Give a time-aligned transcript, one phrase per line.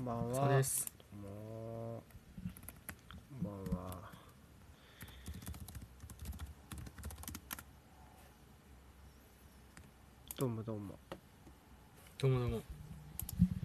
[0.00, 0.48] んばんは。
[0.48, 0.86] です。
[1.10, 1.22] こん
[3.44, 3.94] ばんは。
[10.36, 10.98] どうもどうも。
[12.18, 12.60] どうもどうも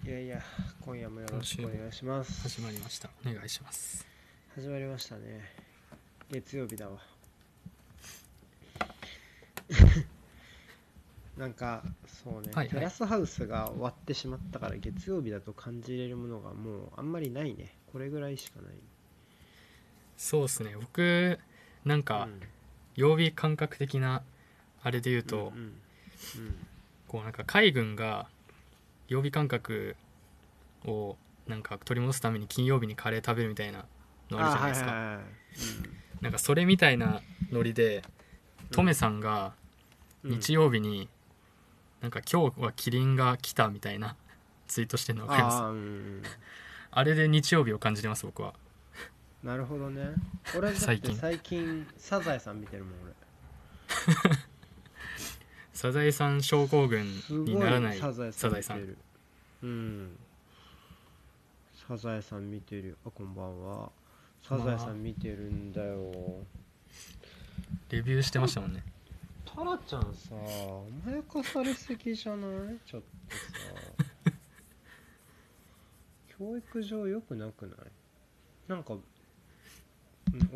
[0.04, 0.40] いやいや、
[0.80, 2.48] 今夜もよろしくお願いします。
[2.48, 3.10] 始まりました。
[3.26, 4.06] お願いします。
[4.54, 5.52] 始まりましたね。
[6.30, 7.09] 月曜日だわ。
[11.40, 17.74] なんか、そうね、はいはいテラスハウスが終わってしまったから、月曜日だと感じれるものがもうあんまりないね。
[17.90, 18.74] これぐらいしかない。
[20.18, 20.76] そうですね。
[20.78, 21.38] 僕
[21.86, 22.40] なんかうん
[22.94, 24.22] 曜日感覚的な
[24.82, 25.74] あれで言うと、うんうんうん
[27.08, 28.28] こうなんか海軍が
[29.08, 29.96] 曜日感覚
[30.84, 31.16] を
[31.48, 33.84] なんか取り戻すために金曜日にカレー食べるみたいな
[34.30, 34.92] のあるじゃないですか。
[34.92, 35.24] あはいはいはい
[36.22, 38.04] なんかそれみたいなノリで
[38.62, 39.54] うんトメさんが
[40.22, 41.08] うん日曜日に
[42.00, 44.16] なんか今日はキリンが来たみたいな
[44.66, 45.56] ツイートしてるの分かります？
[45.56, 46.22] あーうんうん。
[46.92, 48.54] あれで日曜日を感じてます僕は。
[49.42, 50.14] なるほどね。
[50.56, 51.16] 俺最近。
[51.16, 53.12] 最近サザエさん見てるもん俺。
[55.72, 58.54] サザエさん症候群にならないサザエさんん。
[58.54, 58.98] 見てる。
[59.62, 60.18] うん。
[61.88, 62.96] サザエさん見てる。
[63.06, 63.90] あこんばんは。
[64.42, 66.44] サザエさん見てるんだよ。
[67.88, 68.84] レビューしてましたもんね
[69.60, 70.34] タラちゃんさ
[71.04, 72.78] 甘やかされすぎじゃない？
[72.86, 74.32] ちょっとさ。
[76.38, 77.76] 教育上良くなくない？
[78.68, 79.02] なんか、うん、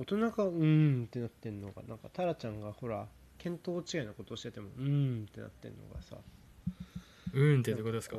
[0.00, 3.06] 大人がうーんってなってんのがなんかタラちゃんがほら
[3.44, 6.16] 見当違いなことをしててもうーんってなってんのがさ。
[7.34, 8.16] うーんってどういうことですか？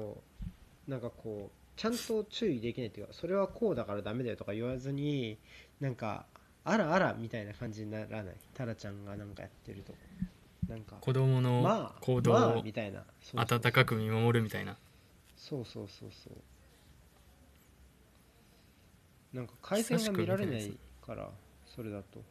[0.87, 5.39] なんかこうちゃんと注意できないっていうかそれはこうだからダメだよとか言わずに
[5.81, 6.27] なんか
[6.63, 8.35] あらあらみたいな感じにならない？
[8.53, 9.91] タラちゃんがなんかやってると
[10.67, 12.63] なんか子供のまあ行動まあを
[13.35, 14.77] 温かく見守るみたいな。
[15.35, 16.29] そうそうそうそ
[19.33, 19.35] う。
[19.35, 21.29] なんか改善が見られないから
[21.65, 22.23] それだと。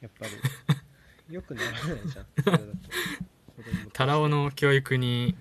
[0.00, 0.32] やっぱり。
[1.34, 2.26] よくならないじゃん。
[2.42, 2.66] それだと。
[3.92, 5.34] タラオの教育に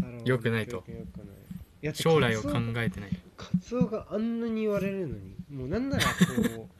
[0.00, 0.66] タラオの良くない。
[0.66, 0.84] と
[1.94, 3.10] 将来を考えてない。
[3.36, 6.68] カツオがあんなに言われるのにもうなんならこう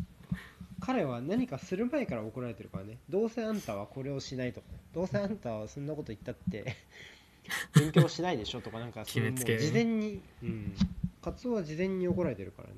[0.80, 2.98] 彼は何かする前から怒られてるからね。
[3.08, 4.60] どうせあんたはこれをしないと。
[4.60, 6.76] かどうせあんたはそんなこと言ったって
[7.78, 9.66] 勉強しないでしょとかなんかそういうもう決めつけ。
[9.66, 10.74] 事前に、うん、
[11.22, 12.74] カツオは事前に怒られてるからね。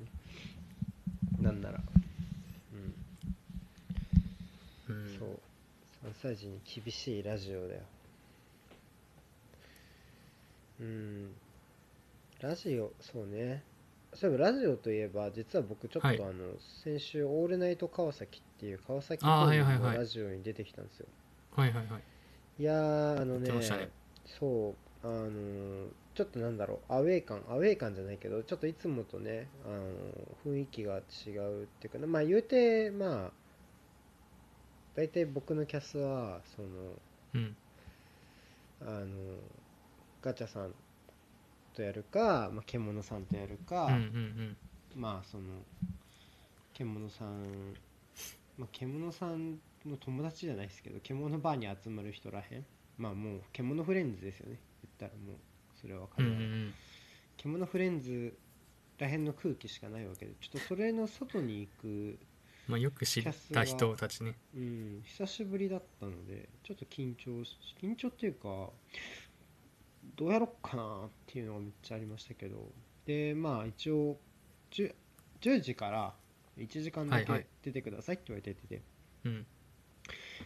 [1.39, 1.81] なんなら、
[4.89, 5.19] うん、うん。
[5.19, 5.39] そう。
[6.05, 7.81] 3歳児に厳しいラジオだよ。
[10.81, 11.31] うん。
[12.41, 13.63] ラジオそうね
[14.15, 16.19] そういえばラジオといえば実は僕ちょっとあはい。
[16.19, 16.33] の、
[16.83, 19.97] 先週「オールナイト川崎」っていう川崎あーはいのはいはい。
[19.97, 21.07] ラジオに出てきたんですよ。
[21.55, 22.01] はいはいはい。
[22.59, 23.89] いやーあのねてましたね。
[24.25, 32.05] そうあのーちょっとなんだろうアウェー感アウェー感じゃないけどちょっといつもとね、あのー雰囲気が違うっていうかな。
[32.07, 33.31] まあ言うてまあ
[34.95, 36.67] 大体僕のキャスはその
[37.33, 37.55] うん。
[38.85, 39.07] あの
[40.21, 40.73] ガチャさん
[41.73, 44.57] とやるか、まあ、獣さんとやるか、うんうん
[44.95, 45.43] まあその
[46.73, 47.43] 獣さん、
[48.57, 52.65] まあ、獣さんの友達じゃないですけど獣バーに集まる人らへん。
[52.97, 54.59] まあもう獣フレンズですよね。
[54.99, 55.35] 言ったらもう
[55.81, 56.73] それはうんう彼は、んうん。
[57.37, 58.37] 獣フレンズ
[58.99, 62.19] らへんの空気しかないわけでちょっとそれの外に行く
[62.67, 64.35] まあよく知った人たちね。
[64.55, 68.69] うん、久しぶりだったのでちょっと緊張し緊張っていうか
[70.15, 72.71] どうやろっかなっていうのがめっちゃありましたけど。
[73.05, 74.17] でまあ一応
[74.71, 74.93] 10,
[75.41, 76.13] 10時から
[76.57, 77.47] 1時間だけはいはい。
[77.63, 78.81] 出てくださいって言われてて、
[79.25, 79.45] うん。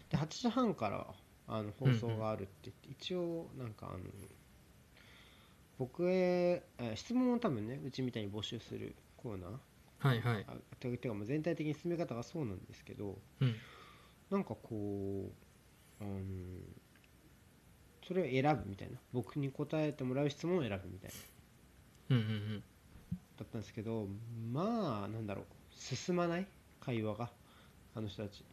[0.10, 1.08] で8時半から
[1.48, 4.00] あの放送があるって言って、一応なんかあの
[5.78, 9.52] 僕へえ質問を多分ねうちみたいに募集するコーナー。
[10.00, 10.46] はいはい。
[10.48, 13.18] あててかもう全体的に進め方がそうなんですけど。
[13.42, 13.56] うん。
[14.30, 15.32] なんかこ
[16.02, 16.22] う、あの
[18.08, 18.98] それを選ぶみたいな。
[19.12, 21.12] 僕に答えてもらう質問を選ぶみたい
[22.10, 22.16] な。
[22.16, 22.64] うんうんうん。
[23.38, 24.08] だったんですけど
[24.52, 25.46] まあなんだろう。
[25.72, 26.48] 進まない
[26.80, 27.30] 会話が
[27.96, 28.44] あの人たち。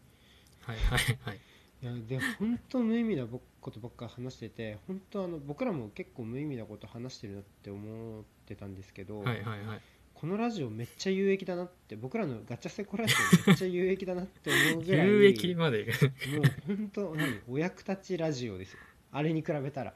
[0.63, 1.41] はいはいはい。
[1.83, 9.81] いやで本当無意味なことばっか話してて本当あの僕らも結構無意味なこと話してるなって思ってたんですけど、はいはいはい。
[10.15, 13.15] このラジオめっちゃ有益だなって僕らのガチャセコラジ
[13.45, 15.85] オ めっちゃ有益だなって思うぐらい有益まで。
[15.85, 17.41] もう本当何？
[17.49, 18.79] お役立ちラジオですよ
[19.15, 19.93] あれに比べたら。
[19.93, 19.95] っ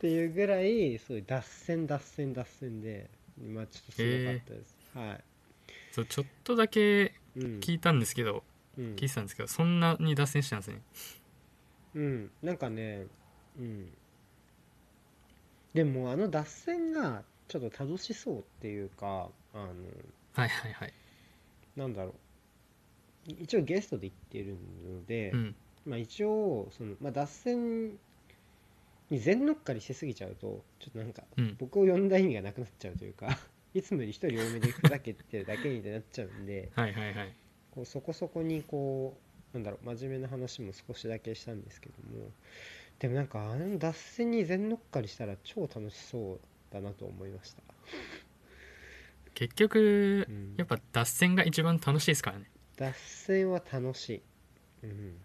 [0.00, 5.24] ていうぐらいそういう脱線脱線脱線でまあちょっとすごかったです、はい。
[5.92, 7.42] そうちょっとだけうん。
[7.60, 8.44] 聞いたんですけど
[8.78, 8.94] うん。
[8.94, 10.80] 聞いてたんですけどそんなに脱線してたんですね。
[11.96, 12.30] うん。
[12.42, 13.06] なんかね
[13.58, 13.90] うん。
[15.74, 19.64] でもあの脱線がちょっと楽しそうっていうかあの
[20.34, 20.92] はいはいはい。
[21.76, 22.10] なんだろ
[23.28, 23.32] う。
[23.40, 24.56] 一応ゲストで行ってる
[24.88, 25.56] ので、うん
[25.90, 27.90] まあ、一応その、まあ、脱線
[29.10, 31.56] に全乗っかりしすぎちゃうとちょっとなんかうん。
[31.58, 33.36] 僕を呼んだ意味がなくなっちゃうというか
[33.74, 37.34] いつもより一人多めでふざけてるだけになっちゃうんではいはいはい。
[37.72, 39.18] こうそこそこにこ
[39.52, 42.30] うなんだろう真面目な話も少しだけしたんですけども
[43.00, 46.40] でもなんかあの脱線に全乗っかりしたら超楽しそう
[46.72, 47.62] だなと思いました、
[49.34, 50.54] 結局うん。
[50.56, 52.48] やっぱ脱線が一番楽しいですからね。
[52.76, 54.22] 脱線は楽しい。
[54.84, 55.16] うん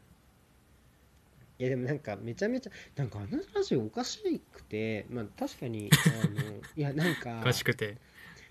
[1.57, 4.21] いやでもなんかめちゃめちゃなんかあのラジオおかし
[4.53, 6.41] くてまあ確かにあの
[6.75, 7.97] いやなんかおかしくて。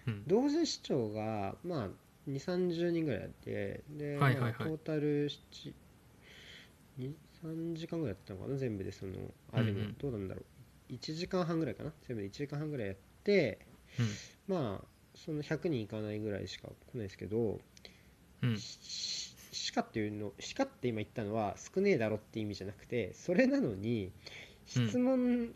[0.06, 0.24] うん。
[0.26, 1.88] 同時視聴がまあ
[2.28, 4.52] 2 3 0人ぐらいやってで、はいはいはい。
[4.52, 5.72] まあトータル7
[6.98, 7.12] 2
[7.42, 9.12] 3時間ぐらいやったのかな全部でその
[9.52, 9.84] あでもうん。
[9.86, 10.42] うんどうなんだろ
[10.90, 10.92] う。
[10.92, 11.92] 1時間半ぐらいかな。
[12.06, 13.58] 全部で1時間半ぐらいやって
[14.46, 17.60] まあその100人いかないぐらいしか来ないですけど
[18.42, 18.58] うん
[19.54, 24.12] うんししかっていうのしかって今言ったのは少ねえだろって意味じゃなくてそれなのに
[24.66, 25.50] 質問、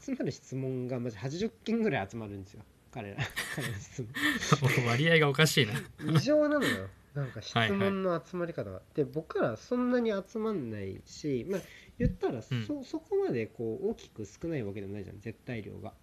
[0.00, 2.62] 集まる質問がまじ80件ぐらい集まるんですよ。
[2.92, 3.16] 彼ら
[3.56, 4.86] 彼らの質問。
[4.86, 5.72] 割合がおかしいな。
[6.14, 6.88] 異常なのよ。
[7.14, 7.78] なんか質はいはい。
[7.78, 11.60] 問の集まり方が、で僕らそんなに集まんないしまあ
[11.98, 12.84] 言ったらそ,、うん。
[12.84, 15.94] そこまでこう大きく少ないわけでもないじゃん絶対量が。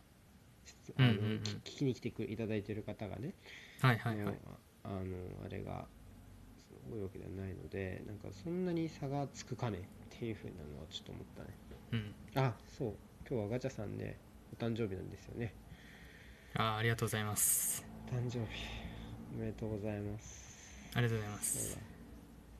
[0.65, 1.41] 質あの、うんうんうん。
[1.63, 3.35] き聞きに来てくいただいてる方がね。
[3.81, 4.37] はいはいはい。
[4.83, 5.87] あのあれが
[6.91, 11.49] 多いわけではないのでなんかそんなに差がつくかねっていうふうなのはちょっと思ったね。
[11.91, 12.43] うん。
[12.43, 12.93] あそう。
[13.29, 14.17] 今日はガチャさんね
[14.53, 15.53] お誕生日なんですよね。
[16.55, 17.85] あーありがとうございます。
[18.09, 18.45] 誕生日。
[19.35, 20.89] おめでとうございます。
[20.95, 21.77] ありがとうございます。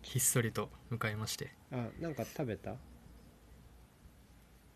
[0.01, 1.53] ひっそりと迎えまして。
[1.71, 2.75] だあなんか食べた？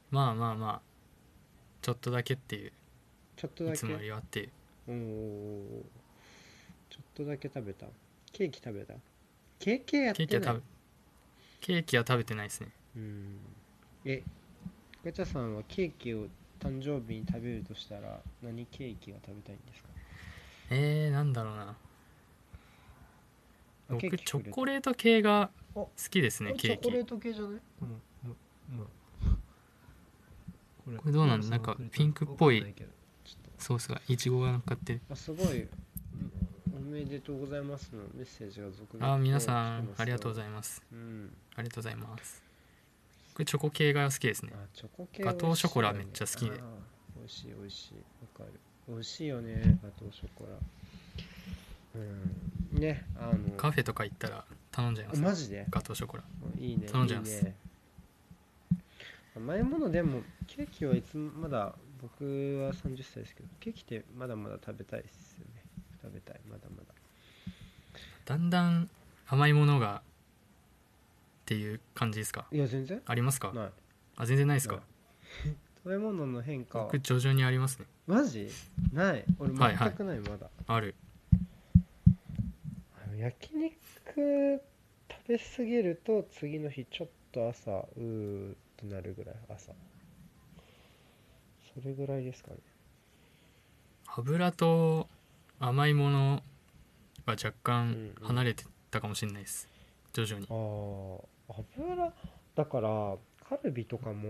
[0.09, 0.81] まあまあまあ。
[1.81, 2.71] ちょっとだけっていう。
[3.35, 3.75] ちょっとだけ？
[3.75, 4.51] いつもよりはっていう。
[4.87, 5.83] おー。
[6.89, 7.87] ちょっとだけ食べた？
[8.31, 8.93] ケーキ食べた？
[9.61, 10.27] ケーキやってない。
[10.27, 10.63] ケーキは食べ
[11.61, 12.69] ケーキは食べてないですね。
[12.95, 13.37] うん。
[14.05, 14.23] え
[15.05, 16.25] ガチャさんはケーキを
[16.59, 19.89] 誕生日に食べるとしたら何ケーキが食べたいんですか？
[20.71, 21.75] えー、なんだろうな。
[23.89, 26.77] あケ僕ーキくれたチョコレート系がお好きですねこケーキ。
[26.77, 27.51] れチョコレート系じゃない？
[30.83, 32.65] これこれどうなんだなんかピンクっぽい
[33.59, 34.99] ソースがいちごが乗っかってる。
[35.07, 35.67] とあすごい
[36.81, 40.81] めでとうございますのメッセージが続々あー皆さんありがとうごいざいます。
[40.91, 41.33] うん。
[41.55, 42.43] ありがとうございます。
[43.33, 44.51] これチョコ系が好きですね。
[44.55, 46.51] あチョコ系ガトーショコラめっちゃ好きで。
[47.17, 47.93] 美味しい美味しい。
[47.95, 48.01] わ
[48.37, 48.59] かる。
[48.87, 50.49] 美味しいよねガトーショコラ。
[51.95, 52.79] うん。
[52.79, 53.57] ねあの。
[53.57, 55.21] カフェとか行ったら頼んじゃいます？
[55.21, 55.65] マジで？
[55.69, 56.23] ガトーショコラ。
[56.59, 57.37] いいね頼んじゃいます。
[57.37, 57.55] いいね
[59.35, 62.25] 甘いものでもケーキはいつもまだ僕
[62.65, 65.50] は30歳ですけどケーキってまだまだ食べたいですよね
[66.01, 66.41] 食べたい。
[66.49, 66.93] まだまだ。
[68.25, 68.89] だんだん
[69.27, 72.47] 甘いものがっていう感じですか？
[72.51, 73.01] いや全然。
[73.05, 73.51] ありますか？
[73.53, 73.69] ない。
[74.17, 74.81] あ全然ないですか？
[75.83, 76.79] 食べ物の変化。
[76.79, 77.85] は僕徐々にありますね。
[78.07, 78.49] マジ？
[78.93, 79.25] ない。
[79.39, 80.95] 俺全くないまだ、ある。
[83.17, 83.73] 焼肉
[85.09, 89.73] 食べ過ぎると次の日ちょっと朝うーってなるぐらい朝。
[91.73, 92.57] それぐらいですかね。
[94.07, 95.07] 油と
[95.61, 96.43] 甘いもの
[97.25, 98.27] が若うん干うん。
[98.27, 99.69] 離れてたかもしれないです。
[100.13, 100.47] 徐々に。
[100.49, 102.13] ああ油
[102.55, 103.15] だから
[103.47, 104.27] カルビとかも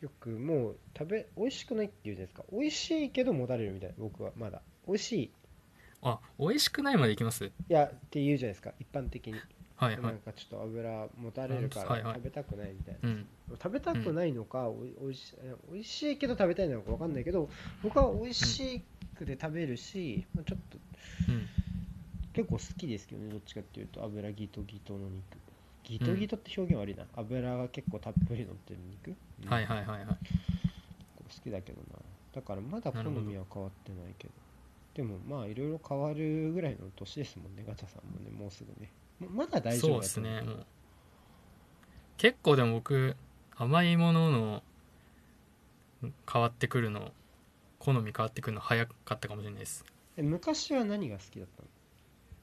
[0.00, 2.44] よくもう食べ美味しくないって言うじゃないですか。
[2.52, 4.62] 美味しいけどもたれるみたいな僕はまだ。
[4.86, 5.30] 美味しい。
[6.02, 7.46] あ美味しくないまでいきます？
[7.46, 8.72] いやって言うじゃないですか。
[8.78, 9.40] 一般的に、
[9.76, 10.02] はいはい。
[10.02, 12.02] なんかちょっと油もたれるかはいはい。
[12.02, 13.26] ら食べたくないみたいな、うん。
[13.50, 15.34] 食べたくないのか、おいおいし
[15.72, 17.48] 美味しいけど食べたいのか分かんないけど
[17.82, 18.82] 僕は美味し
[19.16, 20.78] くて食べるし、まあ、ちょっと
[21.28, 21.46] うん。
[22.32, 25.38] 結構好きですけどねどっちかっていうと油ギトギトの肉。
[25.84, 29.14] ギトギトって表現悪いな、油が結構たっぷり乗ってる肉、
[29.44, 29.50] うん。
[29.50, 30.06] はいはいはいはい。
[30.06, 30.16] 好
[31.42, 31.98] きだけどな。
[32.34, 34.32] だからまだ好みは変わってないけど。
[34.94, 38.88] でもまあいろいろ変わるぐらいの年ですもんねガチャさんもねもうすぐね
[39.30, 40.42] ままだ大丈そうですね。
[42.16, 43.16] 結構でも僕
[43.56, 44.62] 甘いものの
[46.30, 47.12] 変わってくるの
[47.78, 49.84] 好み変わってくるの早かったかもしれないです。
[50.16, 51.68] え昔は何が好きだったの？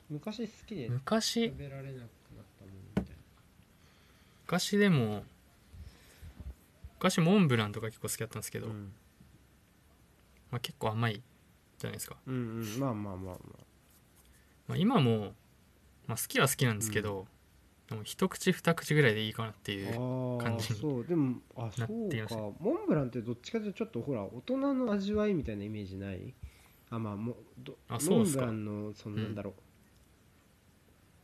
[0.10, 1.48] 昔好きで昔？
[1.48, 2.08] 食べられなくなっ
[2.60, 3.12] たものみたいな。
[4.46, 5.24] 昔でも
[6.96, 8.92] 昔モンブランとか結構好きだったんですけど、うん。
[10.52, 11.22] まあ、結構甘い
[11.80, 12.80] じゃないですか、うんうん。
[12.80, 13.40] まあまあまあま
[14.68, 15.34] まあ、今も、
[16.12, 17.26] まあ、好きは好きなんですけど、
[17.90, 21.06] でも一口二口ぐらいでいいかなっていうああ感じにそう。
[21.06, 22.36] でもあなそうか。
[22.60, 26.34] モンブランってどっちかというとちょっとほら大人の味わいみたいなイメージない？
[26.90, 28.44] あまあもどモあそうっすか。
[28.44, 29.54] ンブランのそのうんなんだろ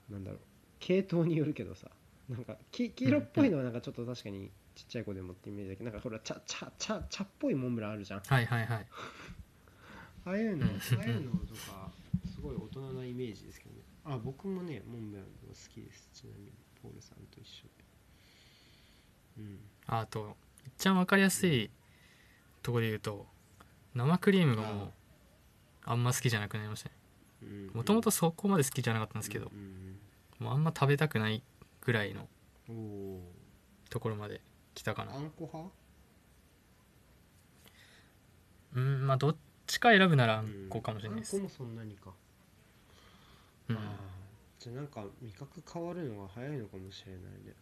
[0.10, 0.40] う、なんだろう。
[0.80, 1.90] 系統によるけどさ。
[2.30, 8.22] なんかき黄色っぽいのはなんかちょっと確かにちっちゃい子でもってイメージだけどなんかほら茶茶茶茶っぽいモンブランあるじゃん。
[8.22, 8.88] はいはいはい。
[10.24, 10.72] ああいうのうん。
[10.72, 11.92] ああいうのとか
[12.26, 16.10] すごい大人なイメージですけどねあ僕もねモンブランは好きです。
[16.14, 17.70] ちなみにポールさんと一緒で。
[19.40, 19.60] うん。
[19.88, 21.70] あと一番わかりやすい
[22.64, 23.26] ところで言うと
[23.94, 24.92] 生クリームがもう
[25.86, 26.96] あんま好きじゃなくなりましたね。
[27.74, 30.00] もともとそこまで好きじゃなかったんですけどうんうん
[30.40, 31.44] もうあんま食べたくない
[31.82, 32.28] ぐらいの
[33.90, 34.42] ところまで
[34.74, 35.12] 来たかな。
[35.12, 35.74] ーあんこ派？
[38.76, 39.36] うんまあどっ
[39.66, 41.36] ちか選ぶならあんこかもしれないです。
[41.36, 42.12] あんこもそんなにか、
[44.60, 47.54] じゃあなんか味覚変わるのが早いのかもしれないね。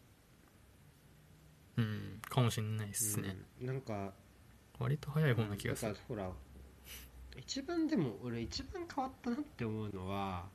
[1.77, 3.35] うんかもしれないですね。
[3.59, 4.13] うん、なんか
[4.79, 5.93] 割と早い方な気がする。
[5.93, 6.31] だからほら
[7.37, 10.45] 一番でも俺一番変わったなって思うのは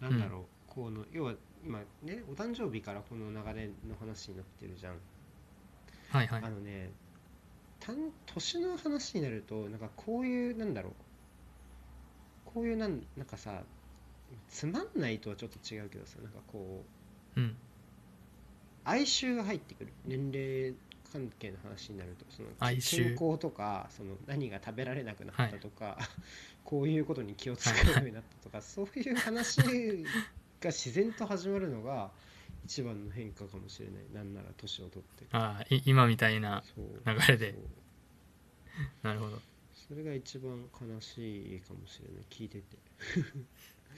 [0.00, 4.94] なんだろう、この要は今ねお誕生日からこの流れの話になってるじゃん、
[6.10, 6.42] はいはい。
[6.44, 6.92] あのね
[8.26, 10.92] 年の話になるとなんかこういうなんだろう
[12.44, 13.62] こういうなんなんかさ
[14.48, 16.84] つまんないとはちょっと違うけどさなんかこ
[17.36, 17.56] ううん。
[18.84, 20.74] 哀愁が入ってくる年齢
[21.12, 25.98] 関係の話になるとその健康とかその何が食べられなくなったとか、
[26.64, 29.60] こういうことに気を使うようになったとか、そういう話
[30.60, 32.10] が自然と始まるのが
[32.64, 34.04] 一番の変化かもしれない。
[34.12, 35.26] なんなら年を取って。
[35.32, 37.54] ああい今みたいな流れで。
[39.02, 39.40] なるほど。
[39.74, 42.24] それが一番悲しいかもしれない。
[42.28, 42.76] 聞いてて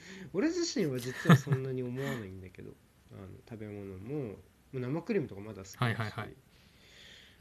[0.33, 2.71] 俺自身は実はそんなに思わないんだけど
[3.13, 4.35] あの食べ物も
[4.73, 6.35] 生クリームとかまだ好きだし、はいはいはい。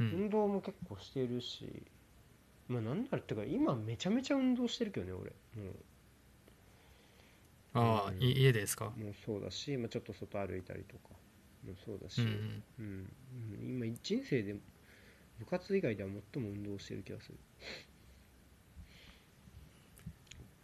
[0.01, 0.11] うん。
[0.23, 1.83] 運動も結構してるし
[2.69, 5.31] まあなんだろうってか今めちゃめちゃ運動してるけどね俺。
[5.63, 5.73] も
[7.75, 8.23] ああうん。
[8.23, 8.93] い家でですか？
[8.97, 11.11] うもうそうだし、まあ、ちょっと外歩いたりとか
[11.65, 12.65] もそうだし、うんうん。
[12.79, 13.13] うん。
[13.61, 13.87] うん。
[13.87, 14.57] 今人生で
[15.39, 17.39] 部活以外では最も運動してる気がする。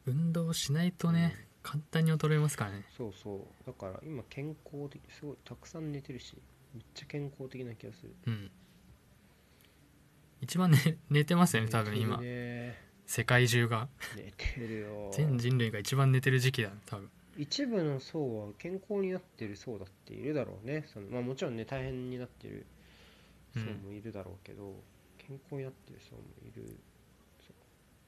[0.06, 2.84] 運動しないとね簡単に衰えますからね。
[2.96, 3.66] そうそう。
[3.66, 6.36] だから今健康的すごいたくさん寝てるし
[6.74, 8.14] めっちゃ健康的な気がする。
[8.26, 8.50] うん。
[10.42, 12.20] 一番、ね、寝てますよね多分寝今
[13.06, 13.88] 世界中が。
[14.14, 15.10] 寝てるよ。
[15.12, 17.10] 全人類が一番寝てる時期だ多分。
[17.36, 20.84] 一部の層は健康になってる層だっているだろうね。
[20.92, 22.66] その、まあ、もちろんね大変になってる
[23.54, 24.74] 層もいるだろうけど、
[25.16, 26.76] 健康になってる層もいる
[27.40, 27.52] そ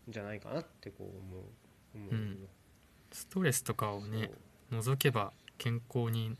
[0.08, 1.42] うじゃないかなってこう思う
[1.94, 2.48] 思うの、うん
[3.16, 4.30] ストレスとかをね
[4.70, 6.37] 除けば健康に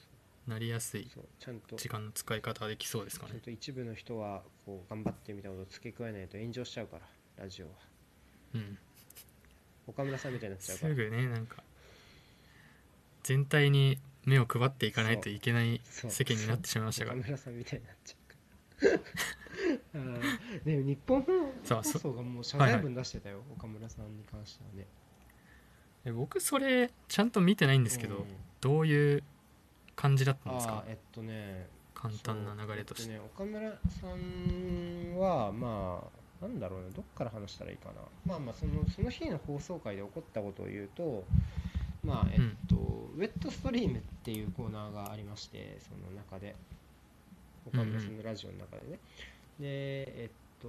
[0.47, 1.09] なりやすい
[1.40, 3.33] ちゃんと時間の使い方ができそうですかね。
[3.33, 7.02] ちゃんと一部の人はこう頑張ってみたことを付け加えないと炎上しちゃうから
[7.42, 7.73] ラジオは。
[8.56, 8.78] うん。
[9.87, 10.95] 岡村さんみたいになっちゃうから。
[10.95, 11.62] すぐねなんか
[13.23, 17.16] 全体に目を配っていかないといけない世間になってしまいましたから。
[17.16, 18.26] 岡村さんみたいになっちゃう
[19.95, 24.87] あーでも日本放送がもう謝罪文出してたよ、岡村さんに関してはね
[26.07, 28.25] え僕それちゃんと見てないんですけど、うん
[28.59, 29.23] どういう
[29.95, 30.83] 感じだったんですか？
[30.89, 31.69] えっとね。
[31.95, 36.03] 簡単な流れとして、ね、岡村さんはま
[36.43, 37.95] あなんだろうなどっから話したらいいかな。
[38.25, 41.25] まあまあそのその日の放送回で起こったことを言うと
[42.05, 46.57] まあえっと、ウェットストリームっていうコーナーがありましてその中で。
[47.67, 48.99] 岡村さんのラジオの中でね、で
[49.61, 50.69] えっと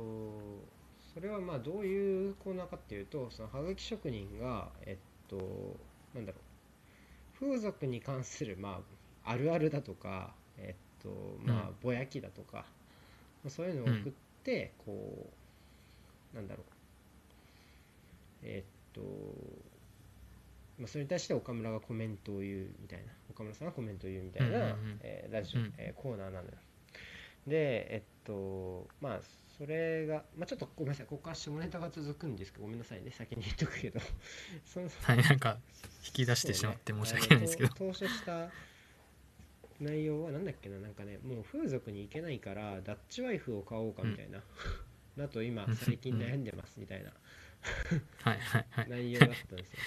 [1.14, 5.78] それはまあどういうコーナーかっていうとそのはがき職人がえっと
[6.14, 6.42] なんだろう。
[7.40, 8.82] 風俗に関するま
[9.24, 11.76] ああるあるだとかえっとまあうん。
[11.82, 14.12] ぼやきだとか、まあそういうのを送っ
[14.44, 15.32] て、こ
[16.34, 16.66] うなんだろう。
[18.44, 19.02] えっと
[20.80, 23.06] まあ、それに対して岡村がコメントを言うみたいな。
[23.32, 25.00] 岡村さんがコメントを言うみたいな、うんうんうん。
[25.02, 25.74] えーラジオ、うん。
[25.78, 26.54] えーコーナーなのよ。
[27.48, 29.20] でえっとまあ
[29.58, 34.00] それが、まあ、ちょっとごめんなさいここから下ネタが続くんですけどごめんなさいね先に言っとくけど。
[34.66, 35.58] そのはいなんか
[36.06, 37.38] 引き出してしまって申し訳ない。
[37.38, 38.50] んですけど、ね投資した
[39.80, 44.44] 内容はなんだっけななんかねもう風俗に行けないからダッチワイフを買おうかみたいな、
[45.18, 47.12] だと今最近悩んでますみたいな。
[48.22, 48.90] はいはいはい。
[48.90, 49.80] 内容だったんですよ。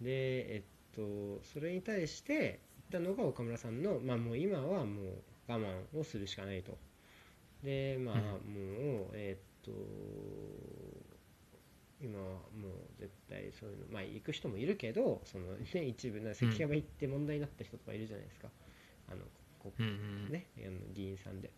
[0.00, 6.78] でえっとそれに対して言ったのが岡村さんのまあもう今はもう我慢をするしかないと
[7.62, 9.70] でまあもうえっと
[12.00, 18.48] 今はもう絶対そういうのまあ行く人もいるけどそのね一部な関山行って問題になった人とかいるじゃないですか、
[19.08, 19.22] あの
[19.76, 19.94] 国うん
[20.26, 21.50] うんね、あの議員さんで。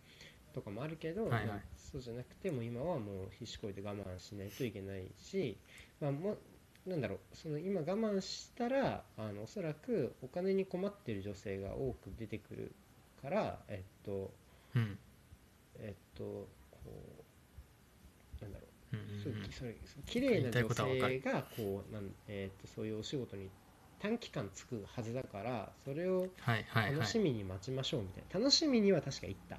[0.53, 1.47] とかもあるけど、はいはい。
[1.47, 5.57] まあそうじゃなくても今はもう必死こいて我慢しないといけないし、
[5.99, 12.75] まあ、もうなんだろうその今我慢したらあのおそらくお金に困っている女性が多く出てくる
[13.21, 14.31] からえっと
[14.75, 14.97] うん
[15.79, 16.47] えっとこ
[18.39, 18.97] うなんだろう。
[18.97, 19.51] うんそううんうん。
[19.51, 23.49] それ綺麗な女性がこうなん、えっとそういうお仕事に
[23.99, 26.93] 短期間つくはずだからそれをはいはいはい。
[26.93, 29.57] 楽しみに待ちましょうみたいな、楽しみには確か行った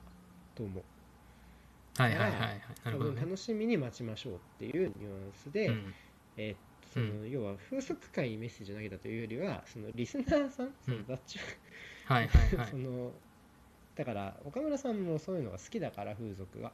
[0.54, 0.84] と思う。
[1.98, 5.94] はいはいはい多分楽しみに待ちましょうっていうニュアンスで、うん。
[6.36, 11.38] えーっとその要は風俗界にメッセージを投げたというよりはそのリスナーさん、そのダッチ
[12.04, 12.68] はいはいはい。
[12.70, 13.12] その
[13.96, 16.72] だから岡村さんもそういうのが好きだから風俗が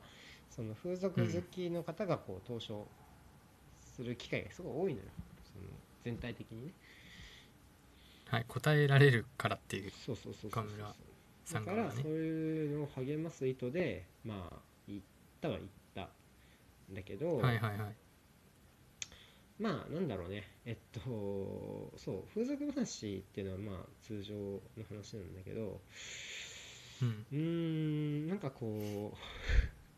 [0.51, 2.87] その風俗好きの方がこう投書
[3.97, 5.07] する機会がすごい多いのよ。
[5.55, 5.65] その
[6.05, 6.73] 全体的にね。
[8.27, 9.93] はい答えられるからっていう。
[10.05, 10.95] そうそうそうそう岡村
[11.45, 11.79] さだんがね。
[11.79, 14.57] からそういうのを励ます意図でまあ
[14.89, 15.01] 言っ
[15.41, 16.09] たは言った。
[16.93, 17.95] んだけど、はいはいはい。
[19.59, 20.49] まあなんだろうね。
[20.65, 25.81] えっとそう風俗話っていうのはまあ通常の話なんだけど
[27.03, 27.27] うん。
[27.33, 28.29] うーん。
[28.29, 29.17] なんかこう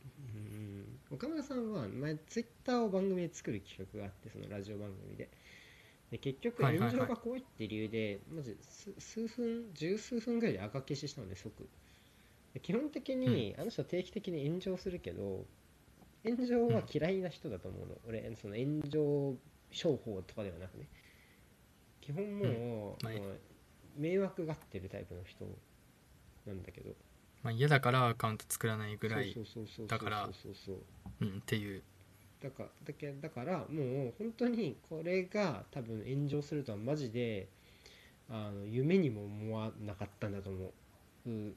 [0.08, 1.00] うーん。
[1.10, 5.28] 岡村さんは前ツイッターを番組で作る企画があってそのラジオ番組で。
[6.10, 11.68] で結局炎上が怖いって理由で、まず数数分十数分ぐらいで赤消ししたので即。
[12.52, 15.44] で基本的に、あの人は定期的に炎上するけど
[16.24, 19.34] 炎上は嫌いな人だと思うの、俺その炎上
[19.72, 20.86] 商法とかではなくね。
[22.00, 25.46] 基本もう迷惑がってるタイプの人
[26.46, 26.90] なんだけど。
[27.42, 29.36] まあ嫌だからアカウント作らないぐらい
[29.86, 30.72] だからそ
[31.20, 31.82] うんっていう。
[32.42, 37.48] だからだけだからもう本当にこれが多分炎上するとはマジで
[38.28, 40.72] あの夢にも思わなかったんだと思
[41.26, 41.54] う。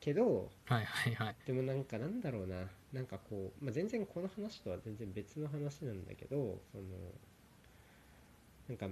[0.00, 1.36] けどはいはいはい。
[1.46, 2.56] でもなんかなんだろうな。
[2.92, 6.84] なんかこう、まあ、全然この話とは全然別の話なんだけどその
[8.68, 8.88] なんか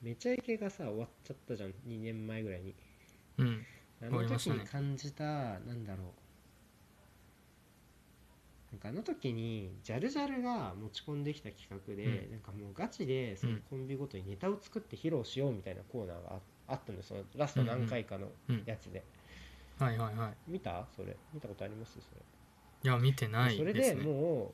[0.00, 1.70] めちゃイケがさ終わっちゃったじゃん。
[1.86, 2.74] 2年前ぐらいに。
[3.38, 3.66] うん
[4.06, 6.06] あの時に感じた、なんだろう。
[8.72, 12.30] なんかあの時にジャルジャルが持ち込んできた企画で、うん。
[12.32, 13.60] なんかもうガチでそのうん。
[13.70, 16.30] コンビごとにネタを作って披露しようみたいなコーナーが
[16.66, 19.04] ああったんですそのラスト何回かのうんやつで、
[19.78, 20.34] はいはいはい。
[20.48, 20.86] 見た？
[20.96, 21.16] それ。
[21.32, 21.92] 見たことあります？
[21.92, 22.22] それ。
[22.82, 24.52] いや見てないそれでもう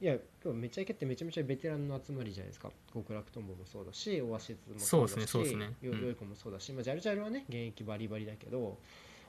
[0.00, 2.70] いや今日めちゃイケってめちゃめちゃベテランの集まりじゃないですか。
[2.94, 5.74] 極楽とんぼもそうだしオアシスもそうだしそうですねそうですね。
[5.82, 8.78] よい子もそうだし、まあ、ジャルジャルはね現役バリバリだけど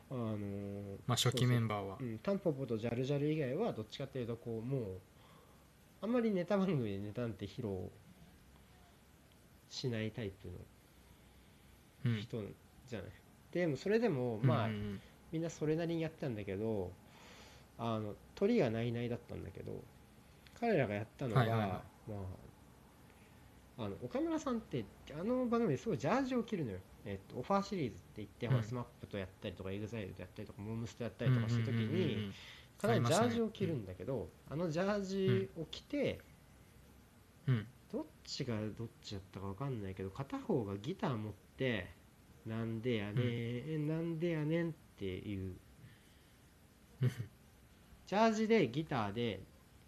[0.10, 0.40] あのー
[1.08, 1.98] まあ初期メンババーは。
[2.00, 4.84] うん、タンポポとジャルジャル以外はどっちかっていうとこうもう
[6.02, 7.90] あんまりネタ番組でネタなんて披露
[9.70, 10.50] しないタイプ
[12.06, 12.42] うんの人
[12.88, 13.12] じゃない、
[13.52, 14.70] でもそれでもまあ、
[15.32, 16.92] みんなそれなりにやってたんだけど
[17.78, 19.84] あの鳥がないないだったんだけど
[20.62, 21.70] 彼らがやったのが、はいはいはい。
[21.70, 21.82] ま
[23.80, 24.86] ああの岡村さんって
[25.20, 28.64] あの番組ですごいジャージを着るのよ、えっと、オファーシリーズって言って、うん。
[28.64, 31.96] SMAP とやったりとか EXILE とやったりとかモームスとやったりとかした時うんうんうんうん。
[31.96, 32.34] にうん
[32.82, 36.20] 必ずジャージを着るんだけど、あのジャージを着て、
[37.48, 37.68] うん。
[37.92, 41.90] どっちがどっちだったか分かんないけど片方がギター持って
[42.48, 45.56] 「なんでやねん、なんでやねん」っていう
[47.02, 47.10] うん。
[48.08, 49.42] ジャージでギターで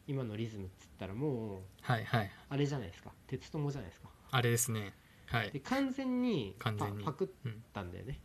[0.07, 2.31] 今のリズムっつったらもうはいはい。
[2.49, 3.11] あれじゃないですか。
[3.27, 4.09] 鉄友じゃないですか。
[4.31, 4.93] あれですね。
[5.27, 5.51] はい。
[5.51, 7.03] で完全にパ完全に。
[7.03, 8.19] パクったんだよね、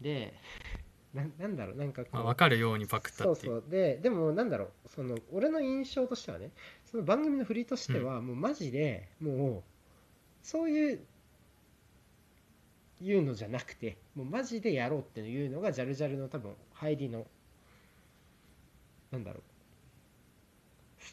[0.00, 0.34] で
[1.14, 3.60] ななんだろうなんかこう、まあ、分かるようにパクったそうっていう。
[3.60, 6.50] そうででもなんだろうその俺の印象としてはね
[6.84, 9.62] その番組の振りとしては、もうマジでもう
[10.42, 11.00] そういう
[13.00, 17.26] いうのじゃなくてもうマジでやろうっていうのがジャルジャルの多分入りの
[19.10, 19.55] なんだろうス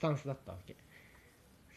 [0.04, 0.76] タンスだったわけ。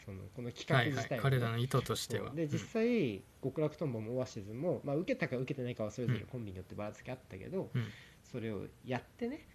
[0.05, 0.97] そのこの企画はいはい。
[0.97, 2.31] 自体もね彼らの意図としては。
[2.31, 7.87] で実際、極楽とんぼもオアシズも、まあ、受けたか受けてないかはそれぞれコンビによってばらつきあったけど、うん。
[8.23, 9.47] それをやってね。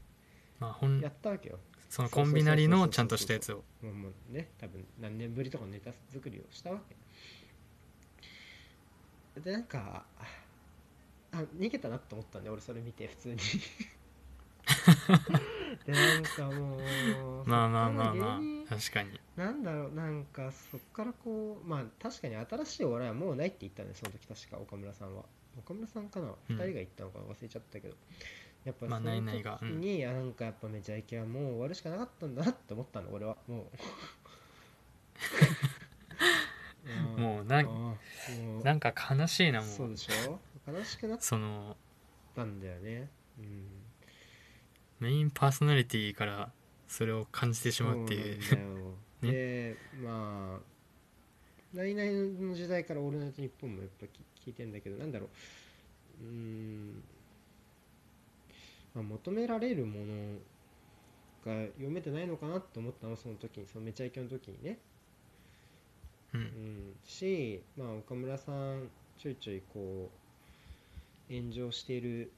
[0.58, 1.58] まあ、ほんやったわけよ。
[1.90, 3.62] そのコンビなりのちゃんとしたやつを。
[3.82, 6.80] もうもうね多分何年ぶりとかのネタ作りをしたわ
[9.34, 9.40] け。
[9.40, 10.06] でなんか
[11.32, 13.36] あ逃げたなと思ったんで俺それ見て普通に
[15.86, 16.80] でなんかもう
[17.48, 18.40] まあまあまあまあ。
[18.68, 19.20] 確かに。
[19.36, 25.24] なんだろうなんかそっからこうまあ確かに新しいお笑いはもうないって言ったんでその時確か岡村さんは。
[25.58, 26.56] 岡村さんかな、うん。
[26.56, 27.94] 2人が言ったのか忘れちゃったけど。
[28.64, 33.36] やっぱそまあの時に、あなんかやっぱめちゃイケはもう終わるしかなかったんだなって思ったの俺は。
[33.46, 33.70] も
[37.16, 37.20] う。
[37.20, 37.98] もうなん
[38.62, 39.68] なんか悲しいなもう。
[39.68, 40.40] そうでしょ？
[40.66, 41.76] 悲しくなっその
[42.34, 43.10] たんだよね。
[43.38, 43.83] うん
[45.04, 46.50] メインパーソナリティから
[46.88, 48.42] それを感じてしまうっていう。
[48.42, 48.94] そうなんだよ。
[49.20, 55.28] でまあナイナイの時代から「オールナイトニッポン」もやっぱ聞いてんだけどなんだろ
[56.22, 56.24] う。
[56.24, 57.02] うーん、
[58.94, 60.38] まあ、求められるもの
[61.44, 64.78] が読めてないのかなって思ったのその時にそのめちゃイケの時にね。
[66.32, 66.94] ううんん。
[67.04, 68.88] し、まあ、岡村さん
[69.18, 70.10] ちょいちょいこ
[71.28, 72.32] う炎上している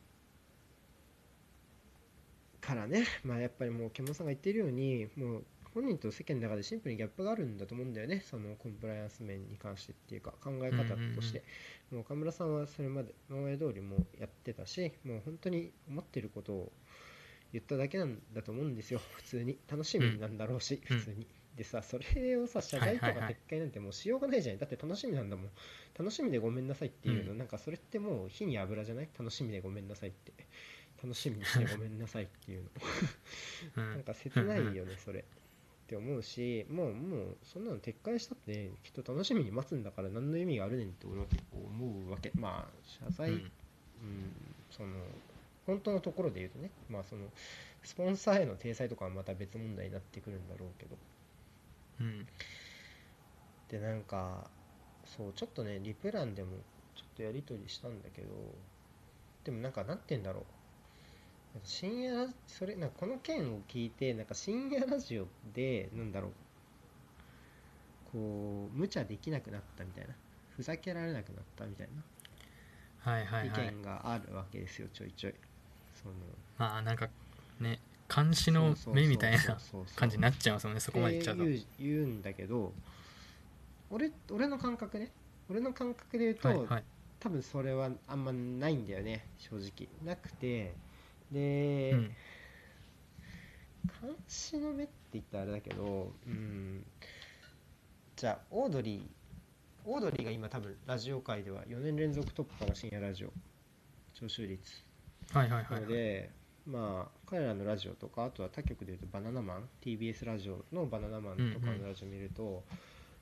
[2.66, 8.24] からね、まあ、やっぱりもう獣さんが言っているようにもう本人と世間の中でシンプルにギャップがあるんだと思うんだよね。
[8.24, 11.44] そのコンプライアンス面に関してっていうか考え方として、
[11.92, 16.72] もう岡村さんはそれまで今まで通りもうやってたしもう本当に思ってることを
[17.52, 19.00] 言っただけなんだと思うんですよ。
[19.16, 19.58] 普通に。
[19.70, 20.96] 楽しみなんだろうし、うん。
[20.96, 21.26] 普通に。
[21.56, 24.58] でさそれをさ謝罪とか撤回なんてもうしようがないじゃない。
[24.58, 25.50] だって楽しみなんだもん。
[25.98, 27.38] 楽しみでごめんなさいっていうの、うん。
[27.38, 29.08] なんかそれってもう火に油じゃない？
[29.18, 30.32] 楽しみでごめんなさいって
[31.02, 32.70] 楽しみにしてごめんなさいっていうの。
[33.76, 33.90] うん。
[33.94, 35.20] なんか切ないよねそれ。
[35.20, 35.24] っ
[35.88, 42.32] て思うしもうもうそんなの撤回したってきっと楽しみに待つんだから何の意味があるねんって俺は結構思うわけ。
[42.34, 43.36] まあ謝罪、うん。
[43.36, 43.50] うん
[44.70, 44.94] その
[45.64, 47.32] 本当のところで言うとねまあその
[47.82, 50.96] スポンサーへの体裁とかはまた別問題になってくるんだろうけど。
[52.00, 52.26] うん。
[53.68, 54.50] でなんか
[55.04, 56.58] そうちょっとねリプランでも
[56.94, 58.28] ちょっとやり取りしたんだけど
[59.44, 60.44] でもなんかなんて言うんだろう
[61.64, 66.32] 深夜ラそれなんかこの件を聞いてなんか深夜ラジオでなんだろう
[68.12, 70.14] こう無茶できなくなったみたいな。
[70.56, 71.88] ふざけられなくなったみたい
[73.00, 73.74] はいはない意はい。
[73.74, 75.34] 見があるわけですよちょいちょい。
[76.02, 76.14] その。
[76.58, 77.08] まあなんか
[77.60, 77.78] ね
[78.14, 79.58] 監視の目みたいな
[79.94, 81.42] 感じになっちゃいますもんねそこまでいっちゃうと。
[81.42, 82.72] って言う言うんだけど
[83.90, 85.10] 俺俺の感覚ね。
[85.50, 86.84] 俺の感覚で言うと、はいはい。
[87.20, 89.88] 多分それはあんまないんだよね正直。
[90.04, 90.74] なくて
[91.32, 92.16] で、うん。
[94.02, 96.84] 監視の目って言ったらあれだけどうん
[98.16, 103.28] じゃあオードリーオードリーが今多分ラジオ界では4年連続トップかな深夜ラジオ。
[104.14, 104.82] 聴取率。
[105.32, 105.80] はいはいはない。
[105.82, 106.30] ので、
[106.66, 112.64] まあ彼らのラジオとかあとは他局でいうとバナナマン TBS ラジオのバナナマンとかのラジオ見ると、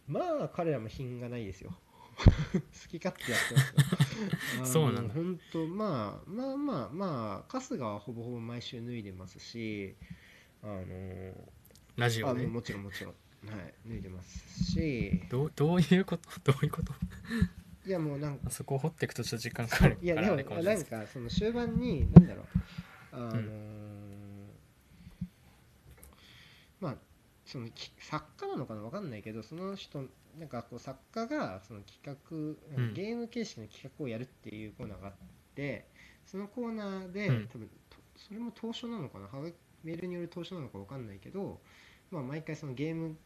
[0.09, 1.71] まあ彼らも品がないですよ
[2.55, 3.55] 好き勝手やって
[4.59, 4.85] ますよ。
[4.85, 5.15] そうなんだ。
[5.15, 9.95] 本当まあまあまあまあ春日はほぼほぼ毎週脱いでますし
[10.63, 11.35] あのあもう
[11.97, 13.15] ラジオでもちろんもちろん。
[13.47, 15.23] はい脱いでますし。
[15.29, 16.29] どうどういうこと？
[16.53, 16.93] どういうこと？
[17.87, 22.47] いやもうなんかそこを掘っていくとちょっと時間かかるいやでもなんかその終盤に何だろう
[23.13, 23.45] あのー
[26.81, 26.97] まあ
[27.45, 28.81] そのき作家なのかな？
[28.83, 32.37] わかんないけどその人なんかこう作家がその企画、
[32.83, 32.95] うん。
[32.95, 35.15] ゲーム形式の企画をやるっていうコーナーがあっ
[35.55, 35.87] て
[36.27, 37.49] そのコーナーで、うん。
[37.49, 39.29] 多分とそれも当初なのかな？
[39.85, 41.61] メールによる当初なのかわかんないけど、
[42.11, 43.17] まあ、毎回そのゲーム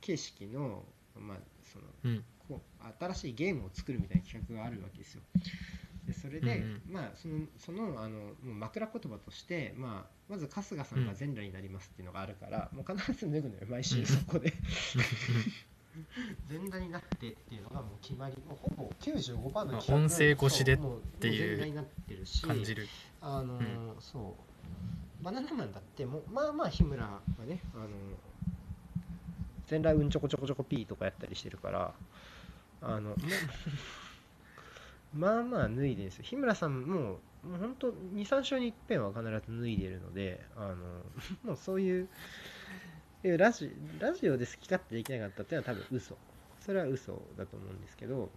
[0.00, 0.84] 形式の,、
[1.16, 1.38] まあ、
[1.72, 2.24] そのうん。
[2.48, 5.22] こう新しいゲームを作るみたいな企画があるわけですよ。
[6.04, 14.52] でそれで、うんまあそのそのあのもう枕言葉として、まあ、まず春日さんが全裸になりますっていうのがあるから、もう必ず脱ぐのよ毎週そこで
[16.48, 20.78] 全裸になってっていうのがもう決まりもうほぼ95%の音声越しでっ
[21.20, 22.86] ていうも全裸になってるし感じる。
[23.20, 24.00] あのーうん。
[24.00, 24.36] そ
[25.20, 25.24] う。
[25.24, 27.10] バナナマンだってもうまあまあ日村が
[27.46, 27.88] ねあのー
[29.66, 31.94] 全裸うんちょこちょこちょこピーとかやったりしてるから
[32.82, 33.16] あの
[35.14, 36.24] まあまあ脱いでるんですよ。
[36.24, 40.76] 日村さんももう本当23週に一遍は必ず脱いでるのであの
[41.44, 42.08] もうそういう
[43.28, 46.16] いうラジラジオで好き勝手できなかったっていうのは多分嘘。
[46.60, 48.30] それは嘘だと思うんですけど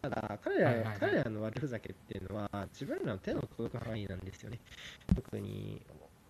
[0.00, 0.96] ただ彼ら,、はいはいはい。
[0.98, 4.60] 彼らの悪ふざけっていうのは自分らの手の届く範囲なんですよね。
[5.14, 5.80] 特に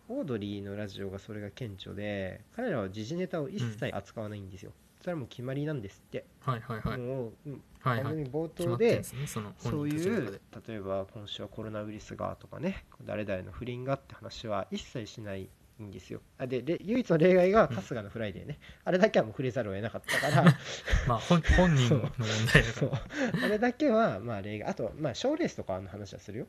[0.09, 6.99] オードリーのラジオがそれが顕著で彼らは時事ネタを一切扱わないんですよ、それはもう決まりなんですって、はいはいはい。
[6.99, 8.05] もううんはい。
[8.05, 15.49] はい冒頭でねそのそういう例えば今週はコロナウイルスがとかね誰々の不倫がって話は一切しない
[15.85, 15.91] ん。
[15.91, 16.21] ですよ。
[16.39, 20.45] あでで唯一の例外が春日のフライデーね、あれだけはもう触れざるを得なかったから。
[21.07, 22.91] まあ本本人の 問題だかそう。
[22.91, 23.01] ら
[23.45, 24.71] あれだけはまあ例外。
[24.71, 26.47] あとまあ賞レースとかの話はするよ。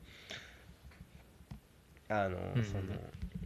[2.08, 2.82] あの、うんその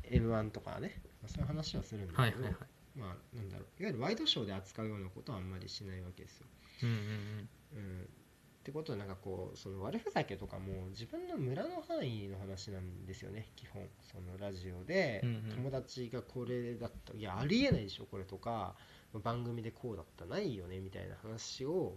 [0.05, 1.01] m 1とかね。
[1.23, 2.55] まあそういう話はするんだけど、はいはいはい。
[2.97, 3.83] まあなんだろう。
[3.83, 6.47] いわゆるワイドショーで扱うようなことはあんまりしないわけですよ。
[6.85, 7.49] うんうん。
[7.75, 8.09] うん
[8.63, 13.83] ってことはなんかこうその悪ふざけとかも自分の村の範囲の話なんですよね基本。
[14.01, 15.21] そのラジオで
[15.57, 18.77] 友達がこれだった、いやありえないでしょこれとか
[19.25, 21.97] 番組でこうだったないよねみたいな話を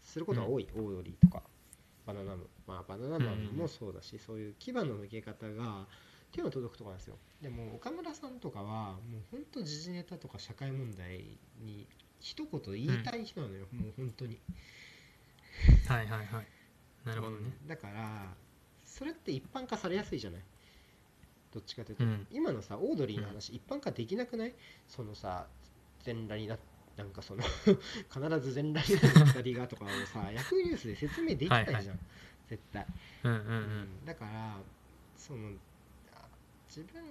[0.00, 1.42] することが多い、オードリーとか
[2.06, 5.88] バナナマンまあバナナマンもそうだし、そういう牙の向け方が
[6.30, 7.16] 手の届くところなんですよ。
[7.40, 11.88] でも岡村さんとかはもうほんと時事ネタとか社会問題に
[12.20, 14.38] 一言言いたい人なのよ、もう本当に
[15.88, 16.46] はいはいはい。
[17.04, 17.68] なるほどね、うん。
[17.68, 18.26] だから
[18.84, 20.40] それって一般化されやすいじゃない？
[21.52, 22.26] どっちかというと、うん。
[22.30, 24.54] 今のさオードリーの話、一般化できなくない？
[24.88, 25.46] そのさ
[26.04, 26.56] 全裸にな
[26.96, 27.42] なんかその
[28.12, 31.94] 必ず全裸になる2人がとかをさ ヤフーニュースで説明できないじゃん、はいは
[32.48, 32.86] 絶対、
[33.24, 33.44] うんうんうん。
[33.44, 33.56] う
[34.02, 34.04] ん。
[34.04, 34.58] だから
[35.16, 35.52] その
[36.12, 36.28] あ
[36.68, 37.02] 自分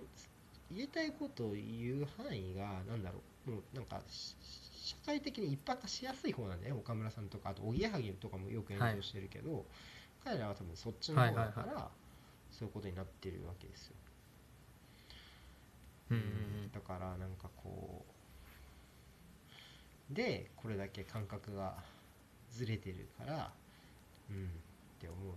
[0.70, 3.52] 言いたいことを言う範囲がなんだろう。
[3.52, 4.36] もうなんかし
[4.82, 9.64] 社会的に一般化しやすい方なんだよ岡村さんとかあとおぎやはぎとかもよく炎上してるけど、
[10.24, 11.84] 彼らは多分そっちの方だから、はい
[12.52, 13.94] そういうことになってるわけですよ、
[16.12, 18.06] うんうんだからなんかこ
[20.12, 21.76] うでこれだけ感覚が
[22.52, 23.52] ずれてるから
[24.30, 24.48] うんっ
[25.00, 25.34] て思う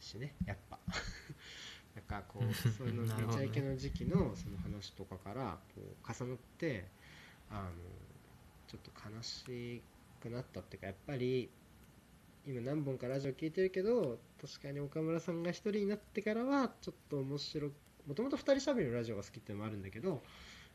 [0.00, 0.78] しねやっぱ。
[1.94, 6.88] なんかこうそういうのめちゃイケの時期のその話とかからこう重なって
[7.50, 7.70] あの
[8.72, 9.82] ちょっと悲し
[10.22, 11.50] くなったっていうかやっぱり
[12.46, 17.72] 今何本かラジオ聞いてるけど確かに岡村さんが一人になってからはちょっと面白く
[18.08, 20.22] もともと二人しゃべりのラジオが好きっていうのもあるんだけど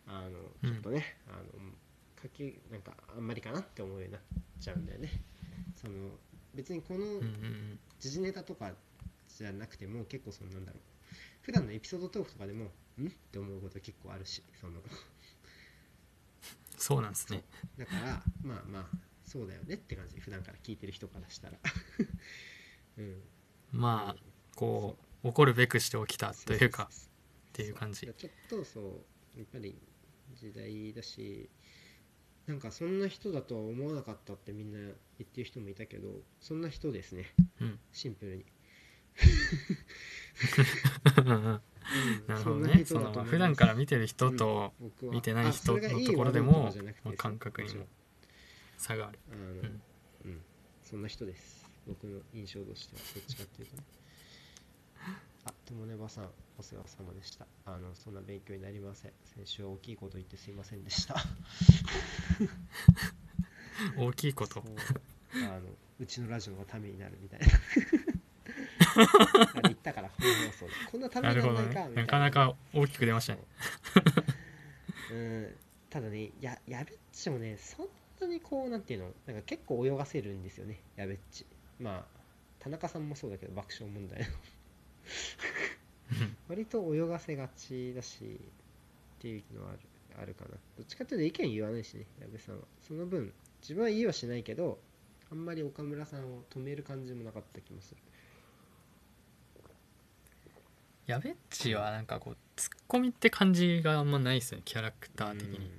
[0.08, 1.44] あのちょっとね、あの
[2.24, 4.22] 書きなんかあんまりかなって思うようになっ
[4.62, 5.10] ちゃうんだよね。
[5.76, 6.12] その
[6.56, 7.80] 別にこのうんうんうん。
[8.00, 8.72] 時事ネタとか
[9.28, 10.82] じゃなくても結構そのなんだろう。
[11.42, 12.66] 普段のエピソードトークとかでも
[12.98, 13.08] ん？
[13.08, 14.80] って思うこと結構あるしその
[16.78, 17.44] そうなんですね。
[17.78, 18.86] だからまあまあ
[19.26, 20.20] そうだよねって感じ。
[20.20, 21.58] 普段から聞いてる人からしたら。
[22.98, 23.22] うん。
[23.72, 24.24] まあ
[24.56, 28.02] こう怒るべくして起きたというかっていう感じ。
[28.02, 29.78] ちょっとそうやっぱり
[30.34, 31.50] 時代だし
[32.46, 37.34] なんかそんな人だとは思わなかったってみんな言ってる人もいたけどそんな人ですね。
[37.60, 37.80] うん。
[37.92, 38.46] シンプルに、
[42.28, 46.72] なるほどねその普段から見てる人と見てない人のところでも
[47.18, 47.86] 感覚にも
[48.78, 49.82] 差があるうん
[50.26, 50.42] うん、
[50.84, 51.68] そんな人です。
[51.88, 53.84] 僕の印象としては、どっちかっていうとね。
[55.46, 57.48] あ、ともねばさん、お世話様でした。
[57.66, 59.12] あの、そんな勉強になりません。
[59.24, 61.16] 先週は大きいこと言ってすいませんでした。
[63.98, 64.64] 大きいこと
[65.34, 65.62] あの、
[66.00, 67.48] うちのラジオのためになるみたいな。
[69.64, 70.72] 言ったから、本放送で。
[70.92, 71.90] こんなためなるほどにならないか、な。
[71.90, 73.42] ねなかなか大きく出ましたね
[75.10, 75.56] そううん、
[75.90, 77.88] ただね、や、やべっちもね、そん
[78.20, 81.46] なにこう、なんていうの、なんか結構泳がせるんですよね、やべっち。
[81.80, 82.06] まあ、
[82.60, 84.26] 田中さんもそうだけど、爆笑問題の。
[86.50, 88.40] 割と泳がせがちだし、
[89.18, 89.80] っていうのはある
[90.20, 90.52] あるかな。
[90.52, 92.62] どっちかというと意見言わないしね、矢部さんは。
[92.82, 93.32] その分、
[93.62, 94.80] 自分は言いはしないけど、
[95.32, 98.02] あんまり岡村さんを止める感じもなかった気もする。
[101.08, 105.72] やべっちはなんかこうツッコミって感じがあんまないですよねキャラクター的に。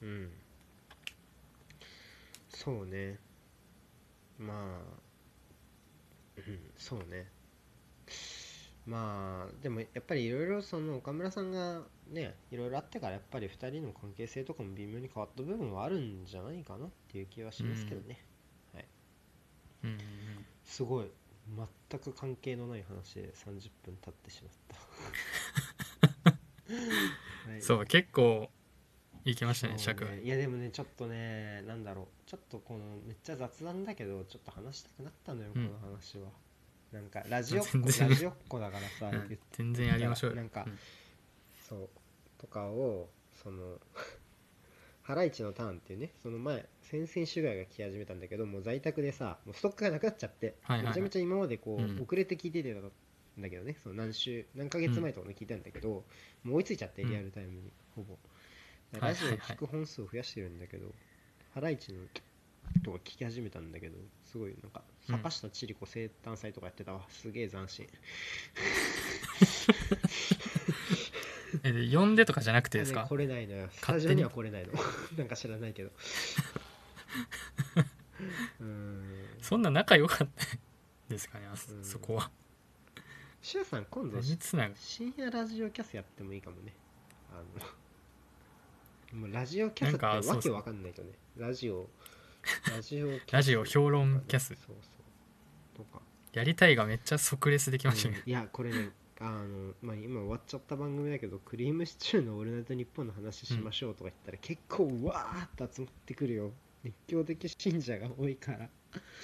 [0.00, 0.30] うん、うん。
[2.48, 3.18] そうね。
[4.38, 5.04] まあ
[6.36, 6.60] うん。
[6.76, 7.26] そうね。
[8.86, 18.24] まあでもやっぱりいろいろその岡村さんがねいろいろあってからやっぱり2人の関係性とかも微妙に変わった部分はあるんじゃないかなっていう気はしますけどね、
[19.82, 19.90] うん。
[19.90, 19.96] うん。
[19.96, 19.98] うん。
[20.64, 21.10] すごい
[21.48, 24.52] 全く関係のない話で30分経ってしまっ
[26.26, 26.30] た、
[27.50, 27.62] はい。
[27.62, 28.50] そう結構
[29.24, 30.04] いきましたね尺。
[30.22, 32.06] いやでもねちょっとねなんだろう。
[32.28, 35.66] ちょっとこのめっちゃ雑談だけどちょっと話したくなったのよ、うん。
[35.68, 36.30] この話は。
[36.92, 39.10] なんかラジオっ子ラジオっ子だからさ、
[39.52, 40.36] 全然やりましょうよ。
[40.36, 40.78] なんかうん。
[41.68, 41.90] そう。
[42.38, 43.08] とかを
[43.42, 43.80] その
[45.04, 50.86] ハライチのターンっていうねその前先々週ぐらいが来始めたんだけどもう在宅でさもうストックがなくなっちゃって、はいはいはい。
[50.88, 52.02] めちゃめちゃ今までこう、うん。
[52.02, 52.90] 遅れて聞いててたん
[53.42, 56.04] だけどねその何週何ヶ月前とかに聞いたんだけど、
[56.42, 57.10] もう追いついちゃってうん。
[57.10, 58.16] リアルタイムに、ほぼ。
[58.98, 60.86] ラジオ聞く本数を増やしてるんだけど、
[61.52, 62.00] ハライチの
[62.82, 65.16] とか聞き始めたんだけどすごいなんかうん。
[65.16, 67.02] 坂下千里子生誕祭とかやってたわ。
[67.10, 67.86] すげえ斬新
[71.62, 73.02] えで呼んでとかじゃなくてですか？
[73.02, 73.68] ね来れないのよ。
[73.70, 74.08] スタ勝手に？
[74.08, 74.72] ジオには来れないの。
[75.18, 75.90] なんか知らないけど。
[78.60, 79.26] うーん。
[79.40, 80.46] そんな仲良かった
[81.08, 82.30] ですかねあそこは。
[83.42, 86.72] シュウさん今度深夜ラジオキャスやってもいいかもね。
[87.30, 87.42] あ
[89.14, 91.14] のもうラジオキャスってわけわかんないけどね。
[91.36, 91.88] ラジオ
[92.70, 94.48] ラジオ ラジオ評論キャス。
[94.48, 94.76] そうそう。
[95.76, 96.00] とか。
[96.32, 98.22] やりたいがめっちゃ即レスできましたね。
[98.24, 98.30] うん。
[98.30, 98.90] いやこれね
[99.20, 106.52] あの、まあ、今終わっちゃった番組だけどクリームシチューの「オールナイトニッポン」の話しましょうとか言ったら、結構うわーっと集まってくるよ。
[106.82, 108.68] 熱狂的信者が多いから。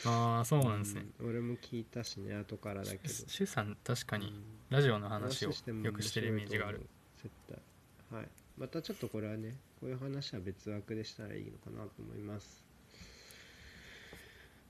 [0.04, 3.08] ああそうなんですね、うん俺も聞いたしね後からだけど。
[3.08, 4.42] シュさん確かにうん。
[4.70, 6.86] ラジオの話をしてもよくしてるイメージがある。
[7.22, 8.18] 絶対。
[8.18, 8.28] はい。
[8.58, 12.64] またちょっとこれはねこういう話は別枠でしたらいいのかなと思います。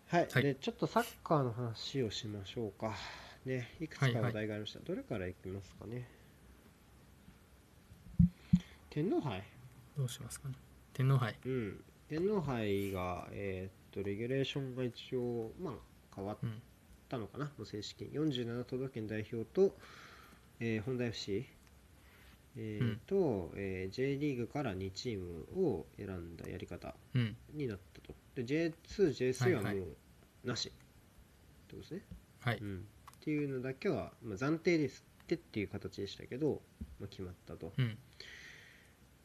[0.09, 0.43] はい、はい。
[0.43, 2.95] でちょっとサッカーの話をしましょうか
[3.45, 6.07] ねいくつか話題がありました、どれからいきますかね？
[8.91, 9.43] 天皇杯。
[9.97, 10.55] どうしますかね？
[10.93, 11.37] 天皇杯。
[11.45, 11.85] うん。
[12.09, 15.75] 天皇杯がえーっとレギュレーションが一応まあ
[16.15, 16.39] 変わっ
[17.09, 18.11] たのかな、もう正式に。
[18.13, 19.77] 47都道府県代表と、
[20.61, 21.47] えー、本田 FC
[22.57, 27.37] えーと、えー J リーグから2チームを選んだやり方うん。
[27.55, 28.13] になったと。
[28.35, 28.75] で J2、
[29.33, 29.87] J3 はもはいは
[30.45, 30.69] うなし。
[30.69, 30.79] って
[31.71, 32.01] ことですね、
[32.41, 32.59] はい。
[32.61, 32.85] うん、
[33.21, 36.63] っていうのだけは、まあ、暫定ですってっていう形でしたけど、
[36.99, 37.99] まあ、決まったと、うん。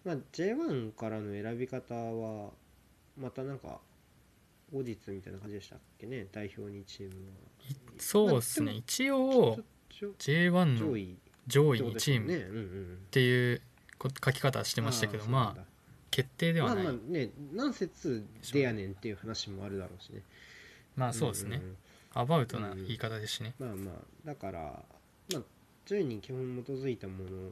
[0.03, 2.51] まあ、J1 からの選び方は
[3.17, 3.79] またなんか
[4.73, 6.27] 後日みたいな感じでしたっけね？
[6.31, 7.15] 代表2チームい
[7.97, 8.65] そうですね。
[8.65, 13.61] まあ一は応ちょ J1 の上位上位2ってことですチームっていう
[13.97, 15.63] こ書き方してましたけどまあ
[16.11, 16.83] 決定ではない。
[16.83, 20.21] まあまあね何節でやねんっていう話もあるだろうしね。
[20.95, 21.57] まあそうですね。
[21.57, 21.77] んんん
[22.15, 23.53] アバウトな言い方ですしね。
[23.59, 24.83] まあまあだから
[25.33, 25.41] まあ
[25.85, 27.51] 順位に基本基づいたもの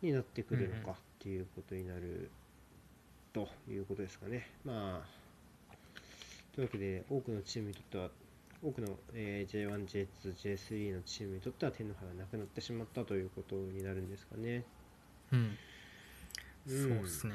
[0.00, 2.30] になってくるのかっていうことになる
[3.34, 4.48] ということですかね。
[4.64, 5.74] まあ
[6.54, 8.08] というわけで多くのチームにとっては
[8.62, 14.64] 多くの、えー J1、J2、J3 のチームにとっては天皇杯がなくなってしまったということになるんですかね。
[15.32, 15.58] うん。
[16.66, 16.82] うん。
[16.82, 17.34] そうですね。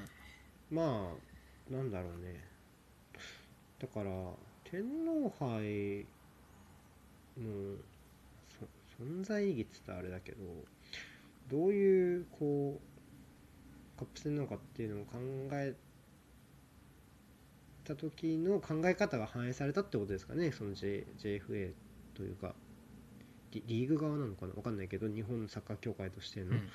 [0.72, 1.12] ま
[1.70, 2.44] あなんだろうね。
[3.80, 4.10] だから
[4.64, 6.08] 天皇杯
[7.38, 7.76] の
[8.60, 10.38] そ存在意義っつったらあれだけど
[11.50, 15.18] どういうこうカップ戦なのかっていうのを考
[15.54, 15.76] え
[17.84, 21.72] た時の考え方が反映されたってことですかねその、J、JFA
[22.16, 22.54] というか。
[23.52, 26.70] リリーグ側なのかな分かんないけど日本サッカー協会としての、うん。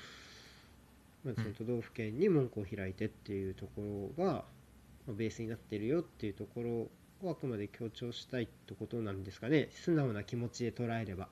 [1.25, 4.39] まあ、その都道府県に門戸を開いてっていうところが、ま
[5.09, 6.91] あベースになってるよっていうところを
[7.23, 9.69] あくまで強調したいってことなんですかね。
[9.71, 11.27] 素直な気持ちで捉えれば。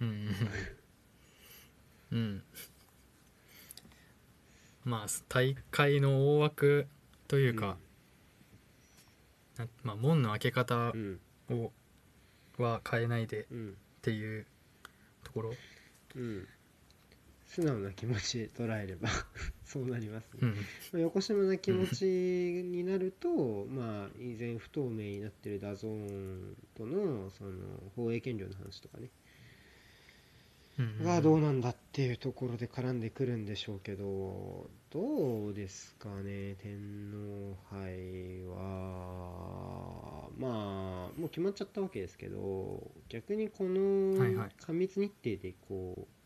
[0.00, 0.08] うん。
[2.10, 2.18] うん。
[2.18, 2.42] うん。
[4.84, 6.86] まあ大会の大枠
[7.28, 7.76] というか、
[9.56, 11.20] なまあ、門の開け方うん。
[11.50, 11.72] を
[12.58, 13.76] は変えないでっうん。
[14.02, 14.46] ていう
[15.24, 15.54] ところ、
[16.16, 16.48] うん
[17.48, 19.08] 素直な気持ちで捉えれば
[19.64, 20.48] そうなりますね、うん。
[20.50, 20.54] ま
[20.94, 27.52] あ邪な気持ちになると、まあ依然不透明になってる DAZN とのその
[27.96, 29.10] 放映権料の話とかね。
[30.78, 40.28] うんがどうなんだっていうところで絡んでくるんでしょうけどどうですかね天皇杯は。
[40.38, 44.24] まあもう決まっちゃったわけですけど逆にこの
[44.60, 46.17] 過密日程でこう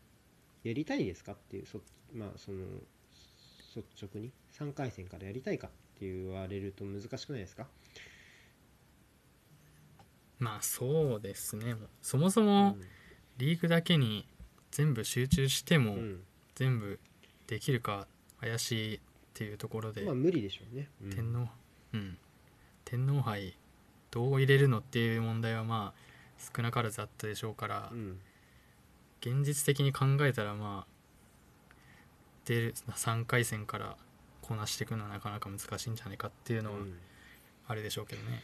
[0.63, 1.81] やりたいですかっていうそ
[2.13, 2.59] まあその
[3.75, 7.67] 率直に？3回戦からやりたいかって言われると難しくないですか？
[10.39, 11.75] まあそうですね。
[12.01, 12.77] そもそも
[13.37, 14.27] リーグだけに
[14.71, 15.97] 全部集中しても
[16.55, 16.99] 全部
[17.47, 18.07] できるか
[18.39, 18.99] 怪しいっ
[19.33, 21.09] ていうところで、まあ無理でしょうね、うん。
[21.11, 21.47] 天皇
[21.93, 22.17] うん。
[22.85, 23.57] 天皇杯
[24.11, 28.19] どう入れるのっていう問題はまあ少なからずあったでしょうから、うん
[29.25, 31.73] 現実的に考えたらまあ
[32.45, 33.95] 出る3回戦から
[34.41, 36.93] こなしていくのはなかなか難しいんじゃないかっていうのはうん。
[37.65, 38.41] あれでしょうけどね。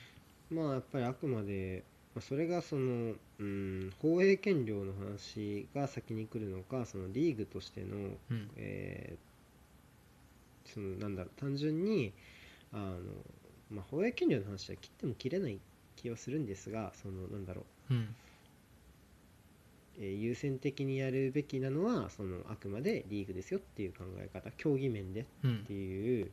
[0.50, 1.84] まあやっぱりあくまで、
[2.16, 7.88] まあ、それがその、うん、放映権料の話が先に来るのかそのリーグとしての、
[8.32, 8.50] うん。
[8.56, 9.30] えー
[10.74, 12.14] そのなんだろう単純に
[12.72, 13.00] あの、
[13.72, 15.60] まあ、放映権料の話は切っても切れない
[15.96, 18.16] 気はするんですがそのなんだろう、うん
[20.00, 26.32] えー優先的にやるべきなのはそのあくまでリーグですよっていう考え方競技面でっうんていう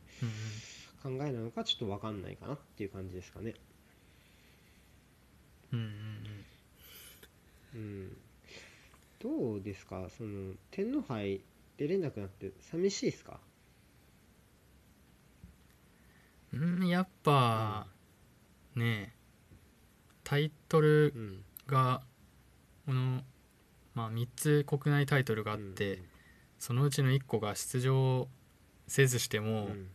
[1.03, 3.53] うん考えなのかちょっと分かんないかなっていう感じですかね。
[5.73, 6.45] うんうん
[7.75, 8.17] うん、
[9.19, 10.09] どうですか？
[10.17, 11.41] その天皇杯
[11.77, 13.39] 出れなくなって寂しいですか？
[16.53, 17.87] うんうんやっぱ、
[18.75, 19.17] ねえ
[20.23, 21.43] タイトルうん。
[21.67, 22.01] が
[22.85, 23.21] この、
[23.97, 26.03] まあ、3つ国内タイトルがあって、
[26.59, 28.27] そのうちの1個が出場
[28.87, 29.87] せずしてうんも、うん。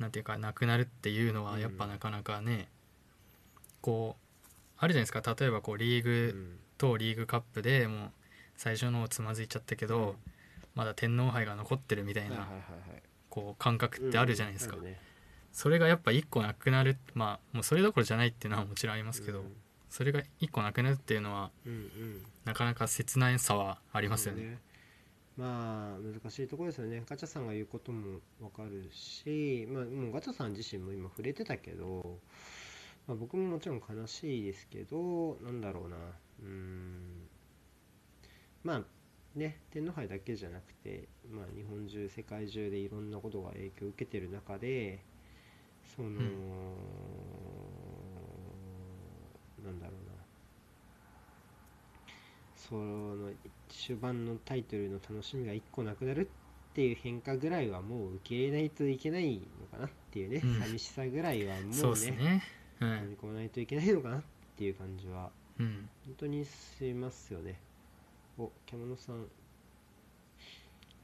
[0.00, 2.66] なんていうかなくなるっていうのはやっぱなかなかね、
[3.82, 4.46] こう
[4.78, 5.22] あるじゃないですか。
[5.38, 6.58] 例えばこうリーうグん。
[6.76, 8.10] とリーグカップでもう
[8.56, 10.14] 最初のつまずいちゃったけど、うん。
[10.74, 12.48] まだ天皇杯が残ってるみたいな、
[13.30, 14.76] こう感覚ってあるじゃないですか、
[15.52, 19.61] それがやっぱ1個なくなるまあもうそれどころじゃないっていうのはもちろんありますけど、うん
[19.92, 22.22] それが1個なくなるっていうのはうんうん。
[22.46, 24.58] なかなか切ないさはありますよね。
[25.36, 27.02] まあ難しいところですよね。
[27.06, 32.18] ガチャさんが言うこともわかるし、まあ、もうガチャさん自身も今触れてたけど、
[33.06, 35.96] まあ、僕ももちろん悲しいですけどなんだろうな。
[35.96, 37.28] うーん。
[38.64, 38.82] まあ
[39.38, 45.00] ね天皇杯だけじゃなくて、まあ、日本中世界中でいろんなことが影響を受けてる中で
[45.94, 46.22] その、ん
[49.64, 50.12] なんだろうな。
[52.56, 53.30] その
[53.68, 56.30] 終盤のタイトルの楽しみが1個なくなる
[56.72, 60.60] っていう変化ぐらいはもう受け入れないといけないのかなっていうね、うん。
[60.60, 62.42] 寂しさぐらいはもうねね。
[62.80, 63.16] う飲みん。
[63.16, 64.22] 込まないといけないのかなっ
[64.56, 65.30] ていう感じは。
[65.58, 65.88] うん。
[66.06, 67.60] 本当にしますよね。
[68.38, 69.26] お獣さん。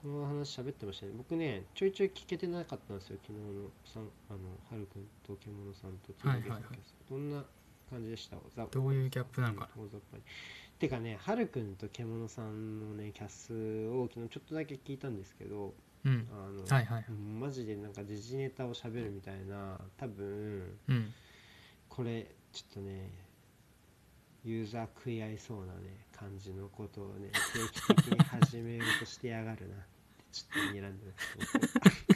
[0.00, 1.12] この話喋ってましたね。
[1.16, 3.18] 僕ねちょいちょい聞けてなかったんですよ。
[3.20, 4.38] 昨日のさんあの
[4.70, 6.62] はるくんと獣さんとつはいはいはい。
[7.10, 7.44] どんな
[7.90, 10.18] 感じでしたざどういうギャップなのかな？
[10.78, 15.74] てかねはるくんと獣さんのねキャスを昨日ちょっとだけ聞いたんですけど
[16.04, 16.28] うん。
[16.32, 17.04] あの、はいはい。
[17.10, 21.12] マジでなんか時事ネタを喋るみたいな多分うん。
[21.88, 23.10] これちょっとね
[24.44, 29.84] ユーザー食い合いそうなね感じのことをね定期的に始めようとしてやがるなって
[30.30, 32.07] ちょっと睨んでます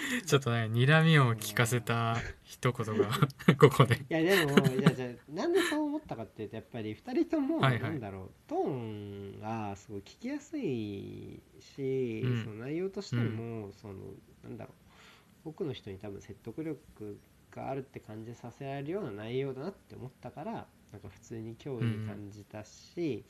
[0.26, 3.10] ちょっとね、睨みを聞かせた一言が
[3.58, 3.96] ここで。
[3.96, 7.90] いやでもじゃあじゃあなんでそう思ったかっていうとやっぱり2人ともはいはい。
[7.92, 12.44] なんだろう、トーンがすごい聞きやすいし、うん。
[12.44, 13.94] その内容としても、その
[14.44, 14.74] なんだろ
[15.44, 17.18] う多くの人に多分説得力
[17.52, 23.24] があるって感じさせられるような内容だなって思ったからなんか普通に興味感じたし、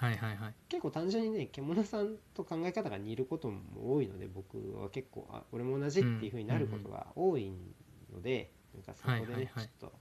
[0.00, 0.54] はいはいはい。
[0.70, 7.52] 結構単純にね獣さんと考え方が似ることも多いので僕は結構あ俺も同じっていう風になることが多い
[8.10, 9.64] ので、なんかそこでね、はいはいはい。
[9.64, 9.92] ちょっと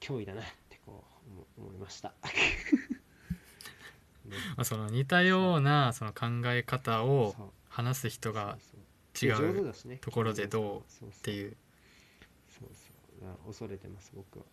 [0.00, 1.02] 脅威だなってこ
[1.56, 2.12] う思思いました。
[4.26, 7.34] ねまあ、その似たようなその考え方を
[7.70, 8.58] 話す人が
[9.20, 11.56] 違うところでどうっていう。
[12.50, 12.92] そうそ
[13.26, 13.46] う。
[13.46, 14.44] 恐れてます僕は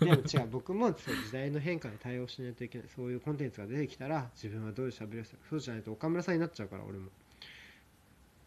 [0.00, 7.08] でも違う僕もそう時代の変化に対応しないといけないそういうコンテンツが出てきたら自分はどういう喋りをするそうじゃないと岡村さんになっちゃうから俺も。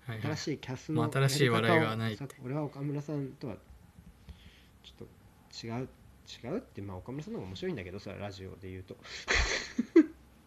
[0.08, 0.22] はいはい。
[0.22, 2.18] 新しいキャスのまあ新しい笑いがない。
[2.44, 3.56] 俺は岡村さんとは
[4.84, 5.90] ちょっと違う
[6.44, 8.96] 違うってまあ岡村さんの方が面白いんだけどそれはラジオで言うと。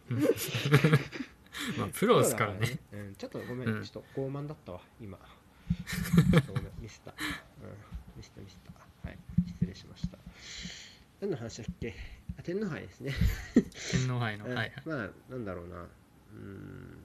[0.09, 0.21] うん。
[1.77, 2.79] まあプロですからね。
[2.93, 3.83] うん、ちょっとごめん、うん。
[3.83, 5.19] ちょっと傲慢だったわ今。
[6.31, 7.17] ちょっとごめんミスった、うん、
[8.17, 8.73] ミスったミスっ
[9.03, 9.07] た。
[9.07, 9.17] はい。
[9.59, 10.17] 失礼しました
[11.21, 11.93] 何の話だっけ？
[12.37, 13.13] あ天皇杯ですね
[13.91, 14.45] 天皇杯の。
[14.45, 14.83] う んはいはい。
[14.85, 16.97] まあなんだろうなうーん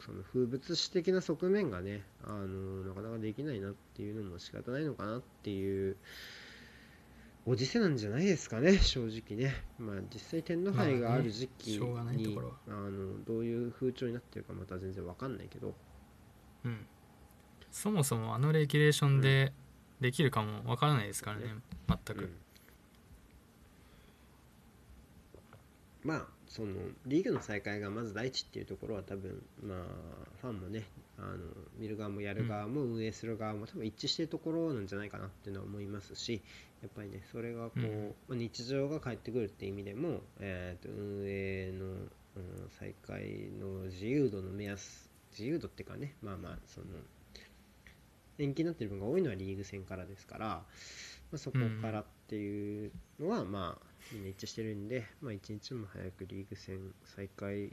[0.00, 5.96] その風物詩的な側面がねあのなかなかできないなっていうのも仕方ないのかなっていう
[7.46, 15.76] ご時世なんじゃないですかね正直ねまあ実際天皇杯がある時期まあねしょうがないとに、ころはあのどういう風潮になってるかまた全然わかんないけど
[16.64, 16.86] うん。
[17.70, 19.52] そもそもあのレギュレーションで
[20.00, 21.54] できるかもわからないですからね。
[21.88, 22.24] 全く。
[22.24, 22.41] うん
[26.04, 26.74] まあその
[27.06, 29.78] リーグの再開がまず第一っていうところは多分まあ
[30.40, 30.84] ファンもね
[31.18, 31.38] あの
[31.78, 36.42] 見る側もやる側も運営する側も多分一致してるところなんじゃないかなっていうのは思いますし
[36.82, 38.14] やっぱりねそれがこう、うん。
[38.28, 42.10] まあ日常が返ってくるっていう意味でも、えーと運営の、うん
[42.78, 46.86] 再開の自由度の目安自由度っていうかねまあまあその
[48.38, 50.64] 延期になってる分が多いのはリーグ戦からですから、ま
[51.34, 57.72] あ、そこからっていうのはまあみんな一致してるんで、まあ、一日も早くリーグ戦再開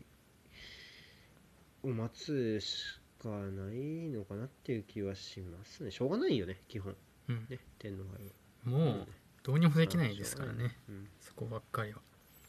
[1.84, 6.95] を待つしかないのかなっていう気はしますねしょうがないよね基本
[7.30, 7.47] うん。
[7.49, 9.07] ね天皇杯はもう
[9.43, 10.75] どうにもできないですからね。
[10.89, 11.99] うんそこばっかりは。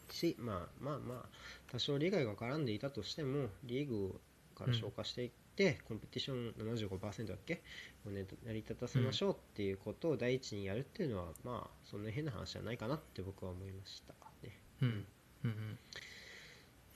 [0.09, 1.25] しまあまあまあ
[1.71, 4.19] 多少利害が絡んでいたとしてもリーグ
[4.55, 7.61] から消化していって、コンペティション75%だっけ？
[8.07, 14.13] をね成り立たせましょうっていうことを第一にやるっていうのは、まあそんな変な話じゃないかなって僕は思いました
[14.47, 15.05] ねうん。
[15.43, 15.77] うん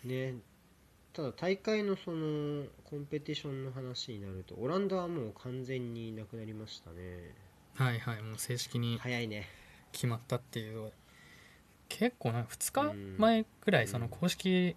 [0.03, 0.09] うん。
[0.09, 0.35] ね
[1.13, 7.33] ただ大会のそのコンペティションの話になるとオランダはもう完全になくなりましたね
[7.75, 8.21] はいはい。
[8.21, 9.47] もう正式に早いね
[9.93, 10.91] 決まったっていう
[11.87, 14.75] 結構な2日うん前ぐらいうんその公式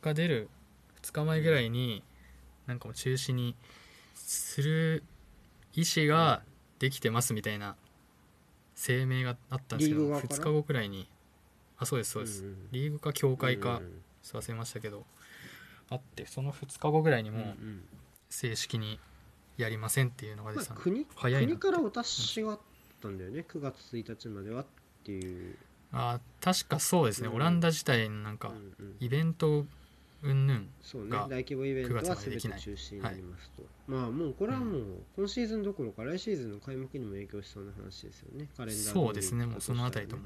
[0.00, 0.48] が出る
[1.02, 2.02] 2日前ぐらいに
[2.66, 3.54] なんかもう中止に
[4.14, 5.04] する
[5.74, 6.42] 意思が
[6.78, 7.76] できてますみたいな
[8.76, 11.08] 声明があったんですけどリーグ側から？2日後くらいに。
[11.76, 13.82] あそうですそうです、リーグか協会かう
[14.22, 15.04] 忘れましたけど
[15.90, 17.44] あってその2日後ぐらいにもう
[18.30, 19.00] 正式に
[19.56, 20.76] やりませんっていうのが出てたの。
[20.76, 22.60] まあ国早いからお達しがあっ
[23.02, 23.44] たんだよね。
[23.46, 24.66] 9月1日まではっ
[25.02, 25.56] ていう、
[25.92, 27.34] あ確かそうですね、うん。
[27.34, 28.52] オランダ自体のなんか
[29.00, 29.66] イベント
[30.24, 30.68] うんぬん。
[30.82, 34.82] そうねが大規模イベント9月は全て中止になりますと、まあもうこれはもう
[35.16, 38.48] 今シーズンどころか来シーズンの開幕にも影響しそうな話ですよね。
[38.56, 39.46] カレンダーそうですね。
[39.46, 40.22] もうそのあたりとも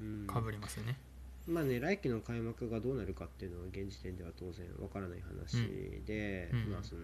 [0.00, 0.26] うん。
[0.26, 0.98] かぶりますよね、
[1.46, 5.56] まあね来季の開幕がどうなるかっていうのは現時点では当然わからない話
[6.04, 6.62] で、うん。
[6.64, 6.70] うん。
[6.72, 7.02] まあその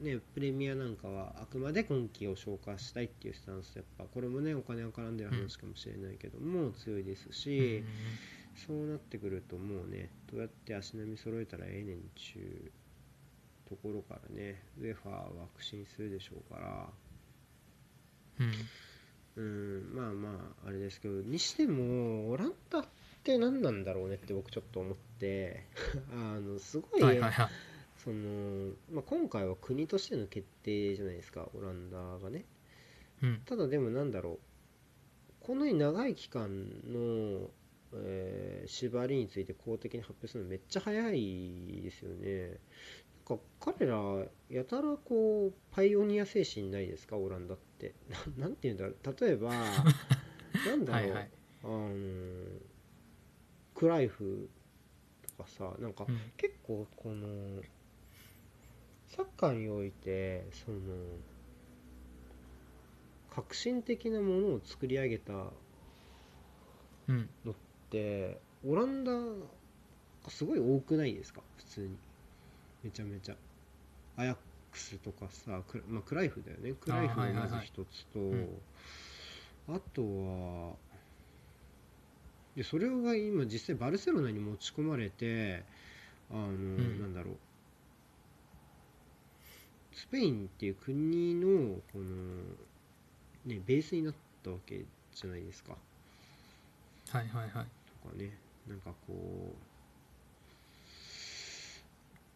[0.00, 7.84] ねプレミアなんかはあくまで今季を消化したいっていうスタンスやっぱこれもねお金が絡んでる話かもしれないけども、強いですうんし、
[8.66, 12.72] そうなってくるともうねどうやって足並み揃えたらええねんちゅ
[13.66, 16.88] うところからねウェファーは苦心するでしょうから。
[18.40, 18.52] うん。
[19.36, 22.84] うんまあまああれですけどにしてもオランダっ
[23.22, 25.66] て何なんだろうねって僕ちょっと思って
[26.12, 27.48] あのすごい、はいはいはい。
[27.96, 32.44] そのまあ、今回は国としての決定じゃないですかオランダがね。
[33.22, 33.42] うん。
[33.44, 34.38] ただでもなんだろう
[35.40, 36.48] この長い期間
[36.86, 37.59] の、えー
[38.70, 42.58] 縛りについて公的に発表するのめっちゃ早いですよね。
[43.28, 43.98] なんか彼ら
[44.48, 47.16] やたらこうパイオニア精神ないですか？
[47.16, 47.94] オランダって。
[48.36, 49.16] ななんて言うんだろう。
[49.20, 49.50] 例えば
[50.66, 51.08] なんだろう。
[51.08, 51.30] はいはい。
[51.64, 52.44] あの
[53.74, 54.48] クライフ
[55.36, 56.18] とかさなんかうん。
[56.36, 57.62] 結構この
[59.08, 60.78] サッカーにおいてその
[63.30, 65.52] 革新的なものを作り上げたの
[67.08, 67.28] うん。
[67.50, 67.54] っ
[67.90, 69.18] てオランダが
[70.28, 71.40] すごい多くないですか？
[71.56, 71.96] 普通に。
[72.84, 73.36] めちゃめちゃ。
[74.16, 74.36] アヤッ
[74.70, 76.74] クスとかさクラ,、まあ、クライフだよね。
[76.80, 78.18] クライフがまず一つと
[79.68, 79.80] あ,、うん。
[79.94, 80.76] とは
[82.56, 85.64] でそれが今実際バルセロナに持ち込まれて
[86.30, 87.00] あの、ん。
[87.00, 87.36] なんだろう。
[89.94, 92.04] スペインっていう国のこの、
[93.46, 94.84] ね、ベースになったわけ
[95.14, 95.76] じゃないですか。
[97.10, 97.66] はいはいはい。
[98.02, 98.36] とかね
[98.68, 99.56] なんかこう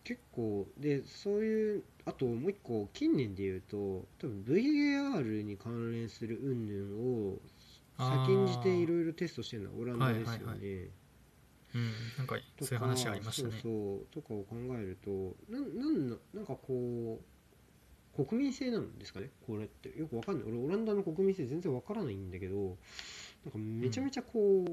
[0.04, 3.76] 結構でそういうあともう一個近年で言うと
[4.18, 7.38] 多分 VAR に関連する云々を
[7.96, 10.86] 先んじていろいろテストしてるのはオランダですよね、はいはいは
[11.74, 13.54] うんなんかとそういう話ありましたね。
[13.60, 13.72] そう
[14.12, 17.20] そうとかを考えるとなんなんのなんかこ
[18.16, 19.30] う国民性なんですかね？
[19.44, 19.88] これって。
[19.98, 20.44] よくわかんない。
[20.48, 22.76] 俺オランダの国民性全然わからないんだけど
[23.44, 24.70] なんかめちゃめちゃこう、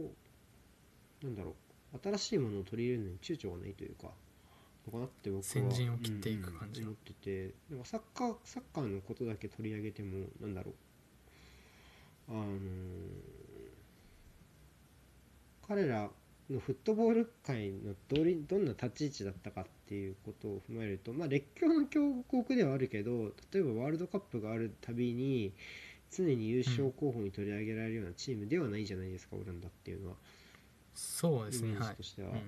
[1.24, 1.56] なんだろ
[1.94, 2.00] う。
[2.04, 4.08] 新しいものを取り入れるのに躊躇がないというか
[4.88, 10.74] のかなって僕は先陣を切っていく感じうんうん思っててなんかサッカーサッカーのことだけ取り上げてもなんだろう。
[12.30, 12.50] あのー
[15.68, 16.10] 彼ら
[16.50, 25.54] のフットボール界のどりどんな立ち位置だったかっていうことを踏まえると、まあ、列強の強国ではあるけど例えばワールドカップがあるたびに
[26.12, 30.16] 常に優勝候補に取り上げられるようなチームではないじゃないですか、オランダっていうのは。
[30.94, 31.92] そうですねイメーはい。
[31.92, 32.30] ジとしては。
[32.32, 32.38] うん。
[32.40, 32.42] っ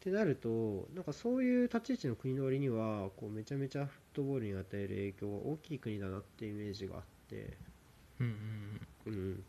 [0.00, 7.58] てなるとなんかそういう立ち位置の国の割にはこうめちゃめちゃフットボールに与える影響が大きい国だなっていうイメージがあって、
[8.20, 9.44] うんうんうん、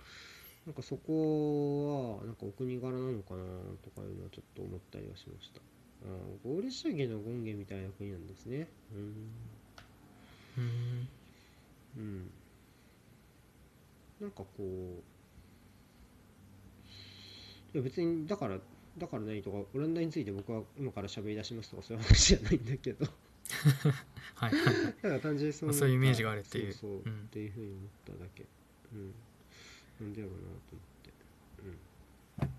[0.65, 3.43] なんかそこはなんかお国柄なのかな
[3.83, 5.61] とかいうのはちょっと思ったりはしました。
[6.03, 8.69] あー合理主義の権限みたいな国なんですね。
[8.91, 8.99] うん。
[10.57, 11.09] うん。
[11.97, 12.01] うん。
[12.01, 12.33] うん、
[14.19, 15.14] なんかこうい
[17.77, 18.57] や別にだから
[18.97, 23.05] だから何とかオランダについて僕は今から喋り出しますとかそういう話じゃないんだけど。
[24.35, 24.51] はい
[25.01, 26.73] ただ単純にそうまあそういうイメージがあるっていう。
[26.73, 27.23] そうそう、うん。
[27.23, 28.45] っていうふうに思っただけ。
[28.93, 29.13] うん。
[30.01, 31.09] なんでやろうなと思って。
[32.41, 32.49] うん。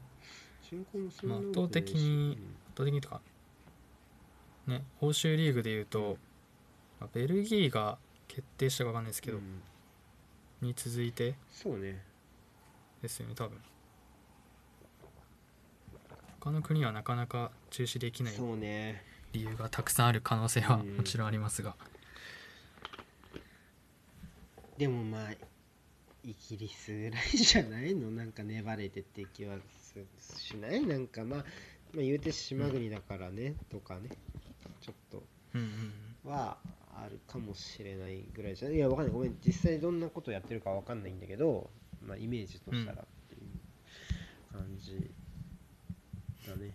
[0.62, 2.43] 人口もそんなまあ圧倒的に圧
[2.77, 3.21] 倒的にとか
[4.67, 6.19] ね欧州リーグでいうと、
[7.01, 7.99] まあベルギーが
[8.29, 9.45] 決定したかわかんないですけど、うん
[10.62, 10.69] うん。
[10.69, 11.35] に続いて？
[11.51, 12.05] そうね。
[13.03, 13.59] ですよね多分
[16.47, 18.35] 他の国はなかなか中止できない
[19.33, 20.97] 理由がたくさんある可能性はうん。
[20.99, 21.75] もちろんありますが、
[24.79, 25.33] でもまあ
[26.23, 28.13] イギリスぐらいじゃないの？
[28.13, 30.87] なんか粘れてって気はすしない？
[30.87, 31.45] なんかまあ、ま
[32.01, 34.11] あ、言うて島国だからね、とかね。
[34.81, 35.25] ちょっと
[36.25, 36.59] は
[36.95, 38.77] あるかもしれないぐらいじゃない？
[38.77, 39.13] いやわかんない。
[39.13, 39.37] ごめん。
[39.45, 41.69] 実際どんなことやってるかわかんないんだけど
[42.07, 45.11] まあイメージとしたらっていう感じ
[46.47, 46.73] だね。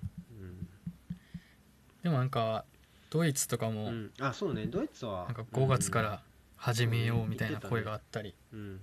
[2.03, 2.65] でもなんか
[3.09, 4.65] ドイツとかうん、もうん、あそうね。
[4.65, 6.23] ドイツはなんか5月から
[6.57, 8.81] 始めようみたいな声があったり、うん。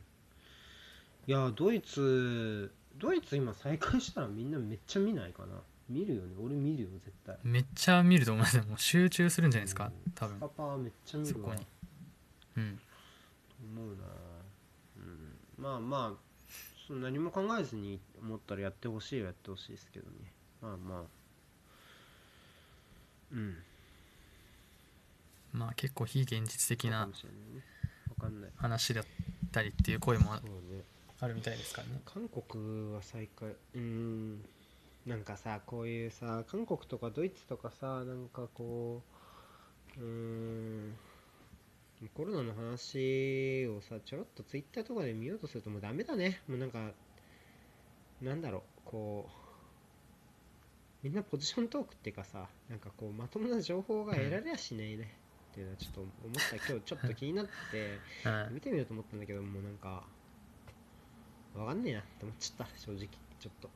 [1.26, 5.49] いやドイツドイツ今再開したらみんなめっちゃ見ないかな。
[5.89, 6.34] 見るよね。
[6.39, 7.36] 俺見るよ絶対。
[7.43, 9.91] めっちゃ見ると思いますもう集中するんじゃないですか？
[10.07, 10.12] うん。
[10.12, 10.41] 多分。
[10.41, 11.55] パーめっちゃ見るわ。
[11.55, 11.66] そこに。
[12.59, 12.80] うん。
[13.78, 14.03] 思うな。
[14.99, 15.39] うん。
[15.57, 16.18] まあまあ
[16.86, 21.02] その何も考えずに思ったらやってほしいはやってほしいですけどねまあまあ。
[23.32, 23.56] うん。
[25.52, 27.09] まあ結構非現実的な
[28.56, 29.04] 話だっ
[29.52, 30.34] たりっていう声も
[31.20, 32.00] あるみたいですからね。
[32.04, 34.44] 韓国は再開うーん。
[35.06, 39.02] なんかさこういうさ韓国とかドイツとかさなんかこ
[39.96, 40.96] ううーん。
[42.14, 46.40] コロナの話をさちょろっとツイッターとかで見ようとするともうダメだね。
[46.46, 46.92] もうなんか
[48.22, 48.62] なんだろう。
[48.84, 49.47] こう
[51.03, 55.14] みんなポジショントークっていうかさなんかこうまともな情報が得られやしないね、
[55.53, 56.57] っていうのはちょっと思った。
[56.57, 60.05] 今日ちょっと気になってうん見てみようと思ったんだけどもうなんか
[61.55, 63.09] わかんねえなって思っちゃった正直。
[63.38, 63.70] ちょっと。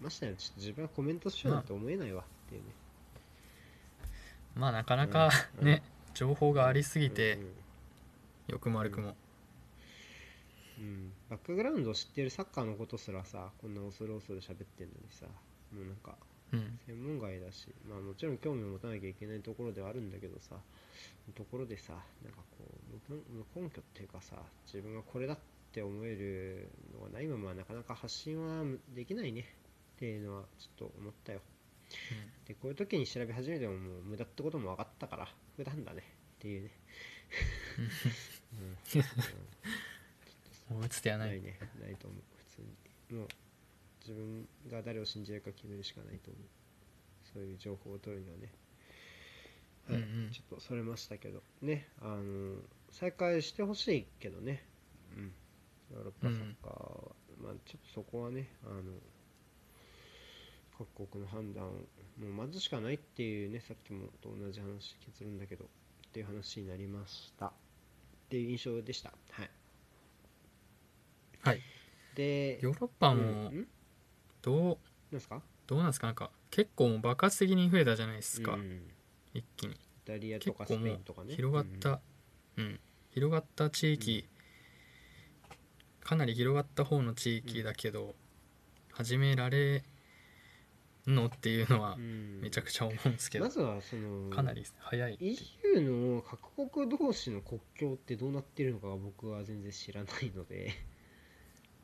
[0.00, 2.22] ましてやちょっと自分はコメントしようなんて思えないわ。
[2.22, 2.68] っていうね。
[4.54, 5.64] まあなかなかうん。
[5.64, 5.82] ね
[6.14, 7.50] 情報がありすぎてうん
[8.48, 9.16] 良くも悪くも。
[10.78, 15.24] うん、バックグラウンドを知ってるサッカーのことすらさこんな恐る恐る喋ってんのにさ
[15.72, 16.16] もうなんか
[16.52, 16.78] うん。
[16.86, 20.56] 専門外だしまあもちろん興味を持たなきゃいけないところではあるんだけどさ
[21.34, 22.64] ところでさなんかこ
[23.10, 24.36] う無無根拠っていうかさ
[24.66, 25.38] 自分がこれだっ
[25.72, 29.44] て思えるのがないままなかなか発信はできないね。
[29.96, 31.40] っていうのはちょっと思ったよ。
[32.46, 36.02] でこういう時に調べ始めてももう無駄ってことも分かったから普段だね。
[36.36, 36.70] っていうね。
[40.68, 40.76] うん。
[40.76, 41.58] もう打つ手はなないいね。
[41.80, 42.20] ないと思う。
[42.36, 42.62] 普通
[43.10, 43.18] に。
[43.18, 43.28] もう
[44.06, 46.42] 自分が誰を信じるか決めるしかないと思う。
[47.34, 48.52] そういう情報を取るにはね。
[49.88, 50.30] はい、うんうん。
[50.30, 51.42] ちょっとそれましたけど。
[51.60, 51.88] ね。
[52.00, 52.54] あの
[52.90, 54.62] 再開してほしいけどね。
[55.16, 55.32] うん。
[55.92, 58.82] ヨーロッパサッカーは、まあちょっとそこはねあの
[60.78, 65.68] 各国の判断をもう待つしかないっていうねさっきもと同じ話結論だけどっ
[66.12, 67.46] ていう話になりました。
[67.46, 67.50] っ
[68.28, 69.12] ていう印象でした。
[69.30, 69.50] はい。
[71.42, 71.60] はい。
[72.16, 73.66] でヨーロッパうんもん？
[74.46, 74.78] ど
[75.12, 75.42] うすか？
[75.66, 76.06] どうなんですか？
[76.06, 78.52] なんか結構もう爆発的に増えたじゃないですか。
[78.52, 78.80] うん。
[79.34, 79.74] イ一気に。
[80.04, 81.34] タリアとかスペインとかね。
[81.34, 82.00] 広がった。
[82.56, 82.78] うん。
[83.10, 84.28] 広がった地域。
[86.00, 88.14] かなり広がった方の地域だけど
[88.92, 89.82] 始められ
[91.08, 92.40] んのっていうのはうん。
[92.42, 93.46] めちゃくちゃ思うんですけど。
[93.46, 100.70] まずはそのかなり早い EU の各国同士の国境ってどうなってるのかが僕は全然知らないので。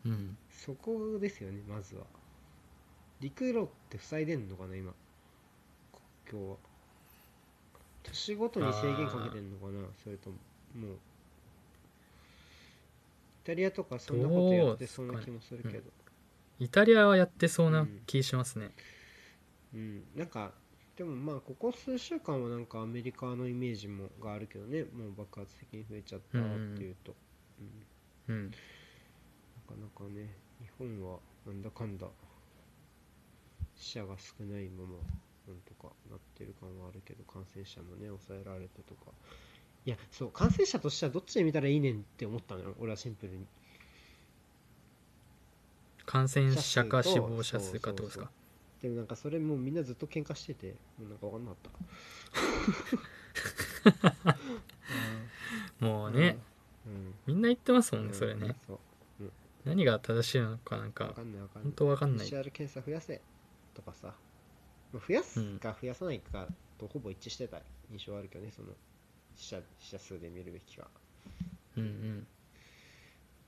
[0.06, 0.36] うん。
[0.50, 2.04] そこですよねまずは
[3.22, 4.92] 陸路って塞いでんのかな今。
[6.26, 6.56] 国境は。
[8.02, 10.36] 都市ごとに制限かけてんのかなそれとも。
[10.74, 10.96] もう。
[10.96, 10.96] イ
[13.44, 15.90] タリアとかそんなことやってそうな気もするけど。
[16.58, 18.72] イタリアはやってそうな気しますね。
[19.72, 20.52] うん、なんか
[20.96, 24.82] でもまあここ数週間はなんかアメリカのイメージもがあるけどね。
[24.82, 26.42] もう爆発的に増えちゃったっ
[26.76, 27.14] ていうと、
[28.28, 28.34] うん。
[28.34, 28.50] うん。
[28.50, 28.56] な
[29.68, 30.28] かなかね
[30.60, 32.06] 日本はなんだかんだ
[33.82, 34.94] 死者が少ないまま
[35.48, 39.10] なんとかなってる感はあるけど感染者もね抑えられてとか。
[39.84, 43.44] いやそう感染者としてはどっちで見たらいいねんって思ったのよ俺はシンプルに。
[46.06, 48.30] 感染者か死亡者数かってことですか？
[48.82, 51.56] でもなんかそれもうみんなずっと喧嘩しててもうなんか分かんなか
[54.22, 54.38] った。
[55.84, 56.38] もうね。
[56.86, 57.14] うん。
[57.26, 58.54] みんな言ってますもんうんねそれね。
[58.68, 58.78] そう。
[59.64, 61.14] 何が正しいのかなん分か
[61.54, 62.26] 本当わかんない。
[62.28, 63.20] PCR 検査増やせ
[63.74, 64.14] とかさ。
[64.92, 66.46] まあ増やすか増やさないか
[66.78, 67.60] とほぼ一致してた
[67.90, 68.68] 印象はあるけどねその
[69.36, 70.88] 死者死者数で見るべきか。
[71.76, 72.26] うんうん。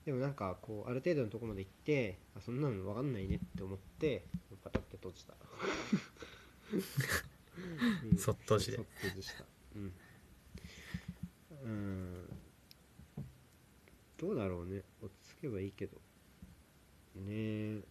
[0.05, 4.23] でもなんかこうある程度のところまで行ってあそんなの分かんないねって思って
[4.63, 5.33] パタって閉じた、
[6.73, 8.77] う んそっとじで。
[8.77, 9.45] そっと閉じした。
[9.75, 9.93] うん。
[11.63, 12.29] うん。
[14.17, 14.83] どうだろうね。
[15.01, 15.97] 落ち着けばいいけど。
[17.15, 17.23] ね。
[17.25, 17.81] え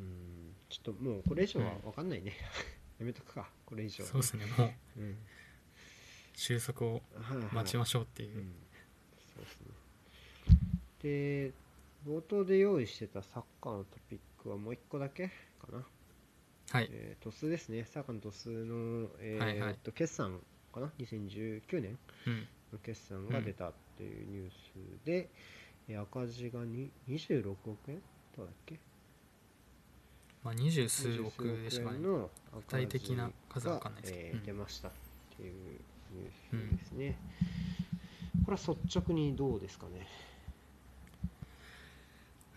[0.00, 0.35] うん
[0.68, 2.32] ちょっともうこれ以上は分かんないね、
[2.98, 3.48] やめとくか。
[3.64, 4.04] これ以上。
[4.04, 4.46] はそうですね。
[4.58, 4.64] も
[4.96, 5.16] ううん
[6.34, 7.02] 収束を
[7.52, 8.36] 待ちましょうっていう。
[8.36, 8.54] う、ん、
[9.34, 9.66] そうですね。
[11.02, 11.52] で
[12.06, 15.28] 冒頭で用意してたサッカーのトピックはもう一個だけ
[15.60, 15.86] かな、
[16.70, 16.88] はい。
[16.92, 17.84] えー、トスですね。
[17.84, 19.72] サッカーのトスの、えーはいはい。
[19.72, 20.40] っと決算
[20.72, 20.92] かな。
[20.98, 25.30] 2019年うんの決算が出たっていうニュースで、
[25.88, 28.02] えー赤字がに26億円
[28.36, 28.78] どうだっけ？
[30.46, 34.26] まあ二十数億でし20たかねの具体的な数は分かんないですけど。
[34.28, 34.42] えーうん。
[34.44, 34.92] 出ましたっ
[35.36, 35.52] ていう
[36.12, 37.18] ニュースですね、
[38.44, 40.06] これは率直にどうですかね？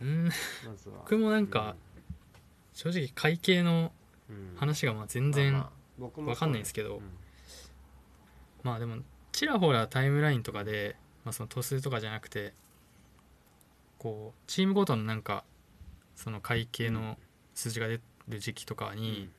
[0.02, 0.30] うん。
[1.00, 1.76] 僕もなんか
[2.74, 3.92] 正直会計の
[4.30, 4.36] うん。
[4.36, 6.98] うん話がまあ全然、まあまあ僕もわかんないんですけど。
[6.98, 7.04] うん。
[8.62, 8.98] まあでも
[9.32, 12.54] ちらほらタイムラインとかで、まあ、そのトスとかじゃなくて
[13.98, 15.44] こうチームごとのなんか
[16.16, 17.18] その会計の
[17.60, 18.00] 数字が出
[18.30, 19.30] る時期とかに、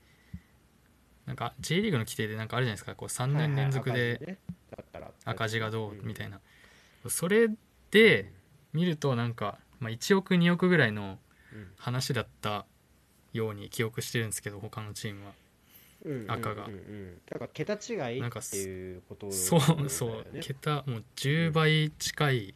[1.26, 2.94] なんか J リーグの規定でなんかあるじゃないですか。
[2.94, 4.38] こう3年連続で
[5.24, 6.40] 赤字がどうみたいな。
[7.08, 7.48] それ
[7.90, 8.30] で
[8.72, 11.18] 見るとなんか、まあ、1億2億ぐらいの
[11.78, 12.66] 話だった
[13.32, 15.32] ように記憶してるんですけど他のチームは。
[16.28, 16.84] 赤がうんうんうん。
[16.84, 20.26] うんだから桁違いっていうことそうそう。
[20.40, 22.54] 桁もう10倍近い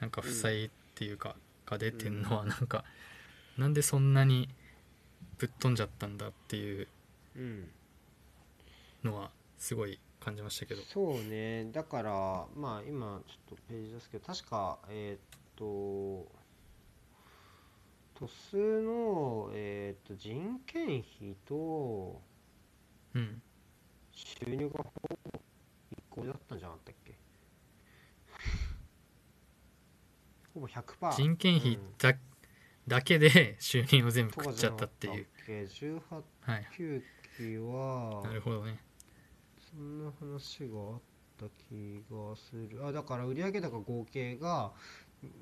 [0.00, 2.84] なんか負債っていうかが出てんのはなんか
[3.56, 4.48] なんでそんなに
[5.38, 6.88] ぶっ飛んじゃったんだっていう
[7.36, 7.70] うん。
[9.04, 10.82] のはすごい感じましたけど。
[10.82, 11.70] そうね。
[11.72, 16.26] だからまあ今ちょっとページですけど確かえーっと
[18.14, 22.20] 鳥栖の、えーっと人件費と
[23.14, 23.42] うん。
[24.12, 25.16] 収入がほぼ
[25.90, 27.14] 一個だったんじゃなかったっけ？
[30.54, 31.80] ほぼ100%人件費うん
[32.86, 35.26] だ,、だけで 収入を全部と食っちゃったっていう。
[35.46, 37.02] け18はい9
[37.36, 38.78] 期はなるほどね。
[39.58, 41.00] そんな話があっ
[41.38, 42.86] た気がする。
[42.86, 44.72] あだから売上高合計が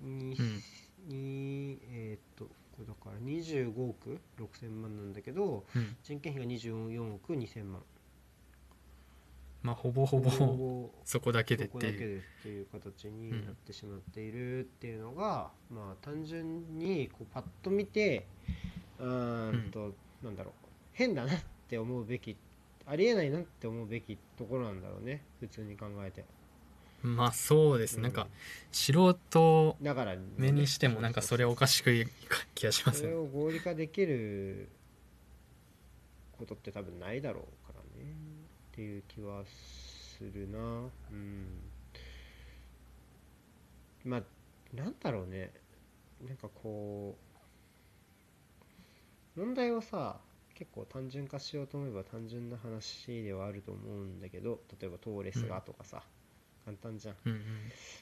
[0.03, 0.63] に、うん。
[1.09, 5.97] にえーっとこれだから25億6000万なんだけどうん。
[6.03, 7.83] 人件費が24億2000万
[9.63, 11.99] まあほぼほぼぼそこだけでっていう。
[11.99, 18.27] でっていう形にうんなってしまっているっていうのが、まあ単純にこうパッと見て
[18.99, 20.53] うーんと、なんだろう。
[20.93, 22.37] 変だなって思うべき
[22.87, 25.23] ありえないなって思うべきところなんだろうね。
[25.41, 26.25] 普通に考えて。
[27.03, 28.03] まあそうです、うん。
[28.03, 28.29] なんか
[28.71, 29.77] 素人
[30.37, 32.07] 目にしてもなんかそれおかしくい
[32.55, 34.69] 気がしますよそれを合理化できる
[36.39, 38.15] ことって多分ないだろうからね
[38.83, 40.59] っていう気はするな。
[40.59, 41.47] うん。
[44.05, 44.23] まあ
[44.75, 45.53] なんだろうね。
[46.27, 47.17] なんかこ
[49.37, 50.21] う問題をさ
[50.55, 56.03] 結構単純化しようと思えば単純な話ではあると思うんだけど例えばトーレスがとかさ、
[56.65, 57.15] 簡単じゃん。
[57.25, 57.41] うんうん。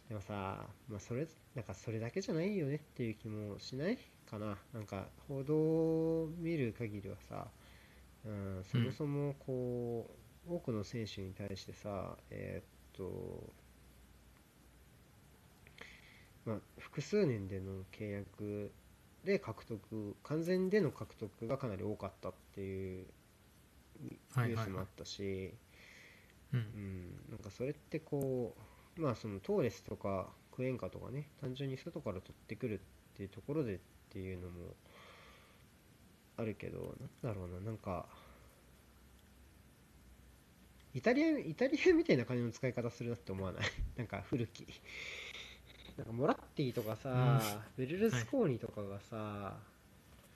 [0.08, 3.98] でもさ、まあ、それなんかそれだけじゃないよねっていう気もしない
[4.30, 4.56] かな。
[4.72, 7.46] なんか報道を見る限りはさ、
[8.24, 13.52] うん、そもそもこう、多くの選手に対してさえーっと
[16.44, 18.72] まあ複数年での契約
[19.24, 23.06] で獲得完全での獲得がかなり多かったっていう
[24.02, 25.52] ニュースもあったし、
[26.52, 26.60] うん。
[26.60, 28.54] うん、なんかそれってこ
[28.96, 33.78] うまあそのトーレスとかクエンカとかね単純に外から取ってくるっていうところでっ
[34.10, 34.74] ていうのも
[36.36, 38.06] あるけどなんだろうななんか
[40.94, 43.62] イタリアイタリアみたいな金の使い方するなって思わない？
[43.96, 44.66] なんか古き。
[45.96, 49.58] なんかモラッティとかさ、ベルルスコーニとかがさ、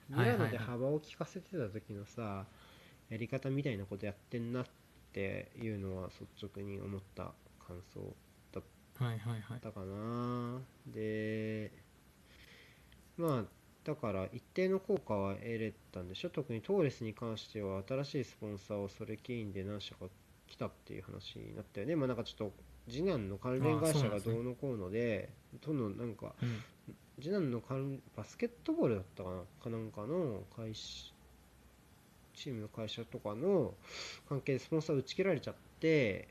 [0.08, 2.46] ミラノで幅を利かせてた時のさ、
[3.08, 4.66] やり方みたいなことやってんなっ
[5.12, 7.32] ていうのは率直に思った
[7.66, 8.14] 感想
[8.96, 9.60] はいはいはい。
[9.60, 11.72] だかなで
[13.16, 13.44] まあ
[13.84, 16.30] だから一定の効果は得れたんでしょ？
[16.30, 20.06] 特にトーレスに関しては新しいスポンサーをそれ起因で何社か
[20.54, 21.96] 来たっていう話になったよね。
[21.96, 22.52] まあなんかちょっと
[22.88, 25.28] 次男の関連会社がどうのこうので
[25.66, 26.62] どんどんなんかうん
[27.20, 31.12] 次男の関バスケットボールだったかなかなんかの会社
[32.34, 33.74] チームの会社とかの
[34.28, 36.28] 関係でスポンサー打ち切られちゃって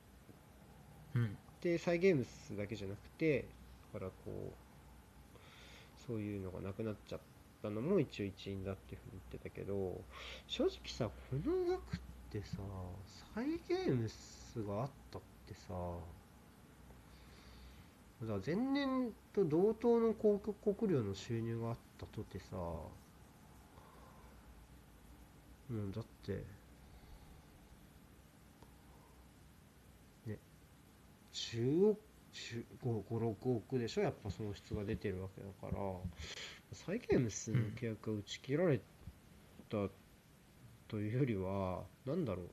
[1.16, 1.38] うん。
[1.62, 3.46] でサイ・ゲームスだけじゃなくて
[3.94, 7.20] だからこうそういうのがなくなっちゃっ
[7.62, 10.02] たのも一応一因だっていうふうに言ってたけど
[10.48, 11.12] 正直さこ
[11.46, 12.58] の額ってさ
[13.36, 15.74] サイ・ゲームスがあったってさ
[18.22, 22.90] だから前年と同等の広告国料の収入があったとてさも
[25.70, 26.44] うだって
[30.28, 30.38] ね
[31.34, 32.00] 10億
[32.84, 34.02] 56億でしょ？
[34.02, 35.84] やっぱ損失が出てるわけだから
[36.74, 38.80] サイ・ゲームスの契約が打ち切られ
[39.70, 39.78] た
[40.94, 42.46] というよりは、なんだろう。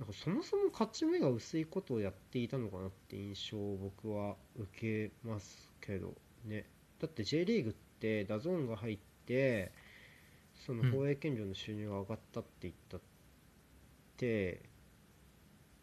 [0.00, 6.12] なんかそもそも勝ち目が薄いことをやっていたのかなって印象を僕は受けますけど
[6.44, 6.66] ね。
[6.98, 9.70] だって J リーグって DAZN が入って
[10.66, 10.90] そのうん。
[10.90, 13.00] 放映権料の収入が上がったって言ったっ
[14.16, 14.62] て、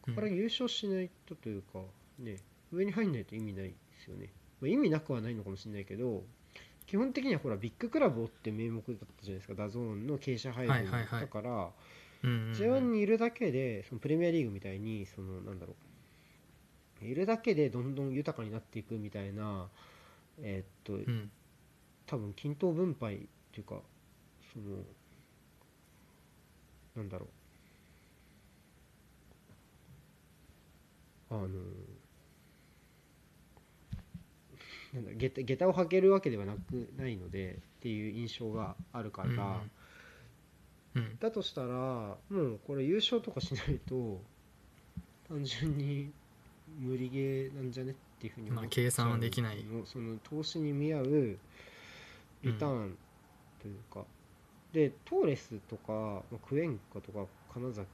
[0.05, 0.15] うん。
[0.15, 1.79] これ優勝しないとというか
[2.17, 2.35] ね
[2.73, 6.25] 上に入んないと意味ないですよね、まあ意味なくはないのかもしれないけど
[6.89, 9.53] 基本的にはほらビッグクラブをって名目だったじゃないですか。
[9.53, 11.69] DAZN の傾斜配分、だから。
[12.23, 12.51] うんうんうん。
[12.53, 15.75] J1 にいるだけでそのプレミアリーグみたいにそのなんだろ
[17.03, 17.05] う。
[17.05, 19.69] いるだけでどんどん豊かになっていくみたいな
[20.41, 21.29] えーっとうん。
[22.07, 23.19] 多分均等分配っ
[23.51, 23.75] ていうか
[24.51, 24.77] その
[26.95, 27.27] なんだろ
[31.29, 31.35] う。
[31.35, 31.47] あの
[34.93, 39.71] なんだ下駄下駄を履けるわけではなくないのでっていう印象があるから、うん
[40.95, 41.17] うん。
[41.19, 44.19] だとしたらもうこれ優勝とかしないと
[45.27, 46.11] 単純に
[46.79, 49.63] 無理ゲーなんじゃねっていうふうに思っ計算はできない。
[49.85, 51.37] その投資に見合う
[52.43, 52.97] リターン
[53.61, 54.05] というか、
[54.73, 57.87] でトーレスとかまあクエンカとか金崎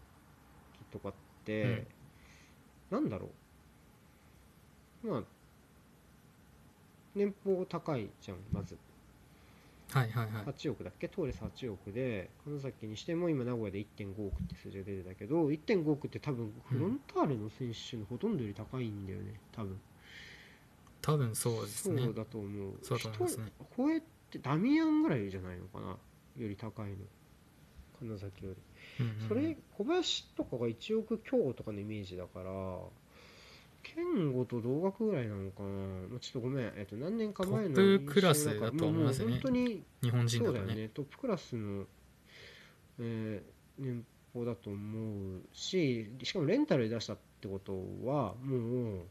[0.92, 1.86] とかって、
[2.90, 3.30] なんだろ
[5.04, 5.08] う。
[5.08, 5.24] まあ
[7.16, 8.78] 年俸高いじゃんまず。
[9.92, 10.46] はいはいはい。
[10.46, 11.08] 8億だっけ？
[11.08, 19.80] トーレス8億で金崎にしても今名古屋で1.5億って数字が出てたけど1.5億って多分フロンターレの選手のほとんどより高いんだよね多分。
[21.02, 22.02] 多分そうですね。
[22.04, 22.74] そうだと思う。
[22.82, 23.52] そうだと思いますね。
[23.58, 24.02] 人こうやっ
[24.32, 25.88] てダミアンぐらいじゃないのかな？
[25.88, 25.98] よ
[26.50, 26.96] り高いの。
[28.00, 28.58] 金崎より。
[29.00, 29.28] うんうんうん。
[29.28, 32.52] それ小林とかが1億強とかのイメージだから
[33.96, 35.70] 健吾と同額ぐらいなのかな。
[36.10, 39.32] まあちょっとごめん、えっと、何年か前のトップクラスだと思いますね。
[39.32, 40.76] 本当に日本人そうだとね。
[40.76, 41.86] ねトップクラスの、
[43.00, 47.74] えー年俸だと思うししかもレンタルで出したってこと
[48.06, 49.06] はもう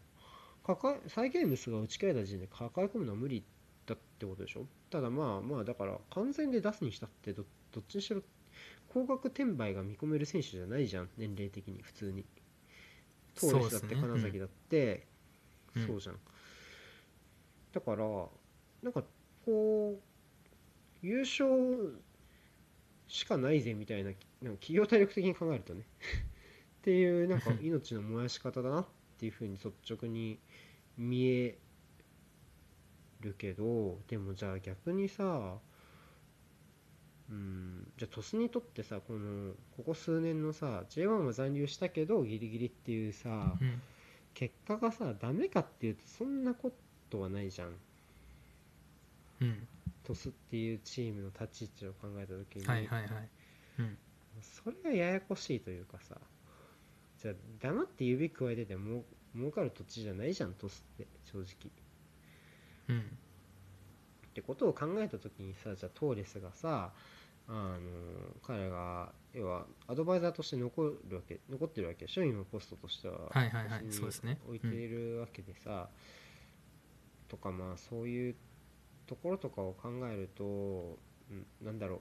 [0.67, 3.45] 抱えサイ・ゲームスが打ち切られた時点で抱え込むのは無理
[3.87, 4.65] だってことでしょ。
[4.91, 8.23] ただまあまあだから完全で出すにしたってどどっちにしろ
[8.89, 11.09] 高額転売が見込める選手じゃないじゃん。
[11.19, 12.25] 年齢的に普通に
[13.35, 15.07] トーレスだって金崎だって。
[15.77, 15.87] うん。
[15.87, 16.19] そうじゃん、
[17.73, 18.05] だから
[18.83, 19.03] なんか
[19.45, 19.99] こ
[21.03, 22.01] う優勝
[23.09, 24.21] しかないぜみたいななんか
[24.61, 25.85] 企業体力的に考えるとね。
[26.81, 28.87] っていうなんか命の燃やし方だなっ
[29.19, 30.39] ていうふうに率直に
[30.99, 31.59] 見え
[33.21, 35.59] るけどでもじゃあ逆にさ
[37.31, 37.93] うん。
[37.97, 43.83] じゃあ鳥栖にとってさこのここ数年のさ J1 は残留したけどギリギリっていうさ、うん。
[44.35, 46.73] 結果がさダメかっていうとそんなこ
[47.09, 47.77] とはないじゃん。
[49.41, 49.67] うん。
[50.05, 53.11] 鳥栖っていうチームの立ち位置を考えた時に、はいはいはい。
[53.79, 53.97] うん。
[54.43, 56.17] それがややこしいというかさ
[57.23, 59.05] じゃあ黙って指くわえてても
[59.35, 61.71] 儲かる土地じゃないじゃん鳥栖って正直。
[62.89, 63.01] うん。
[63.01, 63.03] っ
[64.35, 66.93] てことを考えた時にさじゃあトーレスがさ
[67.47, 67.79] あの
[68.43, 72.25] 彼が要はアドバイザーとして残るわけ残ってるわけでしょ？
[72.25, 73.19] 今ポストとしては。
[73.31, 74.39] はいはいそうですね。
[74.47, 75.89] 置いているわけでさ、
[77.29, 78.35] とかまあそういう
[79.07, 80.99] ところとかを考えると、
[81.31, 82.01] うん、なんだろう。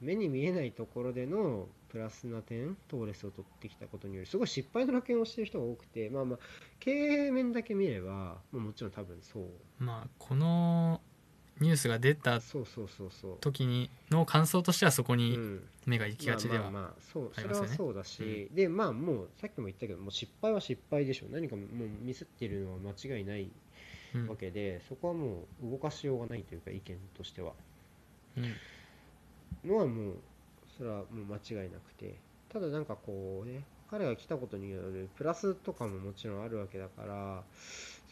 [0.00, 6.38] 目に見えないところでのプラスな点トーレスを取ってきたことによりすごい失敗の楽園をしている人が多くてまあまあ
[6.80, 9.44] 経営面だけ見れば、まあ、もちろん多分そう。
[9.78, 11.00] まあこの
[11.60, 12.40] ニュースが出た
[13.40, 15.62] 時にの感想としてはそこうにん。
[15.86, 16.94] 目が行きがちではま
[17.36, 17.68] ありますよね。
[17.70, 21.26] はそうだし、でまあもうさっきも言ったけどもう失敗は失敗でしょ。
[21.30, 21.66] 何かもう
[22.02, 23.50] ミスってるのは間違いない
[24.14, 24.28] うん。
[24.28, 27.52] わけで、そこはもう動かしようがないというか意見としては。
[28.36, 28.54] うん。
[29.64, 30.14] のはもう
[30.76, 32.16] それはもう間違いなくて
[32.52, 37.42] ただなんかこうね彼が来たことによるプラスとかももちろんあるわけだから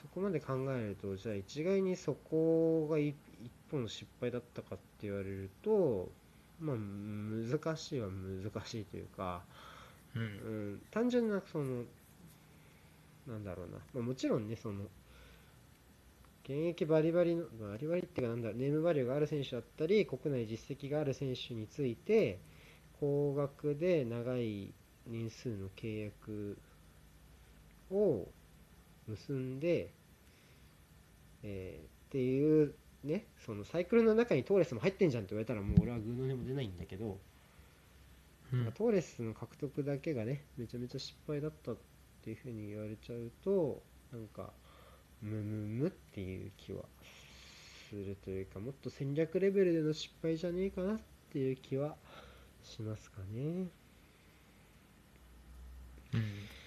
[0.02, 6.10] そこまで考えるとじゃあ一概にそこが一一本の失敗だったかって言われると
[6.60, 9.42] まあ難しいは難しいというか、
[10.14, 10.22] うん。
[10.22, 11.84] うん、単純なその
[13.26, 14.84] なんだろうな、まあ、もちろんねその
[16.44, 22.38] 現役バリバリのバリバリっていうかなんだネームバリューがある選手だったり国内実績がある選手について
[23.00, 24.72] 高額で長い
[25.06, 26.58] 年数の契約
[27.90, 28.26] を
[29.12, 29.92] 結んで、
[31.42, 37.18] えーっていうねそのサイクルの中にトーレスも入ってんじゃんって言われたらもう俺はグーの音も出ないんだけど、
[38.52, 38.72] うん。
[38.72, 41.76] トーレスの獲得だけがねめちゃめちゃ失敗だったっ
[42.22, 43.82] ていうふうに言われちゃうと
[44.12, 44.50] なんか
[45.22, 46.82] ムムムっていう気は
[47.88, 50.98] するというかもっと戦略レベルでの失敗じゃねえかなっ
[51.32, 51.96] ていう気は
[52.62, 53.68] しますかね。
[56.14, 56.61] うん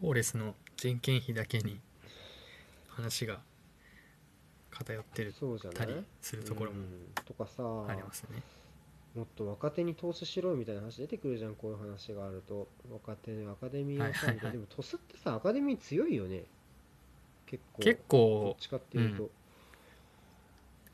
[0.00, 1.80] トーレスの人件費だけに
[2.88, 3.40] 話が
[4.70, 5.78] 偏ってるそうじゃない？
[5.78, 7.12] たりするところもうん。
[7.24, 8.42] とかさありますね。
[9.14, 12.68] もっと若手に投資しろみたいな話出てくるじゃんこういう話があると。
[12.90, 14.50] 若手アカデミーをさはいはいはいみたい。
[14.50, 16.44] なでもトスってさアカデミー強いよね。
[17.46, 19.30] 結構結どっ構ちかっていうと、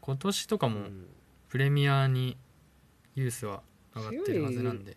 [0.00, 1.06] 今年とかもうん。
[1.48, 2.38] プレミアに
[3.14, 3.62] ユースは
[3.94, 4.96] 上がってるはずなんで。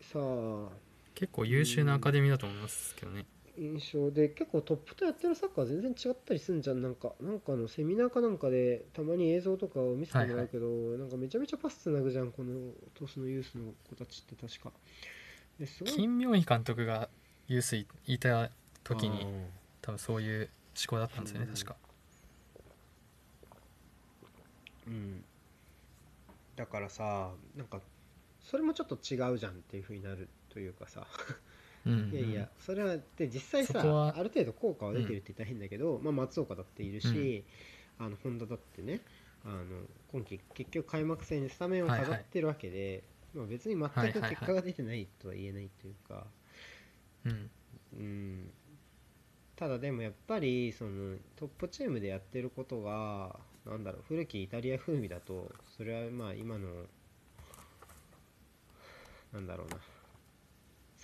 [0.00, 0.68] さあ
[1.16, 3.24] 結構優秀なアカデミーだと思いますけどね。
[3.58, 6.82] 印象で結構トップとやってるサッカーは全然違ったりすんじゃん。
[6.82, 14.70] なんかなんかのセミナーかなんかでたまに映像とかを見せてもらうけど、なんかめちゃめちゃパスつなぐじゃんこの年のユースの子たちって確か。
[15.58, 15.92] ですごい。
[15.94, 17.08] 金明彦監督が
[17.48, 18.50] ユースいいた
[18.84, 19.26] 時に
[19.80, 21.54] 多分そういう思考だったんですよねうん。
[21.54, 21.76] 確か。
[24.86, 25.24] うん。
[26.56, 27.80] だからさなんか
[28.42, 31.06] それもちょっと違うじゃんっていう風になるというかさ。
[31.84, 33.78] うんいやいやそれはで実際さ
[34.16, 37.44] ある程度効果は出てるって言ったら変だけど、まあ、松岡だっているし、
[38.00, 39.02] あの本田だってね
[39.44, 39.62] あの
[40.10, 43.04] 今季結局開幕戦にスタメンを飾ってるわけで、
[43.34, 46.26] まあ、別に全く結果が出てないとは言えないというか、
[47.26, 47.50] うん。
[47.92, 48.50] うん、
[49.54, 56.66] ただでもやっぱりそのトップチームでやってることがなんだろう古きイタリア風味だとそれはまあ今の
[59.32, 59.76] なんだろうな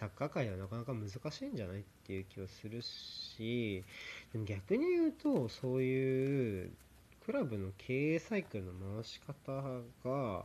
[0.03, 3.85] サッカー界ではなかなか難しいんじゃないっていう気はするし
[4.33, 6.73] でも逆に言うとそういう
[7.25, 9.63] クラブの経営サイクルの回し方
[10.05, 10.45] が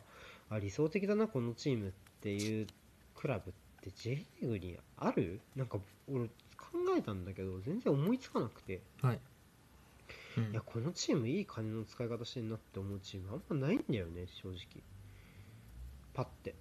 [0.51, 1.91] あ理想的だなこのチームっ
[2.21, 2.67] ていう
[3.15, 5.41] クラブって J リーグにある？
[5.55, 6.29] なんか俺考
[6.95, 8.81] えたんだけど全然思いつかなくて。
[9.01, 9.19] はい、
[10.37, 10.51] うん。
[10.51, 14.57] いやこのチームいい金の使い方してんなって思うチームあんまないんだよね正直。
[16.13, 16.53] パッて。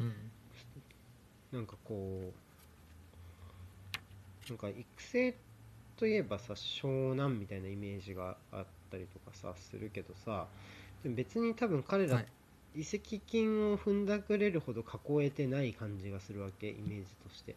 [0.00, 0.12] うん
[1.56, 2.32] なんかこ
[4.46, 5.34] うなんか育成
[5.96, 10.46] といえばさ湘南みたいなイメージがあったりとかさするけどさ
[11.04, 12.26] 別に多分彼ら、はい。
[12.74, 17.56] 移籍金を踏んだくれるほど囲えてない感じがするわけイメージとして。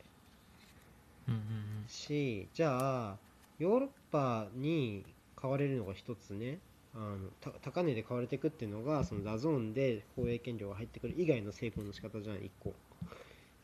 [1.28, 1.42] うんうん
[1.90, 3.18] しじゃあ
[3.60, 5.04] ヨーロッパに
[5.36, 6.60] 買われるのが一つね
[6.96, 12.74] あのた高値で買われていくっていうのがその DAZN で放映権料が入ってくる以外の成功の仕方じゃん一個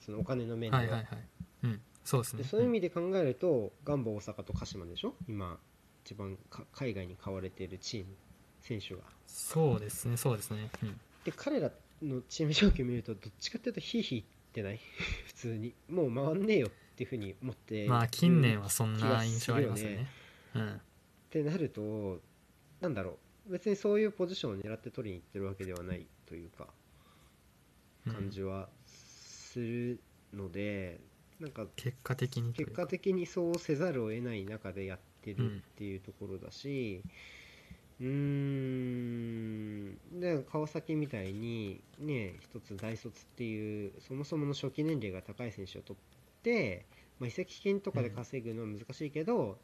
[0.05, 1.27] そのお金の面では、はいはいはい。
[1.63, 1.81] うん。
[2.03, 2.43] そうですね。
[2.43, 5.15] でそういう意味で考えるとガンバ大阪と鹿島でしょ？
[5.27, 5.57] 今
[6.05, 8.05] 一番か海外に買われているチーム
[8.61, 10.69] 選手がそうですねそうですね。
[10.83, 10.99] うん。
[11.23, 11.71] で彼ら
[12.03, 14.79] のチーム状況を見るとどっちかっていうとヒーヒーってない？
[15.25, 15.73] 普通に。
[15.89, 20.07] もう回んねえよっていうふうに思ってまあ近年はそんな印象ありますよね。
[20.53, 20.69] うん。
[20.75, 20.79] っ
[21.31, 22.21] てなると
[22.81, 23.51] なんだろう。
[23.51, 26.67] 別にそういうポジションを狙って取りに行ってるわけではないというか
[28.07, 28.13] うん。
[28.13, 28.69] 感じは
[29.55, 30.01] する
[30.33, 30.99] ので、
[31.39, 37.01] なんか結果的に結果的にそうせざるを得ない中でやってるっていうところだし
[37.99, 46.85] うーんで川崎みたいにね一つ大卒っていうそもそもの初期年齢が高い選手を取って、
[47.19, 49.57] まあ、移籍金とかで稼ぐのは難しいけど、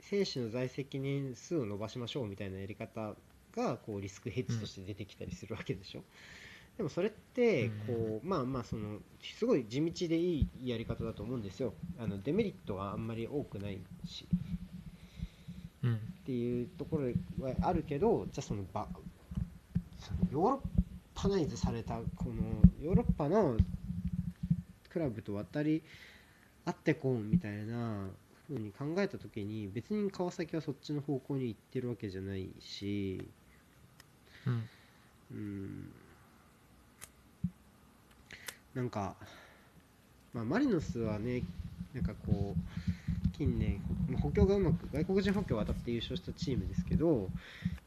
[0.00, 3.14] 選手の在籍年数を伸ばしましょうみたいなやり方
[3.54, 6.02] がこうリスクヘッジとして出てきたりするわけでしょ、
[6.76, 11.74] でもそれってこう、まあまあそのすごい地道でいいやり方だと思うんですよ。
[11.98, 14.26] あのデメリットがあんまり多くないし。
[15.82, 15.94] うん。
[15.94, 17.08] っていうところ
[17.44, 18.86] はあるけどじゃあその場
[19.98, 20.82] そのヨーロッ
[21.14, 22.34] パナイズされたこの
[22.80, 23.56] ヨーロッパの
[24.88, 25.82] クラブと渡り
[26.64, 28.08] 合ってこうみたいな
[28.48, 33.28] 風に考えた時に別に川崎はそっちの方向に行ってるわけじゃないし
[34.46, 34.68] うん。
[35.32, 35.92] うん
[38.74, 39.14] なんか、
[40.32, 41.42] まあ、マリノスはね
[41.94, 47.28] なんかこう近年まあ補強がうまく外国人補強を当たって優勝したチームですけど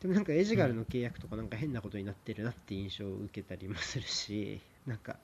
[0.02, 5.18] でもなんかエジガルの契約とかなんか変なことになってるなって印象を受けたりもするしなんか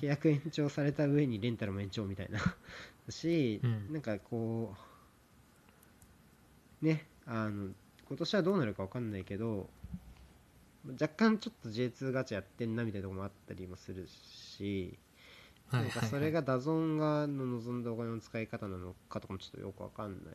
[0.00, 2.40] 契約延長された上にレンタルも延長みたいな。
[3.06, 3.92] だし、うん。
[3.92, 4.74] なんかこ
[6.82, 7.68] うねあの
[8.08, 9.68] 今年はどうなるか分かんないけど
[10.86, 14.98] 若干ちょっと J2 ガチャやってんなみたいなところもあったりもするし、はい
[15.72, 20.34] なんかそれがダゾンがの望んだお金の使い方なのかとかもちょっとよく分かんない。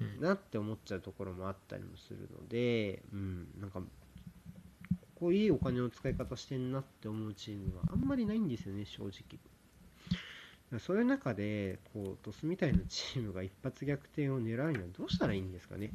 [0.00, 0.20] うん。
[0.22, 3.86] なって思っちゃうところもあったりもするので、うん、なんかこ
[5.26, 10.78] こいいお金の使い方してんなって思うチームはあんまりないんですよね正直。
[10.78, 15.90] そういう中でこうドスみたいなチームが一発逆転を狙うにはどうしたらいいんですかね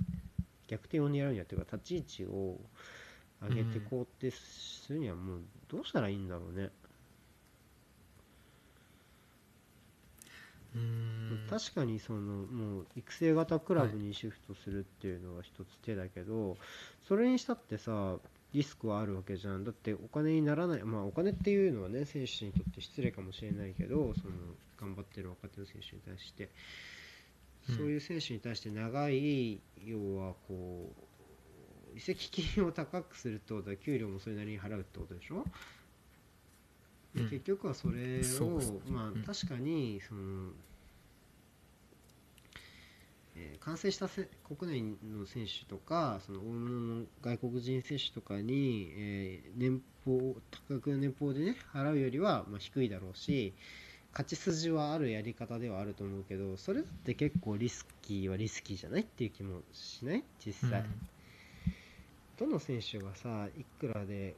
[0.68, 2.60] 逆転を狙うにはというか立ち位置を
[3.42, 6.72] 上げてこうってするにはもうどうしたらいいんだろうね、
[10.76, 11.48] うーん。
[11.50, 16.58] 確かにそのもう育成型クラブにシフトするっていうのは一つ手だけど、
[17.08, 18.18] それにしたってさ
[18.54, 19.64] リスクはあるわけじゃん。
[19.64, 20.84] だってお金にならない。
[20.84, 24.36] まあお金っていうのはね選手にとって失礼かもしれないけどその
[24.80, 26.50] 頑張ってる若手の選手に対して、うん
[27.68, 30.94] そういう選手に対して長い要はこ
[31.94, 35.44] う移籍金を高くすると給料もそれなりに払うってことでしょ？
[37.16, 37.30] でうん。
[37.30, 39.24] 結局はそれを、まあうん。
[39.24, 40.52] 確かにその
[43.36, 50.36] えー完成したせ国内の選手とかその大物の外国人選手とかに、えー年俸
[50.68, 53.54] 高額な年俸でね払うよりは、まあ、低いだろうし
[54.16, 60.24] 勝ち筋はあるやり方ではあると思うけどそれだって結構リスキーはリスキーじゃないっていう気もしない？
[60.40, 60.86] 実際、
[62.40, 64.34] どの選手がさいくらで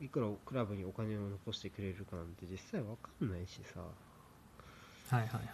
[0.00, 3.80] いくらクラブにお金を残してくれるかなんて実際わかんないしさ。
[3.80, 5.44] はいはいはい。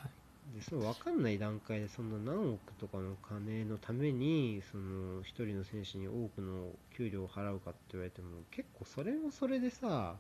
[0.57, 10.15] でその分かんない段階でそんな何億とかの金のためにその一人の選手に多くの給料を払うかって言われても結構それもそれでさ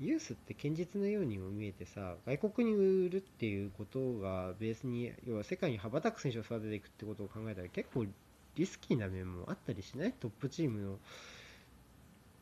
[0.00, 8.06] ユースって堅実なようにも見えてさ外国に売るっていうことがベースに要は世界に羽ばたく選手を育てていくってことを考えたら結構
[8.54, 10.12] リスキーな面もあったりしない？
[10.12, 10.98] トップチームの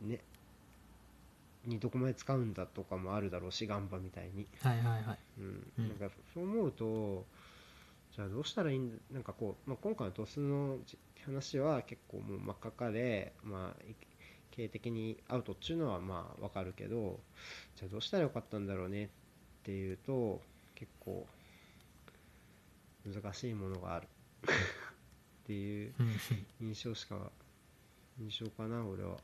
[0.08, 0.20] ね
[1.64, 4.46] にどこまで使うんだとかもあるだろうしガンバみたいに。
[4.62, 5.18] はいはいはい。
[5.40, 5.72] うん。
[5.78, 5.88] うん。
[5.88, 7.24] なんかそう思うと
[8.14, 13.94] じゃあどうしたらいいんだなんかこう、まあ、今回のトスのじ話は結構もう真っ赤っかで、まあ、い
[14.56, 17.20] 経営的にアウトっていうのはまあわかるけど
[17.76, 19.08] じゃあどうしたらよかったんだろうねっ
[19.62, 20.40] ていうと
[20.74, 21.26] 結構
[23.04, 25.92] 難しいものがあるっていう
[26.60, 27.16] 印象しか
[28.18, 29.16] 印象かな俺は。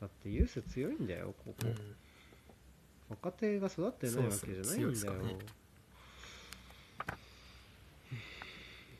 [0.00, 1.96] だってユース強いんだよここ、うん。
[3.08, 5.14] 若手が育ってないわけじゃないんだよ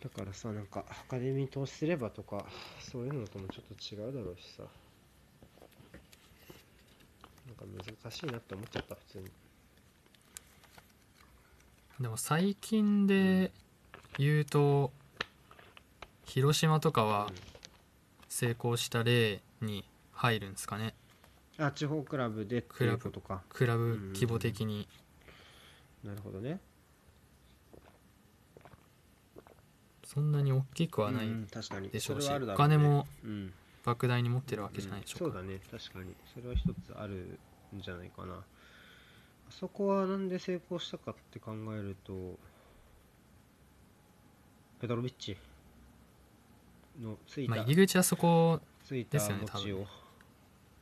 [0.07, 2.47] だからさなんかアカデミー投資すればとか
[2.79, 4.63] そういうのともちょっと違うだろうしさ。
[7.47, 9.25] なんか難しいなって思っちゃった普通に。
[12.01, 13.51] でも最近で
[14.17, 14.93] 言うと
[16.25, 17.33] 広島とかは
[18.29, 20.95] 成功した例に入るんですかね。
[21.59, 24.87] あ地方クラブでクラブとかクラブ規模的に。
[26.05, 26.61] なるほどね
[30.07, 31.29] そんなに大きくはない
[31.91, 33.53] でしょうしお金もうん。
[33.85, 35.41] 莫大に持ってるわけじゃないでしょうか。
[35.41, 35.47] うん。
[35.47, 35.61] そうだね。
[35.71, 36.15] 確かに。
[36.33, 37.39] それは一つある
[37.77, 38.35] んじゃないかな。
[38.35, 38.43] あ
[39.51, 42.39] そこはなんで成功したかって考えると
[44.81, 45.37] ペトロビッチ
[47.01, 49.75] のついた、まあ入り口はそこついたですよね多分。
[49.75, 49.87] ね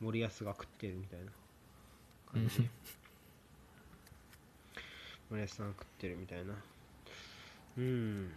[0.01, 1.25] 森保が食ってるみたいな
[2.35, 2.47] うん。
[2.47, 2.69] 感 じ
[5.29, 6.53] 森保さんが食ってるみたいな。
[7.77, 8.31] うん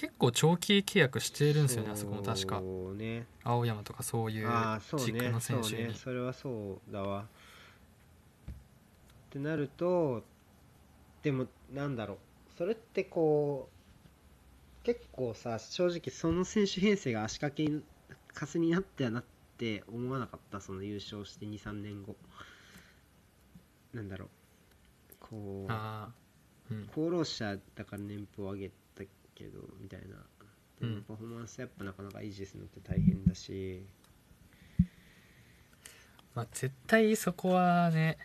[0.00, 2.22] 結構長期契約してるんですよねあそこも。
[2.22, 2.60] 確か。
[2.60, 3.26] ね。
[3.42, 5.22] 青山とかそういうああそう軸ね。
[5.24, 5.88] そうの選手に。
[5.88, 5.94] ね。
[5.94, 7.22] それはそうだわ。
[7.22, 8.52] っ
[9.30, 10.22] てなると
[11.22, 12.18] でもなんだろう。
[12.56, 13.68] それってこ
[14.82, 17.82] う結構さ正直その選手編成が足掛けに
[18.32, 19.24] かすになってはなっ
[19.58, 20.60] て思わなかった？
[20.60, 22.14] その優勝して23年後。
[23.92, 24.28] なんだろう。
[25.18, 26.88] こううん。
[26.92, 28.74] 功労者だから年俸を上げた
[29.38, 30.06] けどみたいな。
[30.80, 33.86] でもうんパフォーマンスやっぱなかなか維持するのって大変だし、
[36.34, 38.18] まあ絶対そこはね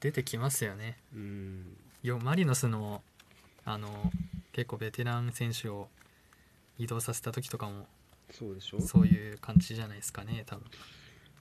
[0.00, 0.98] 出てきますよね。
[1.14, 1.76] うん。
[2.02, 3.02] よマリノスの
[3.64, 3.88] あの
[4.52, 5.88] 結構ベテラン選手を
[6.78, 7.86] 移動させた時とかも
[8.30, 8.80] そうでしょ？
[8.80, 10.64] そういう感じじゃないですかね多分。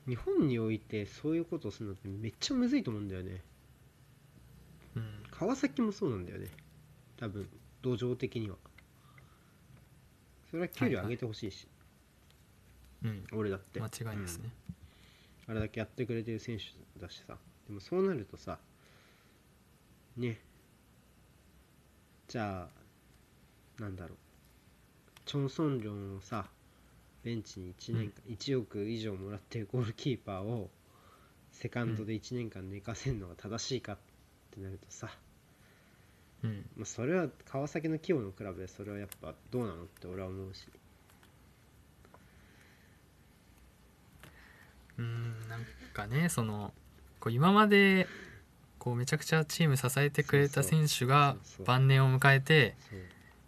[0.07, 3.41] 日本においてそういうことをするのってめっちゃむずいと思うんだよね。
[4.95, 5.23] うん。
[5.31, 6.47] 川崎もそうなんだよね。
[7.17, 7.49] 多分
[7.81, 8.55] 土壌的には
[10.53, 11.67] それは給料上げてほしいし、
[13.03, 13.25] うん。
[13.33, 13.79] 俺だって。
[13.79, 14.51] 間違いですね、
[15.47, 15.51] うん。
[15.53, 16.65] あれだけやってくれてる選手
[17.01, 17.39] だしさ。
[17.67, 18.59] でもそうなるとさ
[20.15, 20.39] ね。
[22.27, 22.67] じゃ
[23.79, 24.17] あなんだろう。
[25.25, 26.45] チョン・ソンリョンをさ
[27.23, 30.69] ベンチに1年間、1億以上もらってるゴールキーパーを
[31.51, 33.97] セカンドで1年間寝かせるのが正しいかっ
[34.51, 35.09] てなるとさ、
[36.43, 36.65] うん。
[36.75, 40.67] まあ、それは川崎の規模のクラブでそれはやっぱどうなのって俺は思うし。
[44.99, 46.71] うんなんかねその
[47.19, 48.07] こう今まで
[48.77, 52.75] こうめちゃくちゃチーム支えてくれた選手が晩年を迎えて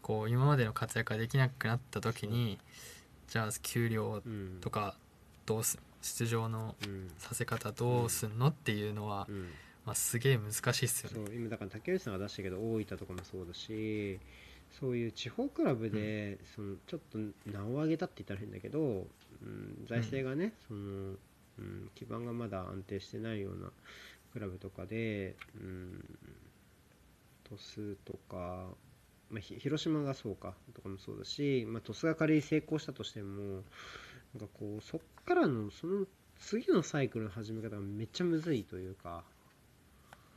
[0.01, 2.57] こう今までの活躍ができなくなった時に
[3.27, 4.57] じゃあ給料うん。
[4.61, 4.95] とか
[5.45, 7.11] どうす出場のうん。
[7.19, 9.49] させ方どうすんのっていうのは、うん
[9.85, 11.27] まあ、すげえ難しいっすよね。
[11.27, 14.19] そう今だから竹内さんが出したけど大分とかもそうだし
[14.79, 18.79] そういう地方クラブで、そのちょっと名を上げたって言ったら変だけど、
[19.41, 21.15] うん、財政がね、その
[21.57, 23.69] うん、基盤がまだ安定してないような
[24.33, 26.03] クラブとかで、うん、
[27.49, 28.65] 鳥栖とか、
[29.29, 33.61] まあ、ひ広島がそうかとかもそうだし、まあ、鳥栖が仮に成功したとしても
[34.37, 36.05] なんかこうそっからのその
[36.39, 39.23] 次のサイクルの始め方がめっちゃむずいというか。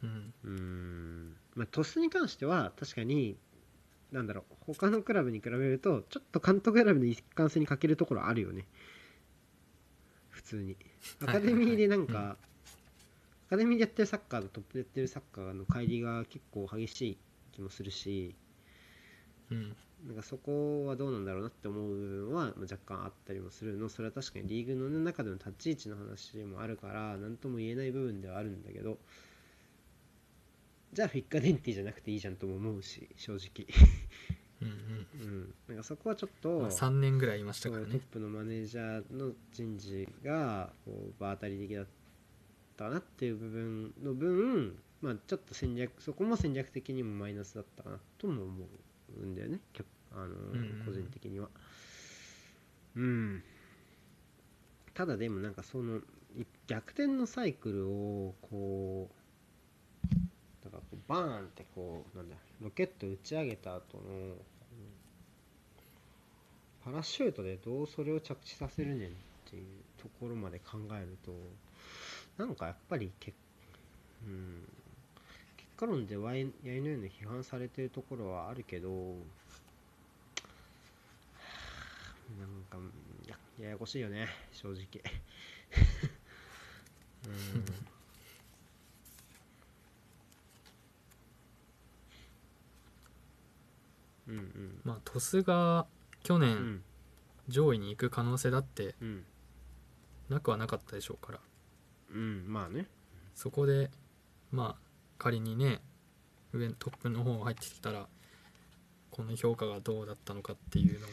[0.03, 0.35] うん。
[0.45, 1.37] うーん。
[1.55, 3.37] まあ鳥栖に関しては確かに
[4.12, 8.66] なんだろう他のクラブに比べるとちょっと監督選びの一貫性に欠けるところあるよね。
[10.31, 10.77] 普通に。
[11.23, 12.49] アカデミーでなんか、はいはいはい
[13.49, 17.19] アカデミーでやってるサッカーとトップでやってるサッカーの乖離が結構激しい
[17.53, 18.35] 気もするし
[19.51, 19.77] うん。
[20.07, 21.97] なんかそこはどうなんだろうなって思う部
[22.27, 23.89] 分はまあ若干あったりもするの。
[23.89, 28.99] それは確かにリーグの中での立ち位置の話もあるから何とも言えない部分ではあるんだけど
[30.93, 33.66] じゃあフィッカデンティじゃなくていいじゃんとも思うし正直。
[34.60, 34.69] うん
[35.20, 35.55] うん。
[35.69, 41.86] なんかそこはちょっと、うんまあ、3年ぐらいいましたからねプのマネージャーの人事がこう場当たり的だっ
[42.77, 48.66] たなっていう部分の分まあちょっと戦略そこも戦略的にもマイナスだったかなとも思
[49.23, 49.60] うんだよね。
[50.12, 50.85] あのうんうんうん。
[50.86, 51.48] 個人的には。
[52.97, 53.43] うん。
[54.94, 55.98] ただでもなんかその
[56.36, 59.18] い逆転のサイクルをこう
[60.70, 64.03] だかこうバーンってこうなんだロケット打ち上げた後の
[66.85, 69.12] パラシュートでどうそれを着地させるねんっ
[69.51, 69.65] ていう
[70.01, 71.32] ところまで考えると
[72.36, 73.32] なんかやっぱりけ、
[74.27, 74.62] うん、
[75.57, 78.89] 結果論でワイやいのように批判されてるところはあるけど
[82.39, 82.78] なんか
[83.27, 84.78] やややこしいよね正直。
[87.27, 87.28] う
[87.95, 87.98] ん
[94.29, 94.81] うんうん。
[94.85, 95.87] まあ鳥栖が
[96.23, 96.83] 去年うん。
[97.49, 99.25] 上位に行く可能性だってうん。
[100.29, 101.41] なくはなかったでしょうから。
[102.15, 102.87] うんまあね。
[103.35, 103.91] そこで
[104.51, 104.89] まあ
[105.19, 105.81] 仮にね
[106.53, 108.07] 上トップの方入ってきたら
[109.11, 111.13] この評価がどうだったのかっていうのも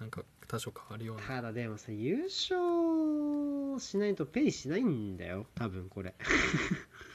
[0.00, 1.22] なんか多少変わるような。
[1.22, 5.46] ただでもさ優勝しないとペイしないんだよ。
[5.54, 6.14] 多分これ。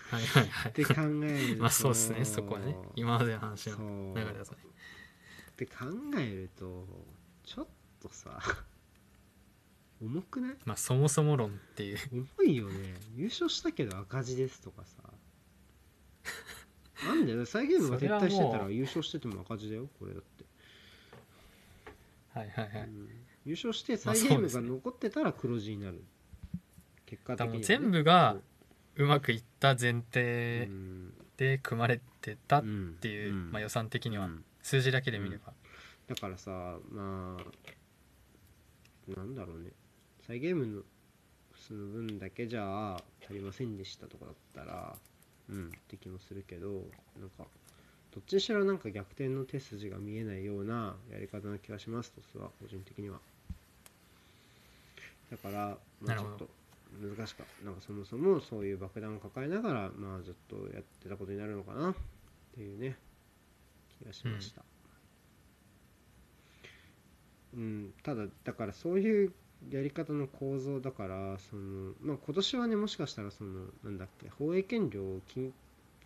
[0.10, 2.76] はいはいは って考えるいと まあそうですねそこはね。
[2.96, 4.58] 今までの話の流れだとね
[5.52, 5.86] って考
[6.18, 6.88] えると
[7.44, 7.68] ちょっ
[8.02, 8.40] とさ
[10.02, 10.56] 重くない？
[10.66, 11.98] まあそもそも論っていう。
[12.12, 12.96] 重いよね。
[13.16, 14.98] 優勝したけど赤字ですとかさ。
[17.06, 17.46] なんで？
[17.46, 20.46] 再ゲームが撤退してたら優勝してても赤字だよこれだって、
[22.34, 22.88] はいはいはい。
[22.88, 23.10] うん。
[23.46, 26.04] 優勝してまあ再ゲームが残ってたら黒字になる。
[27.06, 28.38] 結果的にはね、全部が
[28.96, 31.14] うまくいった前う提ん。
[31.38, 32.66] で組まれてたっっ
[33.00, 34.26] ていう、まあ、予算的には。
[34.26, 35.54] うん数字だけで見れば、
[36.08, 39.72] だからさまあなんだろうね。
[40.28, 40.82] 再ゲームの
[41.56, 44.96] その分だけじゃあ足りませんでしたとかだったら
[45.50, 46.68] うんって気もするけど
[47.20, 47.46] なんか
[48.14, 53.20] どっちにしろなんか逆転の手筋が見えないようなやり方な気がしますとすは個人的には。
[55.30, 56.50] だからまあちょっと
[57.02, 61.92] 難しかなんかそもそもそういう爆弾を抱えながらまあずっとやってたことになるのかな。
[61.92, 61.96] っ
[62.54, 62.98] ていうね
[64.02, 64.64] 気がしました、
[67.56, 67.94] うん。
[68.04, 69.34] ただだからそういう
[69.70, 75.54] やり方の構造だからその、まあ、今年はねもしかしたらそのなんだっけ放映権料を均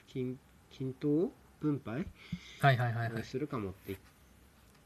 [0.08, 0.38] 均
[0.72, 1.32] 均等
[1.62, 2.06] 分配
[2.60, 3.24] はいはいはいはい。
[3.24, 4.00] するかもって言っ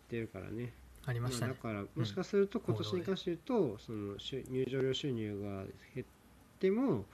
[0.10, 0.72] てるからね。
[1.06, 1.54] ありましたね。
[1.64, 3.38] まあだからもしかすると今年に関して言う
[3.74, 5.64] と、その収入場料収入が
[5.96, 6.08] 減っ
[6.60, 7.06] ても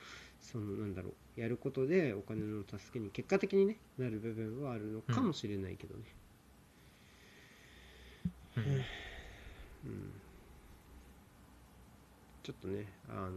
[0.41, 6.03] そのなんだろうやることでお金の助けに結果的にねなる部分はあるのかもしれないけどね、
[8.57, 8.63] うん。
[8.63, 8.81] うん。
[12.43, 13.31] ちょっとねあの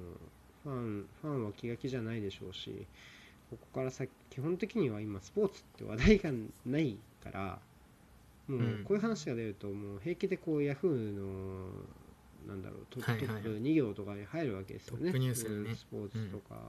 [0.64, 2.86] ファンファンは気が気じゃないでしょうし
[3.50, 6.30] ここから先基本的には今スポーツって話題が
[6.66, 7.58] ないから
[8.46, 8.84] もううん。
[8.84, 11.68] こういう話が出るともう平気でこうヤフーの
[12.46, 15.10] なんだろうトップ2行とかに入るわけですよね、
[15.74, 16.54] スポーツとか。
[16.54, 16.60] の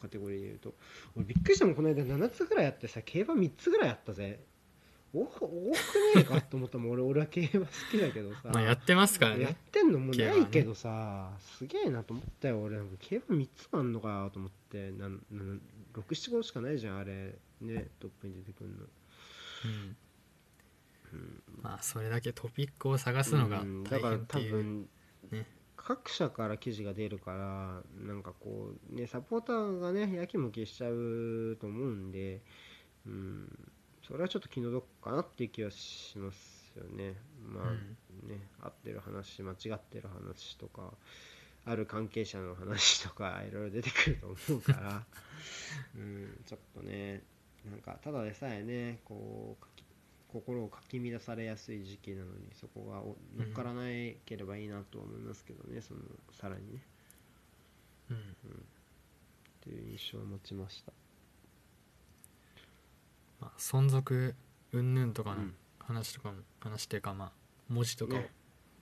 [0.00, 0.74] カテゴリーで言うと、
[1.16, 4.40] 俺びっくりしたもんこの間7つぐらいあってさ競馬3つぐらいあったぜ。
[5.12, 5.72] お多くね
[6.18, 6.90] えかと思ったもん。
[6.92, 14.92] 俺俺は競馬好きだけどさ、まあやってますからやっねてんのもないけどさ、すげえなと思ったよ俺競馬3つもあんのかと思って。
[14.92, 15.60] なんなん
[15.94, 17.34] 67号しかないじゃんあれ。
[17.60, 18.76] ねトップに出てくるの。
[19.64, 19.96] うん。
[21.12, 21.42] うん。
[21.60, 23.82] まあそれだけトピックを探すのがうん。
[23.82, 24.86] 大だから多変っていう、分、ね
[25.82, 32.40] 各社から記事が出るからなんかこうねサポーターがねやきもきしちゃうと思うんで
[33.06, 33.70] うん
[34.06, 37.14] それはちょっと気の毒かなっていう気はしますよね。
[37.46, 37.96] まあ、うん。
[38.28, 40.92] ね合ってる話間違ってる話とか
[41.64, 45.06] ある関係者の話とかいろいろ出てくると思うから。
[45.96, 47.22] うんちょっとね
[47.70, 49.62] なんかただでさえねこう
[50.32, 53.82] 心をかき乱されやすい時期なのにそこがお乗っからな
[54.24, 56.00] ければいいなとは思いますけどね、その
[56.32, 56.80] さらにね。
[58.10, 58.16] うん。
[58.16, 58.20] っ
[59.60, 60.92] ていう印象を持ちました。
[63.40, 64.34] まあ、存続
[64.72, 65.54] 云々とかのうん。
[65.78, 67.32] 話とかも、話っていうかまあ
[67.68, 68.30] 文字とかをね。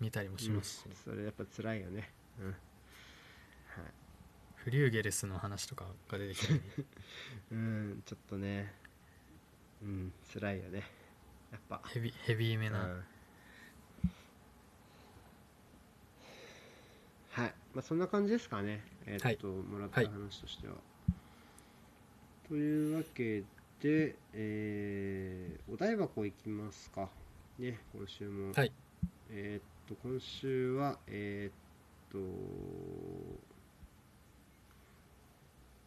[0.00, 0.82] 見たりもします。
[0.82, 0.94] し、うん。
[0.94, 2.10] それやっぱ辛いよね。
[2.38, 2.46] うん。
[2.46, 2.54] はい。
[4.56, 6.60] フリューゲルスの話とかが出てきたり。
[7.50, 8.02] うん。
[8.04, 8.72] ちょっとね。
[9.82, 10.12] うん。
[10.32, 10.97] 辛いよね
[11.52, 11.80] やっぱ。
[11.92, 13.04] ヘビヘビーめな、うん。
[17.30, 17.54] はい。
[17.74, 18.82] まあそんな感じですかね。
[19.06, 20.10] えーっと、もらったはい。
[20.10, 20.74] 話としては、
[22.48, 23.40] というわけ
[23.80, 27.08] で、えーお台箱いきますか。
[27.58, 28.52] ね今週も。
[28.52, 28.72] はい。
[29.30, 31.52] えーっと今週はえーっ
[32.12, 32.18] と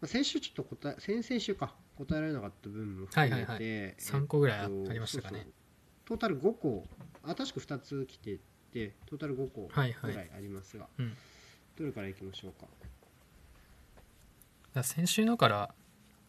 [0.02, 3.58] まあ先週ちょっと答え先々週か答えられなかった分も含めて、はいはいはい。
[3.62, 5.38] えー3個ぐらいありましたかね。
[5.38, 5.54] そうそう
[6.06, 6.86] トータル5個
[7.24, 8.40] あ確か2つ来て
[8.74, 10.12] てトータル5個はいはい。
[10.12, 11.14] ぐらいありますが、うん。
[11.78, 12.68] どれからいきましょうか？
[14.74, 15.74] だ先週のから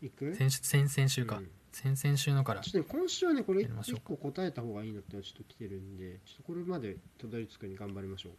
[0.03, 0.35] いく？
[0.37, 1.51] 先先々週か、うん。
[1.73, 4.01] 先々週のからちょっとね今週はねこれ1やりましょう。
[4.01, 8.33] か個答えた方がいいのってのはちょっと来てるんでちょっとこれまでたどり着くに頑張りましょう。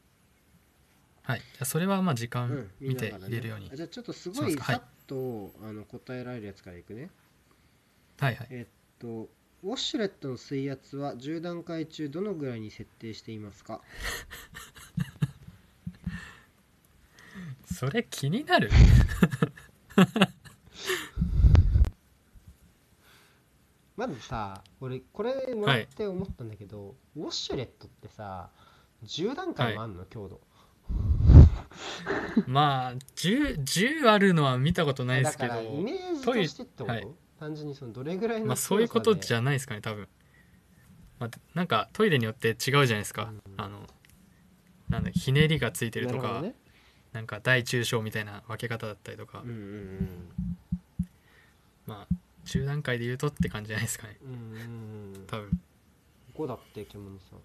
[1.24, 1.40] はい。
[1.40, 2.70] じゃあそれはまあ時う間ん。
[2.80, 7.10] 見て入れるように、あじゃあちょっとすごいさっと、あの答えられるやつからいくね。
[8.20, 8.48] はいはい。
[8.52, 9.30] えっと
[9.64, 13.80] ウォシュレットの水圧は10段階中どのぐらいに設定していますか？
[17.66, 18.70] それ気になる。
[23.96, 28.50] まずさ俺これもらって思ったんだけど、ウォシュレットってさ
[29.06, 30.42] 10段階もあんの、強度
[32.48, 37.08] まあ 10, 10あるのは見たことないですけどイメージとしてってこと、はい。
[37.40, 40.08] 単純にそのどれぐらいのまあそういうことじゃゃないですかね多分、
[41.20, 43.42] まあ、なんかトイレによって違うじゃないですか、うん。
[43.58, 43.80] あの
[44.90, 46.56] なんだひねりがついてるとかね。
[47.14, 50.20] なんか大中小みたいな分け方だったりとか、うんうん
[51.86, 52.16] まあ
[52.46, 54.18] 10段階で言うとって感じじゃないですかね。
[54.24, 55.16] うんうんうん。
[55.16, 55.62] うん多分。
[56.36, 57.40] 5だって獣さん。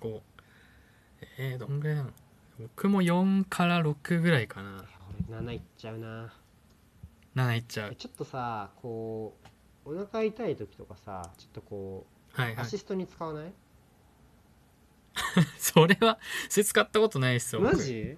[0.00, 0.42] こう
[1.38, 2.10] えー、どんぐらいなの？
[2.58, 4.84] 僕も4から6ぐらいかな。
[5.28, 6.32] 俺7いっちゃうな。
[7.34, 7.92] 7いっちゃう。
[7.92, 9.36] えちょっとさこ
[9.86, 12.64] うお腹痛い時とかさちょっとこはいうはい。
[12.64, 13.52] アシストに使わない、
[15.58, 16.18] それは
[16.48, 17.76] それ使ったことないですよ僕。
[17.76, 18.16] マジ？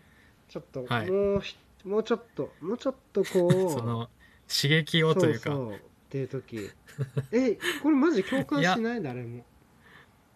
[0.48, 1.10] ちょっと、はい。
[1.10, 4.10] もうひもうちょっともうちょっとこう その
[4.48, 5.50] 刺激をというか。
[5.50, 5.78] そうっ
[6.10, 6.70] ていう時。
[7.32, 9.02] えこれマジ共感しない？
[9.02, 9.44] 誰も。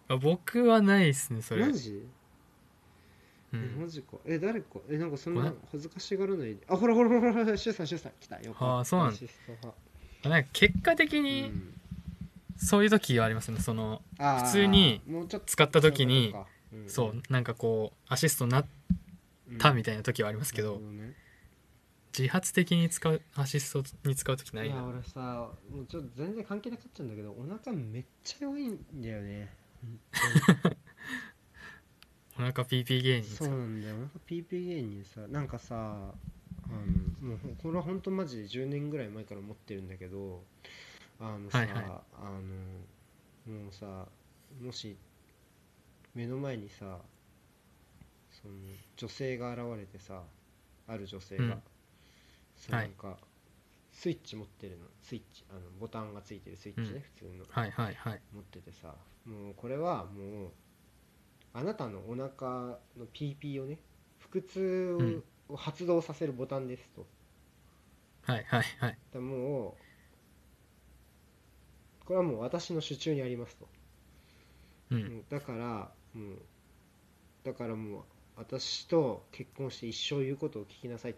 [0.07, 1.65] あ僕はないですねそれ。
[1.67, 2.07] マジ？
[3.51, 4.17] うえんマジか。
[4.25, 4.79] え誰か？
[4.89, 6.61] えなんかそんな恥ずかしがらないで。
[6.67, 8.11] あほらほらほらほらシュウさんシュウさん。
[8.19, 8.55] 来たよ。
[8.59, 9.13] あーそうなん。
[10.21, 11.73] だなんか結果的うにん。
[12.57, 13.59] そういう時はありますね。
[13.59, 16.35] その普通にもうちょっと使った時に
[16.87, 18.65] そうなんかこうアシストになっ
[19.57, 21.13] たみたいな時はありますけど、なるほね。
[22.17, 29.53] 自発的に使うアシストに使う時ないいなや俺さもうちょっと全然関係なくなっちゃうんだけどお腹めっちゃ弱いんだよね
[32.39, 33.95] お腹ピーピー芸人そうなんだよ。
[33.95, 35.27] お腹 PP 芸人さ。
[35.27, 35.77] なんかさあ
[37.21, 40.41] のもうほこれは本当マジで10年ぐらい前から思ってるんだけど
[41.19, 41.83] あのさ、はいはい。
[41.83, 41.91] あ
[43.47, 44.05] のもうさ
[44.61, 44.95] もし
[46.15, 46.99] 目の前にさ
[48.41, 48.53] その
[48.95, 50.23] 女性が現れてさ
[50.87, 51.49] ある女性が、うん。
[51.49, 51.59] はい。
[52.55, 53.17] そうなんか、
[53.91, 54.85] スイッチ持ってるの。
[55.03, 55.45] スイッチ。
[55.49, 57.01] あのボタンがついてるスイッチね、うん。
[57.01, 57.45] 普通の。
[57.49, 58.21] はいはいはい。
[58.33, 58.95] 持っててさ
[59.25, 60.51] もうこれはもう
[61.53, 63.79] あなたのお腹の PP をね
[64.31, 67.07] 腹痛を発動させるボタンですと、
[68.23, 68.97] はいはいはい。
[69.13, 69.77] だも
[72.01, 73.67] うこれはもう私の手中にありますと、
[74.91, 75.01] ううん。
[75.19, 76.39] んだからもう
[77.43, 78.03] だからもう
[78.37, 81.15] 私と結婚して一生言うことを聞きなさいっ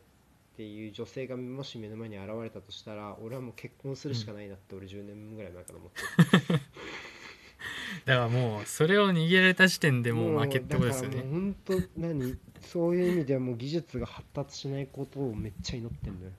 [0.57, 6.59] ていう女性がもし目の前に現れたとしたら俺はもう結婚するしかないなって俺10年ぐらい前から思ってる
[8.05, 11.21] だからもうそれを逃げられた時点でもう負けってことですよね。
[11.21, 12.37] 本当何？
[12.61, 16.31] そういう意味ではもう技術が発達しないことをめっちゃ祈ってんだよ。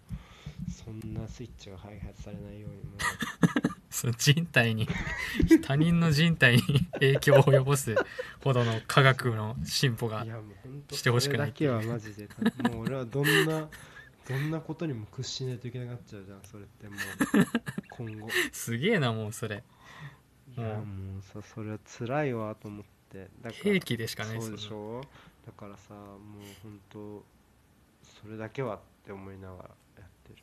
[0.70, 2.92] そんなスイッチが開発されないようにも。
[3.90, 4.88] その人体に
[5.62, 6.62] 他人の人体に
[6.94, 7.94] 影響を及ぼす
[8.40, 12.26] ほどの科学の進歩がういやもう本当してほしくないそれだけはマジで。
[12.70, 13.68] もう俺はどんな
[14.28, 16.98] どんなことにも屈しないといけなくなっちゃうじゃんそれってもう。
[17.90, 18.28] 今後。
[18.50, 19.62] すげえなもうそれ
[20.56, 23.28] いやもうさそれは辛いわと思って。
[23.42, 25.00] だから兵器でしかないでそうでしょ？
[25.46, 26.18] だからさもう
[26.62, 27.24] 本当
[28.22, 29.66] それだけはって思いながらや
[30.02, 30.36] ってる。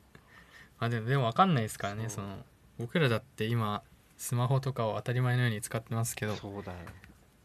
[0.78, 2.44] あでもでも分かんないですからねその
[2.78, 3.82] 僕らだって今
[4.16, 6.78] スマホとかを当たり前のように使ってますけどそうだよ。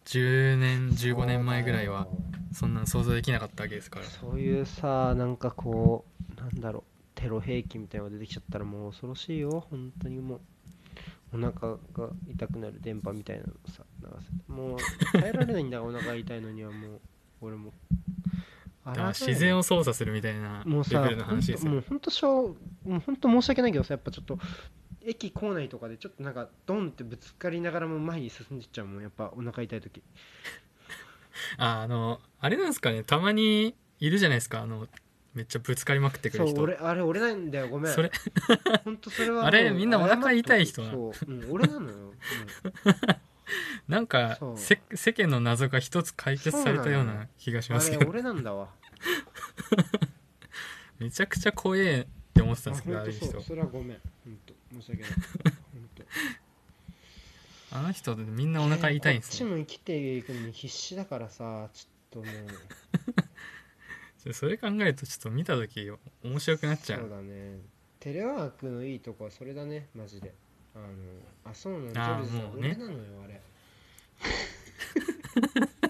[0.05, 2.07] 10年15年前ぐらいは
[2.51, 4.05] そんなの想像できなかったわけですから。
[4.05, 6.05] そういうさなんかこ
[6.37, 6.83] うなんだろう
[7.15, 10.41] テロ兵器みたいなのが出てきちゃったらもう恐ろしいよ本当にもう
[11.33, 11.51] お腹
[11.93, 14.07] が痛くなる電波みたいなのさ流
[14.47, 14.77] せもう
[15.19, 16.99] 耐えられないんだお腹痛いのにはもう
[17.41, 17.71] 俺も。
[18.85, 22.55] だから自然を操作するみたいなもうさレベルの話ですよもうほんとしょ
[22.85, 24.39] うもうほんと申し訳ないけどさやっぱちょっと
[25.03, 29.01] 駅構内とかでちょっとなんかドンってぶつかりながらも前に進んでっちゃうもん。
[29.01, 30.03] やっぱお腹痛い時。
[31.57, 33.03] ああのあれなんですかね。
[33.03, 34.61] たまにいるじゃないですか。
[34.61, 34.87] あの
[35.33, 37.93] めっちゃぶつかりまくってくそうる人俺あれ俺なんだよごめん。
[37.93, 38.11] それ。
[38.83, 42.13] ほんとそれは あれみんなお腹痛い人なそう、うん、俺なのよ、うん。
[43.87, 44.57] なんかそう。
[44.57, 48.69] せ世間の謎が一つ解決されたような気がしますあれけど俺なんだわ。
[50.99, 53.29] めちゃくちゃ怖えって思ってたんですけどあ本当そう。
[53.29, 53.41] ああいう人。
[53.41, 54.01] それはごめん。
[54.25, 55.11] 本当申し訳ない。
[55.11, 56.03] 本当
[57.73, 62.27] あの人みんなお腹痛いんですよこっちも生きていくのに必死だからさちょっともう
[64.33, 65.89] それ考えるとちょっと見た時
[66.23, 67.59] 面白くなっちゃそううだね。
[67.99, 69.87] テレワークのいいとこはそれだね。
[69.95, 70.33] マジで。
[70.75, 70.85] あの
[71.43, 71.91] あそうなの。
[71.93, 72.75] ジあーョルズさんもうね。
[72.79, 73.41] 俺なのよあれ。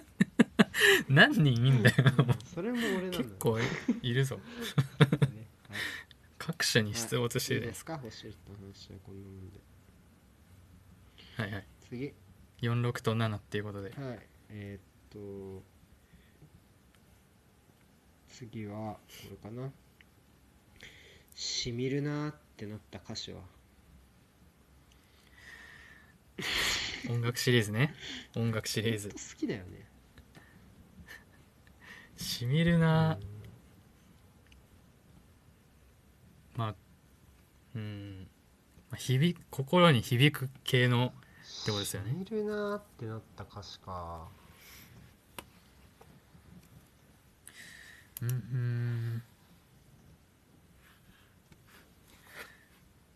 [1.10, 1.96] 何人いんだよ。
[2.18, 3.12] うんそれも俺なのよ。
[3.12, 3.58] 結構
[4.02, 4.38] いるぞ。
[4.38, 4.42] ね。
[5.70, 5.80] はい。
[6.38, 7.60] 各社に出没してる。
[7.62, 7.94] じゃないでいいですすか？
[8.04, 9.60] 欲しい人の話はこんなもんで。
[11.38, 11.68] かはいはい。
[11.90, 12.14] 次。
[12.62, 13.90] 46と7っていうことで。
[13.92, 14.20] はい。
[14.50, 14.82] えーっ
[15.60, 15.64] と
[18.50, 19.00] 次はこ
[19.30, 19.70] れかな。
[21.36, 23.42] しみるなーってなった歌詞は。
[27.08, 27.94] 音楽シリーズね。
[28.36, 29.10] 音楽シリーズ。
[29.10, 29.86] 好きだよね。
[32.18, 33.20] しみるな
[36.56, 36.76] まあ
[37.76, 38.28] うん。
[38.90, 41.14] まあ響く心に響く系の
[41.62, 42.10] ってことですよね。
[42.10, 44.28] しみるなーってなった歌詞か
[48.22, 49.24] うんうん。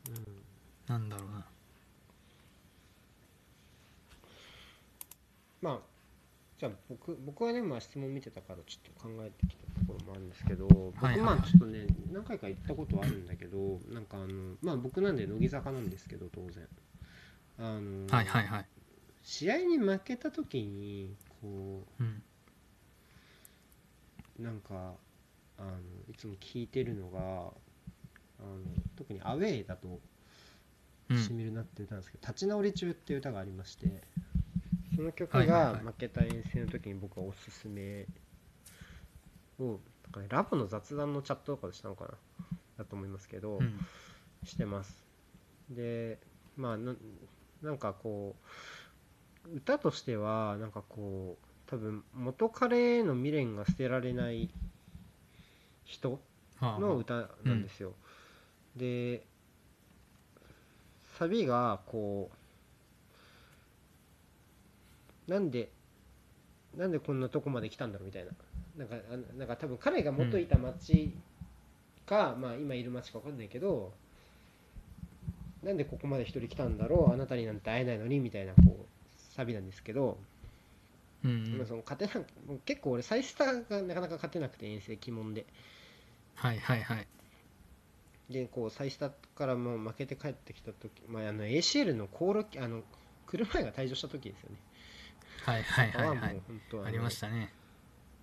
[0.09, 0.45] うん
[0.87, 1.45] なんだろうな。
[5.61, 5.79] まあ
[6.59, 16.67] じゃあ僕僕はねまあ質問見てたからちょっと考えてきたところもあるんですけど僕まあちょっとね何回か行ったことはあるんだけどなんかあのまあ僕なんで乃木坂なんですけど当然。
[17.57, 18.65] あのはいはいはい。
[19.23, 22.05] 試合に負けた時にこうん。
[22.05, 22.21] う
[24.45, 24.93] なんか
[25.57, 25.71] あの
[26.07, 27.19] いつも聞いてるのが
[28.39, 28.59] あの
[28.95, 29.99] 特にアウェーだと
[31.09, 31.17] うん。
[31.17, 34.01] しみるなって歌なんですけど「立ち直り中」っていう歌がありまして
[34.95, 38.07] その曲が負けた遠征の時に僕はおすすめ。
[39.59, 42.11] をなんかねラボの雑談のチャットとかでしたのかな？
[42.77, 43.79] だと思いますけど、うん。
[44.43, 45.05] してます。
[45.69, 46.19] で
[46.57, 46.95] まあな
[47.61, 48.35] なんかこ
[49.45, 54.49] う歌としてはなんかこう多分元彼への未練が捨てられない
[55.83, 56.19] 人
[56.59, 57.93] はあの歌なんですよ、
[58.75, 59.23] で
[61.17, 62.29] サビがこ
[65.27, 65.69] うなんで
[66.77, 68.31] なんでこんなとこまで来たんだろうみたいな。
[68.77, 71.13] なんかあなんか多分彼が元いた町
[72.05, 73.93] か、まあ今いる町か分かんないけど
[75.63, 78.85] なんでここまで一人来たんだろうあなたになんて会えないのにみたいなこう
[79.33, 80.17] サビなんですけど、
[81.25, 81.57] うんうん。
[81.57, 85.45] まあその勝てなもう結構俺サイスターがなかなか勝てなくて遠征鬼門で。
[86.35, 87.07] はいはいはい。
[88.29, 92.81] でこうサイスタからもう負けて帰ってきた時、まあ、あの ACL の航路あの
[93.27, 94.57] 車が退場した時ですよね。
[95.43, 96.41] はいはいはいあはい。
[96.85, 97.51] ありましたね。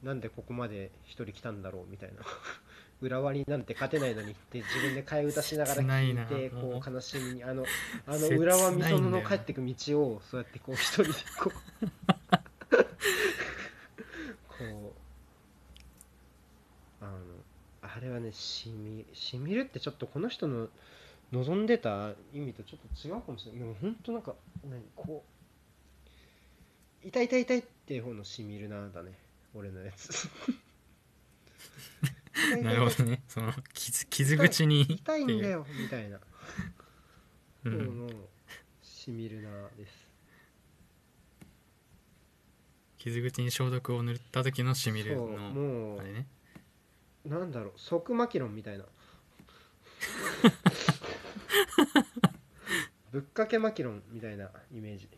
[0.02, 2.22] なんでここまで一人来たんだろうみたいな。
[3.02, 7.64] 浦和になんて勝てないのにって自分で替え歌しながら聞いてこう悲しみにあの
[8.06, 12.76] あの浦和美園の帰ってく道をそうやってこう一人でこう
[14.46, 14.94] こ
[17.00, 17.18] うあの
[17.82, 20.68] あれはねしみしみるってちょっとこの人の
[21.32, 23.60] 望んでた意味とちょっと違うかもしれない。
[23.60, 24.34] でも本当なんか
[24.68, 25.24] 何こ
[27.04, 29.12] う痛い痛い痛いっていう方のしみるなだね。
[29.54, 30.28] 俺のやつ。
[32.62, 33.22] なるほどね。
[33.28, 36.18] その傷傷口に痛いんだよみたいな。
[36.18, 36.24] 方
[37.64, 38.10] うん、の
[38.82, 40.02] しみるなです。
[42.98, 46.20] 傷口に消毒を塗った時のしみるのもあれね。
[46.20, 46.24] う
[47.26, 48.84] なんだろう即マキロンみたいな。
[53.12, 55.08] ぶっかけマキロンみたいなイメージ。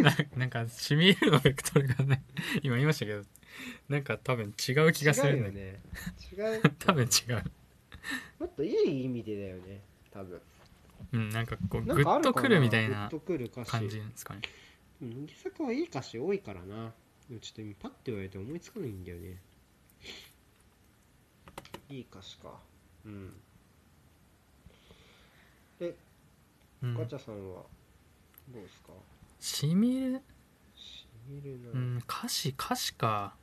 [0.00, 2.22] な なんかしみるのベクトルがね
[2.62, 3.22] 今言いましたけど
[3.88, 5.82] なんか多分違う気がする違うよね。
[6.32, 6.62] 違う。
[6.78, 7.42] 多分違う。
[8.38, 8.68] もっとい
[9.00, 10.40] い意味でだよね多分。
[11.12, 12.30] うんなんかこうなんグかあるかな？
[12.30, 13.70] ッとくるみたいなグッとくる歌詞。
[13.70, 14.40] 感じですかね。
[15.00, 16.94] 乃木坂はいい歌詞多いからな
[17.28, 19.36] でもちょっと今パッて言われて思いつかないんだよね。
[21.88, 22.52] いい歌詞か。
[23.04, 23.32] うん。
[26.82, 26.94] うん。
[26.94, 27.62] ガチャさんは
[28.48, 28.92] どうですか？
[29.40, 30.20] しみる？
[30.76, 33.34] しみるな、うん歌詞歌詞か。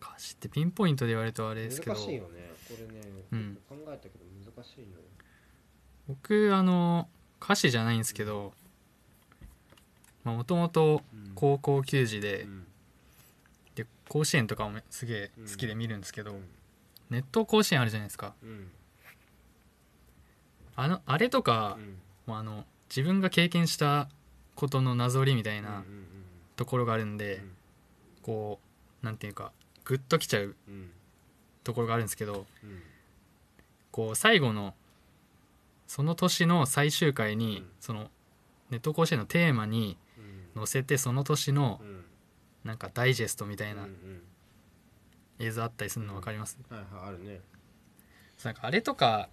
[0.00, 1.94] 歌詞ってピンポイントで言われるとあれですけど。
[1.94, 2.50] 難しいよね。
[2.68, 3.00] これね、
[3.32, 3.58] うん。
[3.68, 4.24] 考えたけど
[4.54, 5.02] 難しいのよ。
[6.08, 7.08] 僕あの
[7.42, 8.52] 歌詞じゃないんですけど
[10.24, 11.32] もともとうん。
[11.34, 12.60] 高校球児で,、うん。
[12.64, 12.65] で
[14.08, 16.44] 甲子園とかもすげえ好きで見るんですけど、うん。
[17.10, 18.34] ネット甲子園あるじゃないですか。
[18.42, 18.70] うん。
[20.76, 21.98] あのあれとかう、ん。
[22.26, 24.08] もうあの自分が経験した
[24.54, 26.06] ことのなぞりみたいなうん
[26.56, 27.50] ところがあるんで、うん。
[28.22, 28.60] こ
[29.02, 29.52] うなんていうか
[29.84, 30.90] グッときちゃううん。
[31.64, 32.82] ところがあるんですけどうん。
[33.90, 34.74] こう最後の
[35.86, 37.66] その年の最終回に、うん。
[37.80, 38.10] その
[38.70, 39.96] ネット甲子園のテーマに
[40.54, 40.60] うん。
[40.62, 41.95] 載せてその年のうん
[42.66, 44.22] なんかダイジェストみたいなうんうん。
[45.38, 47.40] 映像あったりするの分かります、はいはいあるね。
[48.42, 49.28] なんかあれとか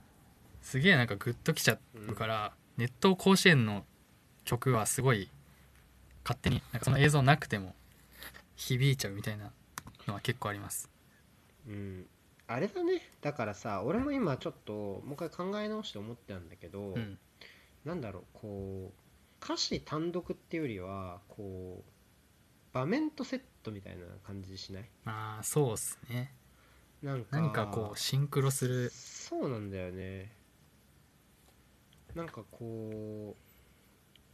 [0.62, 1.78] すげえなんかグッときちゃ
[2.08, 3.86] うから、ネット甲子園の
[4.46, 5.30] 曲はすごい
[6.24, 7.74] 勝手になんかその映像なくても
[8.56, 9.52] 響いちゃうみたいな
[10.08, 10.90] のは結構あります。
[11.68, 12.06] うん。
[12.48, 13.02] あれだね。
[13.22, 17.18] だからさ俺も今ちょっともう一回考え直して思ったんだけど、うん。
[17.86, 21.93] なんだろうこう歌詞単独っていうよりはこう
[22.74, 24.86] 場面とセットみたいな感じしない？
[25.06, 26.34] まあそうっすね。
[27.02, 28.90] なんか何かこうシンクロする。
[28.90, 30.32] そうなんだよね。
[32.16, 33.36] なんかこ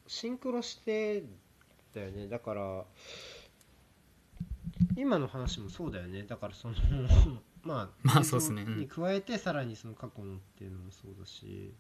[0.08, 1.24] うシンクロして
[1.94, 2.28] だよね。
[2.28, 2.86] だから
[4.96, 6.24] 今の話もそうだよね。
[6.24, 6.76] だからその
[7.64, 8.62] まあまあそうっすね。
[8.64, 8.78] うん。
[8.80, 11.74] に加えてさらにその過去のっていうのもそうだし。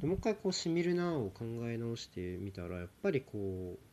[0.00, 3.91] でもう一回こう「しみるな」を考え直してみたらやっぱりこう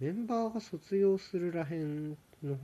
[0.00, 2.10] メンバーが卒業するらへん
[2.42, 2.58] の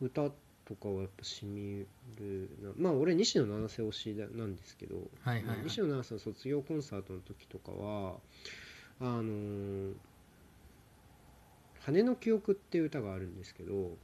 [0.00, 0.30] 歌
[0.64, 1.84] とかはやっぱしみ
[2.18, 2.70] るな。
[2.76, 5.64] まあ俺西野七瀬推しだなんですけど、はいはいはい。
[5.64, 8.16] 西野七瀬の卒業コンサートの時とかは
[9.00, 9.92] あのー
[11.80, 13.96] 羽の記憶」っていう歌があるんですけど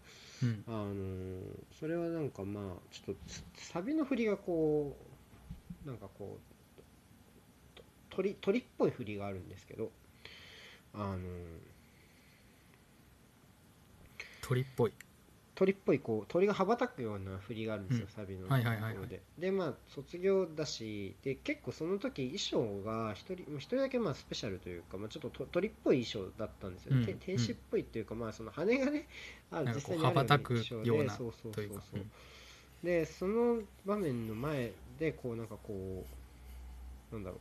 [0.43, 0.65] うん。
[0.67, 1.43] あのー
[1.79, 4.97] それはなんかまあちょっとつサビの振りがこ
[5.85, 9.91] うなんかこうと鳥鳥っぽい振りがあるんですけど
[10.93, 11.21] あのー
[14.49, 14.93] 鳥っぽい。
[15.55, 18.13] 鳥っぽいこう鳥が羽ばたくような振りがあるんですよ、うん。
[18.13, 18.93] サビのはいはいはいはい。
[18.95, 27.05] ところででまあ卒業だしで結構その時衣装が一人一人だけまあスペシャルというか、まあ、ちょっとと鳥っぽい衣装だったんですよ、うん。
[27.05, 29.09] て天使っぽいっていうか、まあその羽がね
[29.51, 31.53] あ実際にある羽ばたく衣装でようなそうそうそう。
[31.53, 31.77] というう
[32.87, 36.07] でその場面の前でこうなんかこ
[37.11, 37.41] うなんだろう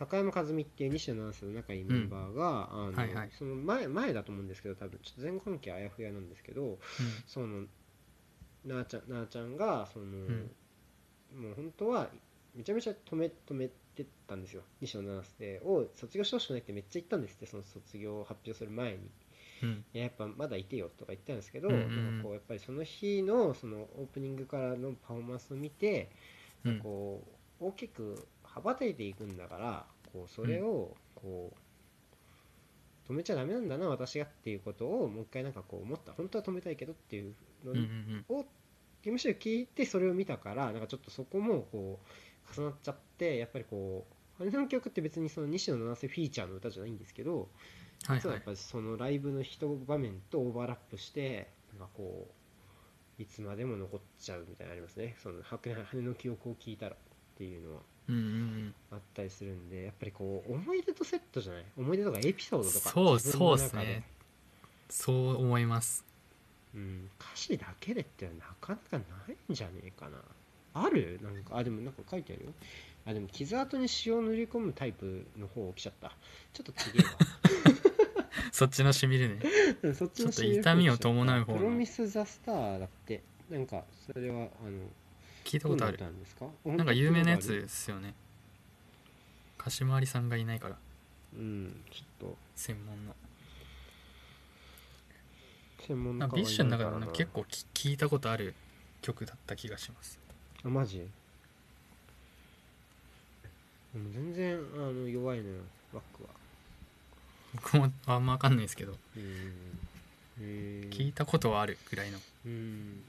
[0.00, 3.30] 高山和美っていう西野七瀬の仲いいメンバーが、あのはいはい。
[3.38, 4.98] その前前だと思うんですけど多分。
[5.02, 6.78] ちょっと前後関係あやふやなんですけど
[7.26, 7.66] その
[8.64, 10.06] なあちゃんなあちゃんがその、
[11.36, 12.08] もう本当は
[12.54, 14.62] めちゃめちゃ止め止めてたんですよ。
[14.80, 18.98] 西野七瀬を卒業してほしくないってめっちゃ言ったんですってその卒業を発表する前に。
[19.62, 19.84] うん。
[19.92, 22.04] ややっぱまだいてよとか言ったんですけど、うんうんうん。
[22.06, 26.10] なんかこうやっぱりその日のそのオープニングからのパフォーマンスを見て、
[26.64, 26.78] うん。
[26.78, 27.22] こ
[27.60, 31.52] う大きく羽ばたいていくんだからこうそれをこ
[33.08, 36.12] う止めちゃダメなんだな私がっていうことをもう一回なんかこう思った。
[36.12, 37.72] 本当は止めたいけどっていうの
[38.28, 38.44] を
[39.04, 41.98] むしろ聞いてそれを見たからなんかちょっとそこもこ
[42.52, 44.06] う重なっちゃってやっぱりこ
[44.40, 47.48] う羽の曲って別にその西野七瀬フィーチャーの歌じゃないんですけど
[48.02, 48.36] 実はい。
[48.36, 51.48] やっぱりそのライブの一場面とオーバーラップして
[51.78, 52.28] なんかこ
[53.18, 55.16] ういつまでも残っちゃうみたいなのありますね。
[55.22, 56.96] その羽羽の記憶を聞いたらっ
[57.36, 58.74] ていうのはうんうんうん。
[58.92, 61.64] あったりするんでやっぱりこう思い出とセットじゃない？
[61.78, 64.04] 思い出とかエピソードとかそうそうっすね。
[64.88, 66.04] そう思います。
[66.74, 70.18] うん、歌詞だけでってなかなかないんじゃねえかな。
[70.74, 71.18] ある？
[71.22, 72.52] なんかあでもなんか書いてあるよ。
[73.06, 76.12] あでも傷跡に塩を塗り込むタイプの方来ちゃった。
[76.52, 77.10] ちょっと次は
[78.52, 79.40] そっちのしみるね。
[79.82, 81.58] うんそっちのちょっと痛みを伴う方の。
[81.58, 83.22] プロミス・ザ・スターだって。
[83.50, 84.86] なんかそれはあの
[85.50, 85.98] 聞いたことある。
[85.98, 86.46] なんですか？
[86.64, 88.14] なんか有名なやつうんですよね。
[89.58, 90.76] 鹿島ありさんがいないから。
[91.36, 92.36] うんちょっと。
[92.54, 93.16] 専門の。
[95.84, 98.54] 専門なんか家ビッシュの中でも結構き聞いたことある
[99.02, 100.20] 曲だった気がします。
[100.64, 100.98] あマジ？
[100.98, 101.04] で
[103.98, 105.56] も全然あの弱いのよ
[105.92, 106.28] バックは。
[107.54, 108.96] 僕もあんま分かんないですけど。
[110.38, 112.20] 聞いたことはあるぐらいの。
[112.46, 113.02] うん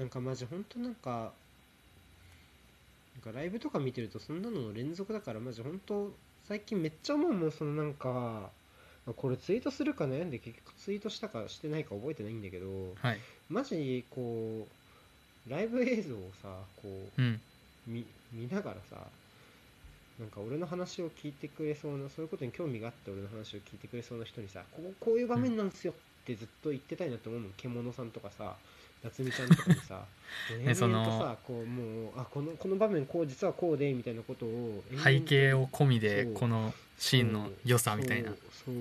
[0.00, 1.30] なんかマジほんとなんか
[3.22, 6.10] なんかライブとか見てるとそんなのの連続だからマジほんと
[6.48, 8.48] 最近めっちゃ思うもんそのなんか
[9.06, 12.66] あこれツイートするか悩んで結局ツイートしたかしてないか覚えてないんだけど
[13.02, 13.18] はい。
[13.50, 14.66] マジこ
[15.46, 16.48] うライブ映像をさ
[16.80, 17.38] こううん。
[17.86, 18.96] 見見ながらさ
[20.18, 28.54] なんか俺の話を聞いてくれそうなそういうことに興味があって俺の話を聞いてくれそうな人にさこうこういう場面なんですよってずっと言ってたいなと思うの獣さんとかさ
[29.02, 30.04] 夏美ちゃんとかにさ
[30.64, 38.30] 延そのさこうもうあこのこの場面こう実はこうでみたいなことを背景を込みでこのシーンの良さみたいな。
[38.30, 38.74] そう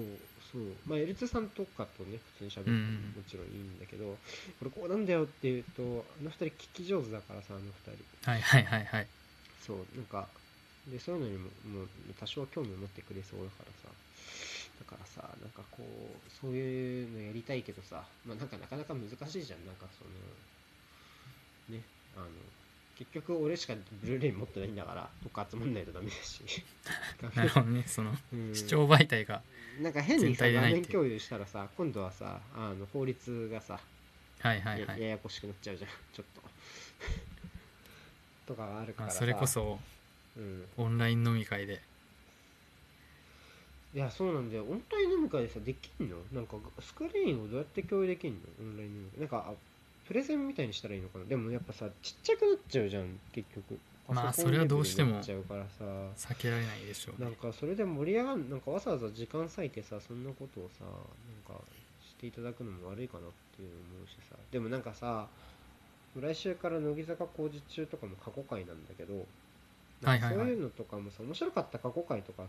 [0.51, 3.13] そうまあエルツさんとかとね普通に喋ってもうんうん。
[3.17, 4.17] もちろんいいんだけど、
[4.57, 8.31] これこうなんだよって言うとあの二人聞き上手だからさあの二人。
[8.31, 9.07] はいはいはいはい。
[9.61, 10.27] そうなんか
[10.87, 11.87] でそういうのにももう
[12.19, 13.95] 多少興味を持ってくれそうだからさ
[14.80, 19.65] だからさなんかこうそういうのやりたいけどさまあなんかなかなか難しいじゃん。
[19.65, 21.84] なんかそのね
[22.15, 22.26] あの
[22.97, 26.43] 結局俺しかブルーレイ持ってないんだからとか集まんないとダメだし。
[27.35, 28.56] なるほどねそのうん。
[28.56, 29.41] 視聴媒体が
[29.81, 33.80] なんか変に全さ画面共有したらさ今度はさあの法律がさ、
[34.39, 34.99] はいはいはい。
[35.01, 35.91] やややこしくなっちゃうじゃん。
[36.14, 36.41] ちょっと。
[38.53, 39.80] とかはあるからそれこそ
[40.35, 40.65] うん。
[40.77, 41.81] オンライン飲み会で
[43.94, 44.66] いやそうなんだよ。
[44.70, 46.18] オンライン飲み会でさできんの？
[46.32, 48.40] なんかスクリーンをどうやって共有できんの？
[48.61, 49.20] オンライン飲み会。
[49.22, 49.53] なんかあ
[50.07, 51.26] プレゼンみたいにしたらいいのかな？
[51.26, 53.80] でもやっぱさちっちゃくなっちゃうじゃん結局。
[54.07, 56.34] まあそれはどうしてもレベルになっちゃうからさ。
[56.34, 57.26] 避けられないでしょうね。
[57.26, 61.61] なんかそれで盛り上がんなんかわざわざ時間割いてさそんなことをさなんか
[62.07, 63.24] していただくのも悪いかなっ
[63.56, 64.36] ていうの思うしさ。
[64.52, 65.28] でもなんかさ
[66.20, 69.26] 来週から乃木坂工事中とかも過去回なんだけど
[70.02, 70.48] なんかはいはいはい。
[70.48, 72.44] そういうのとかもさ面白かった過去回とか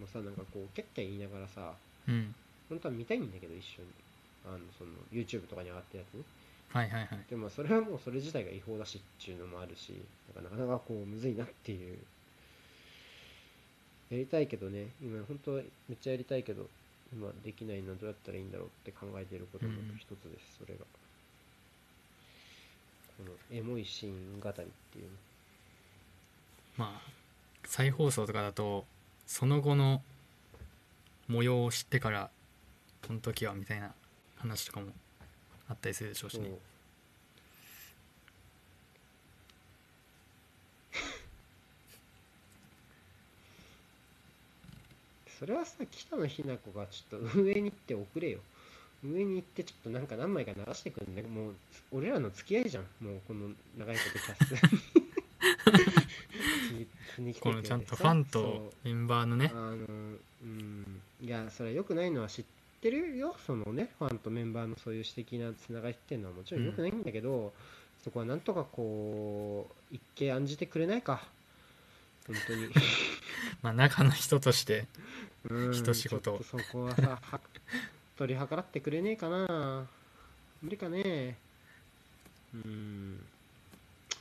[0.00, 1.72] もさなんかこうキャッキャ言いながらさ
[2.06, 2.34] うん。
[2.68, 3.88] 本当は見たいんだけど一緒に。
[4.46, 6.22] あのその YouTube とかに上がってるやつね。
[6.72, 7.24] はいはいはい。
[7.28, 9.92] でもそれはもうそれ自体が違法だしっていうのもあるし
[10.34, 11.98] なんかなかこうむずいなっていう。
[14.10, 14.88] やりたいけどね。
[15.02, 16.66] 今本当はめっちゃやりたいけど
[17.12, 20.80] 今できないのはどうやったらいいんだろうって考えていることの一つです、それが。
[23.18, 25.10] このエモいシーン語りっていうの。
[26.76, 27.10] まあ
[27.64, 28.86] 再放送とかだと
[29.28, 30.02] その後の
[31.28, 32.30] 模様を知ってから
[33.06, 33.92] この時はみたいな
[34.38, 34.86] 話とかも
[35.68, 36.50] あったりするでしょうしね。
[45.38, 48.38] それはさ北野日向子がちょっと上に行って送れよ。
[49.04, 51.22] 上に行ってちょっとなんか何枚か流してくんね。
[51.22, 51.54] もう
[51.92, 52.84] 俺らの付き合いじゃん。
[53.00, 56.07] もうこの長いことキャス
[57.34, 59.50] トこのちゃんとファンとメンバーのね。
[59.54, 59.76] あの
[60.42, 61.00] うん。
[61.20, 62.44] いやそれは良くないのは知っ
[62.80, 63.36] てるよ。
[63.46, 67.52] そのねファンとメンバーのそういう私的なつながりっていうのはもちろん良くないんだけど、
[68.04, 71.22] そこはなんとかこう一見案じてくれないか。
[72.26, 72.68] 本当に。
[73.62, 74.86] まあ中の人として
[75.50, 75.72] うん。
[75.74, 77.40] 一仕事ちょっとそこはさは
[78.16, 79.88] 取り計らってくれねえかな。
[80.62, 81.36] 無理かね。
[82.54, 83.24] うん。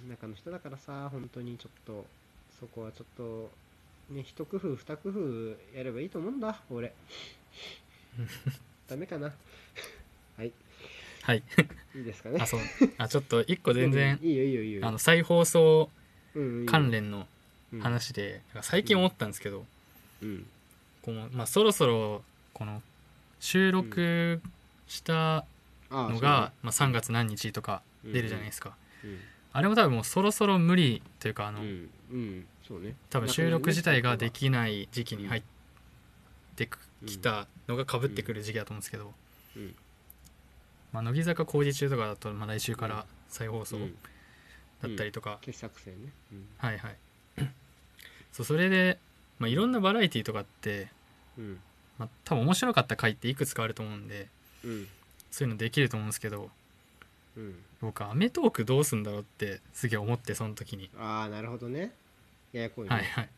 [0.09, 2.05] 中の人だからさ本当にちょっと
[2.59, 3.51] そこはちょっと
[4.09, 6.93] ね一工夫二工夫やればいいと思うんだ俺。
[8.87, 9.33] ダメかな。
[10.37, 10.51] はい。
[11.21, 11.43] はい。
[11.95, 12.39] いいですかね。
[12.41, 12.59] あそう。
[12.97, 14.87] あちょっと一個全然いいよいいよいいよ。
[14.87, 15.89] あの再放送
[16.65, 17.27] 関連の
[17.73, 17.79] うん。
[17.81, 19.65] 話でなんか最近思ったんですけど
[20.21, 20.45] うん。
[21.01, 22.23] このまあそろそろ
[22.53, 22.81] この
[23.39, 24.41] 収録
[24.87, 25.45] した
[25.89, 29.19] あのが、まあ、3月何日とか出るじゃないですか、うん
[29.53, 32.95] あれも多分もうそろそろ無理というかあの、うんうんそうね。
[33.09, 35.43] 多分収録自体ができない時期に入っ
[36.55, 36.69] て
[37.05, 39.13] きたのがかぶってくる時期だと思うんですけど、
[39.55, 39.75] うん
[40.91, 43.95] まあ、乃木坂工事中とかだと、まあ、来週から再放送うん
[44.81, 46.11] だったりとか、傑作選ね。
[46.31, 46.45] うん。
[46.57, 46.97] はいはい。
[48.31, 48.99] そうそれで、
[49.39, 50.89] まあ、いろんなバラエティーとかって、
[51.37, 51.59] うん。
[51.97, 54.27] まあ、多分面白かった回っていくつかあると思うんで
[54.63, 54.87] うん。
[55.31, 56.49] そういうのできると思うんですけどうん
[57.81, 61.91] 僕アメトークどうすんだろうってすげえ思ってその時に、ああなるほどね。
[62.53, 63.29] ややこいね、はいはい。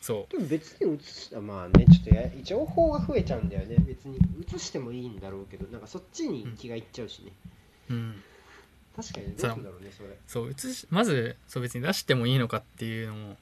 [0.00, 3.76] そでも別に映しまあねちょっとや情報が増えちゃうんだよね。
[3.78, 4.18] 別に
[4.54, 7.32] 映してもいいんだろうけどなんかそっちに気がいっちゃうしね、
[7.90, 8.22] ううん。
[8.96, 10.08] 確かにどうんだろうねそれ。
[10.26, 13.36] そう映しまずそう別に出してもいいのかっていうのも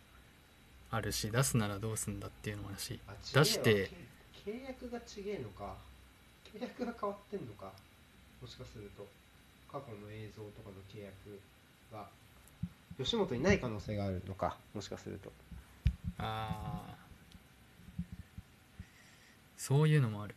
[0.91, 3.91] あるし出すならどうすんだっていうのもあるしあ出して
[4.45, 5.77] 契約がちげえのか。
[6.55, 7.73] 契約が変わってんのか。
[8.43, 9.07] もしかすると
[9.73, 11.41] 過去の映像とかの契約
[11.91, 12.07] が
[12.99, 15.33] 吉本にない可能性があるのかもしかすると。
[16.19, 16.95] ああ
[19.57, 20.35] そういうのもある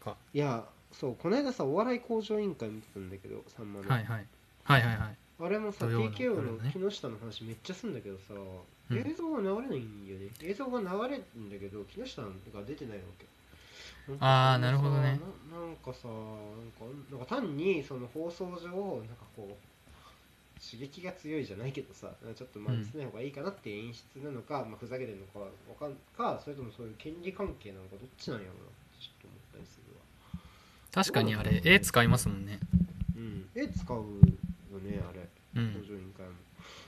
[0.00, 0.16] か。
[0.34, 4.26] いやそうこの間さお笑い向上委員会見てたんだけどさんまの、はいはい。
[4.64, 5.16] はいはいはい。
[5.40, 8.34] あれもさ TKO の木下の話めっちゃすんだけどさ、
[8.90, 8.98] うん。
[8.98, 10.28] 映像が流れないんよね。
[10.42, 12.28] 映像が流れるんだけど木下が
[12.66, 13.26] 出てないわけ
[14.20, 15.20] あーんかさなるほどね。
[15.50, 19.72] ななんかさなんかなんか単にその放送上なんかこう
[20.62, 25.46] 刺激が強いじゃないけどさちょっとまあうん少ない方がいいかなって演出なのか、まあ、ふざけてるのかわ
[25.78, 28.62] かんかそれともそういう権利関係なのかどっちなんやろうな
[29.00, 30.02] ちょっと思ったりするわ。
[30.92, 32.60] 確かにあれ絵使いますもんね。
[33.16, 33.48] うん。
[33.54, 34.02] 絵使うよ
[34.78, 35.28] ねあれ。
[35.56, 35.72] うん。
[35.74, 36.32] 工場委員会も。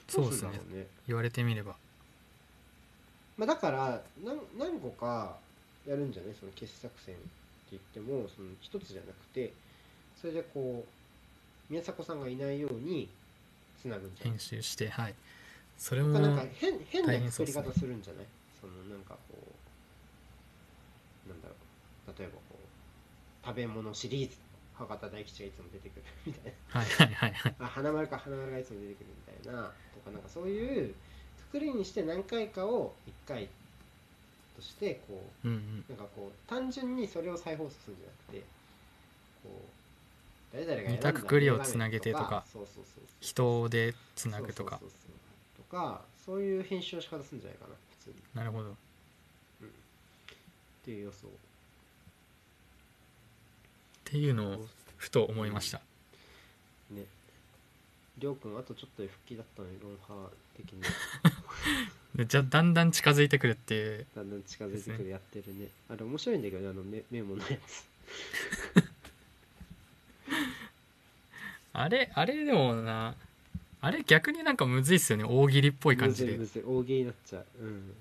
[0.09, 0.51] そうですね。
[0.73, 0.87] ね。
[1.09, 1.75] 言われてみれば。
[3.37, 5.37] まあ、だから何何個か
[5.87, 6.35] やるんじゃない？
[6.39, 7.25] その傑作選って
[7.73, 9.53] 言ってもその一つじゃなくて
[10.21, 13.09] それでこう宮迫さんがいないように
[13.81, 14.31] つなぐんじゃない？
[14.33, 15.15] 編集してはい。
[15.77, 18.27] それもなんか変変大な作り方するんじゃない？
[18.61, 19.37] そのなんかこ
[21.27, 22.19] うなんだろう。
[22.19, 24.37] 例えばこう食べ物シリーズ
[24.75, 27.55] 博多大吉がいつも出てくるみたいはいはいはいはい。
[27.59, 29.73] なあ花丸か花丸がいつも出てくるみたいな。
[29.95, 30.95] とかなんかそういう
[31.51, 33.49] くくりにして何回かを1回
[34.57, 35.85] としてこううんうん。
[35.89, 38.45] なんかこう単純にそれを再放送するんじゃなくて
[39.43, 39.63] こ
[40.53, 43.05] う誰々が似たくくりをつなげてとかそうそうそうそう。
[43.21, 44.79] 人でつなぐとか。
[44.81, 45.11] そうそうそう
[45.59, 45.67] そう。
[45.71, 48.17] とかそういう編集の仕方するんじゃないかな普通に。
[48.35, 48.71] なるほど。
[48.71, 48.75] っ
[50.85, 51.27] ていう予想。
[51.27, 51.31] っ
[54.05, 54.67] ていうのを
[54.97, 55.81] ふと思いました。
[56.91, 57.05] ね。
[58.19, 60.83] りょうくんあとちょっとで復帰だったのにロンハー的に
[62.15, 64.07] でじゃだんだん近づいてくるっていう。
[64.15, 65.69] だんだん近づいてくるやってるね。
[65.89, 67.85] あれ面白いんだけどねあのメメモのやつ。
[71.73, 73.17] あれあれでもな
[73.81, 76.37] あれ逆になんかむずいっすよね大喜利っぽい感じで。
[76.37, 77.47] むずいむずい大喜利になっちゃう。
[77.61, 77.95] うん。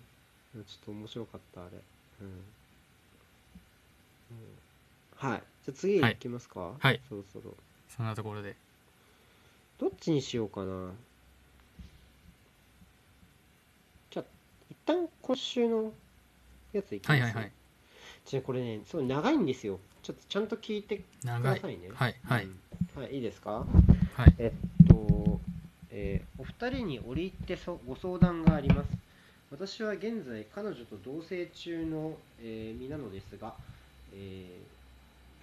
[0.53, 1.72] ちょっと面白かったあれ。
[2.22, 2.30] うん、う
[5.27, 5.44] ん、はい。
[5.65, 6.14] じゃあ次はい。
[6.14, 6.73] いきますか。
[6.80, 7.02] はい。
[7.10, 7.56] そろそろ。
[7.90, 8.56] そんなところで。
[9.80, 10.91] どっちにしようかな
[14.11, 14.26] じゃあ
[14.69, 15.91] 一旦今週の
[16.73, 18.41] やついきますはいはいはい。
[18.41, 19.80] これねすごい長いんですよ。
[20.01, 21.89] ちょっとちゃんと聞いてくださいね。
[21.93, 22.45] はいはい。
[22.45, 23.01] うん。
[23.01, 23.65] はいいいですか？
[24.15, 24.35] はい。
[24.39, 24.53] え
[24.85, 25.39] っと、
[25.91, 28.89] えーお二人に折り入ってそご相談があります。
[29.51, 33.53] 私は現在彼女と同棲中の、えー身なのですが、
[34.14, 34.84] えー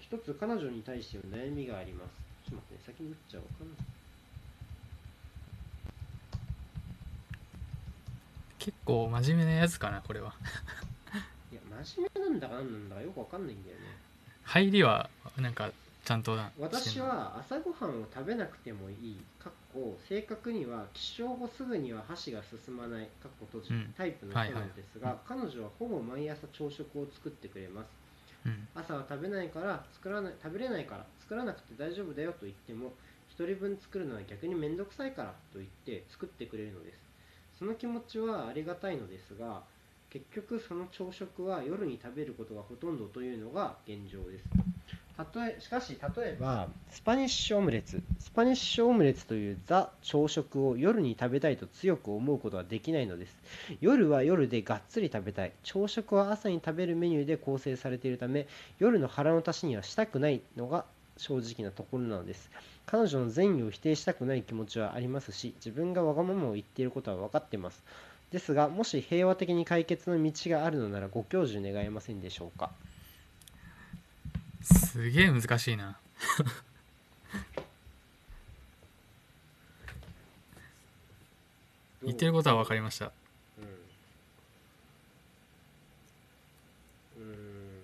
[0.03, 2.11] 一つ彼女に対しての悩みがあります。
[2.51, 3.90] ちょっと待ってね先に打っちゃおうかな
[8.61, 10.35] 結構真面目なやつかなこれは。
[11.51, 13.82] いや真面目なんだか何なんだかよくわかんないんだよね。
[14.45, 15.09] 入りは
[15.39, 15.70] なんか
[16.05, 19.20] ちゃんとな私は朝ごはんを食べなくてもいい。
[19.43, 23.09] かっこ正確には起床後すぐには箸が進まない。
[23.23, 23.95] かっこ閉じうん。
[23.97, 27.89] タイプの人なのですが、はい彼女はほぼ毎朝朝食を作ってくれます。
[28.45, 28.69] うん。
[28.74, 32.93] 朝は食べないから作らない食べれないから作らなくて大丈夫だよと言っても
[33.39, 37.10] 1人分作るのは逆に面倒くさいからと言って作ってくれるのです
[37.61, 39.61] その気持ちはありがたいのですが
[40.09, 44.45] 結局その朝食は夜に食べることがほとんどというのが現状です。
[45.15, 48.03] たとえしかし例えばスパニッシュオムレツ。
[48.19, 53.37] スパニッシュオムレツというザ朝食を夜に食べたいと強く思うことはできないのです。
[53.82, 55.53] 夜は夜でがっつり食べたい。
[55.62, 60.87] 朝食は朝に食べるメニューで構成されているため夜の腹の足しにはしたくないのが
[61.19, 62.51] 正直なところなのです。
[62.91, 67.85] 彼女の善意を否定したくない気持ちはありますし自分がわがままを言っていることは分かっています。
[68.33, 72.71] ですがもし平和的に解決の道があるのならご教授願えませんでしょうか？
[74.62, 75.99] すげえ難しいな。
[82.03, 83.12] 言ってることは分かりました。
[83.59, 83.61] う
[87.21, 87.23] ん。
[87.23, 87.81] うん。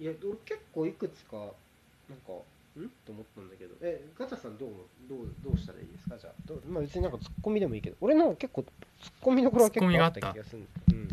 [0.00, 2.32] いや俺結構いくつかなんか
[2.80, 2.88] ん？
[3.06, 3.74] と思ったんだけど。
[3.80, 4.70] えガチャさんどう
[5.08, 6.18] どうどうしたらいいですか？
[6.18, 6.32] じゃあ。
[6.46, 6.62] どう？
[6.68, 7.96] まあ別になんかツッコミでもいいけど。
[8.00, 8.68] 俺の結構ツ
[9.08, 10.32] ッコミどころは結構あった。
[10.32, 11.08] 気がするうん。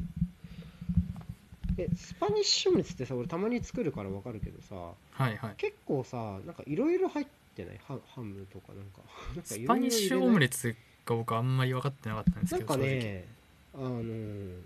[1.78, 4.76] えスパニッシュオムレツってさ俺たまに作るからわかるけどさ。
[4.76, 5.56] はいはい。
[5.58, 7.80] 結構さなんかいろいろ入ってない？
[7.88, 8.74] ハハムとか。
[8.74, 9.02] なんか
[9.36, 10.76] なんかスパニッシュオムレツツ
[11.06, 13.00] が僕あんまり分かってなかったんですなんかけど正直。
[13.00, 13.26] ね
[13.74, 14.62] あのー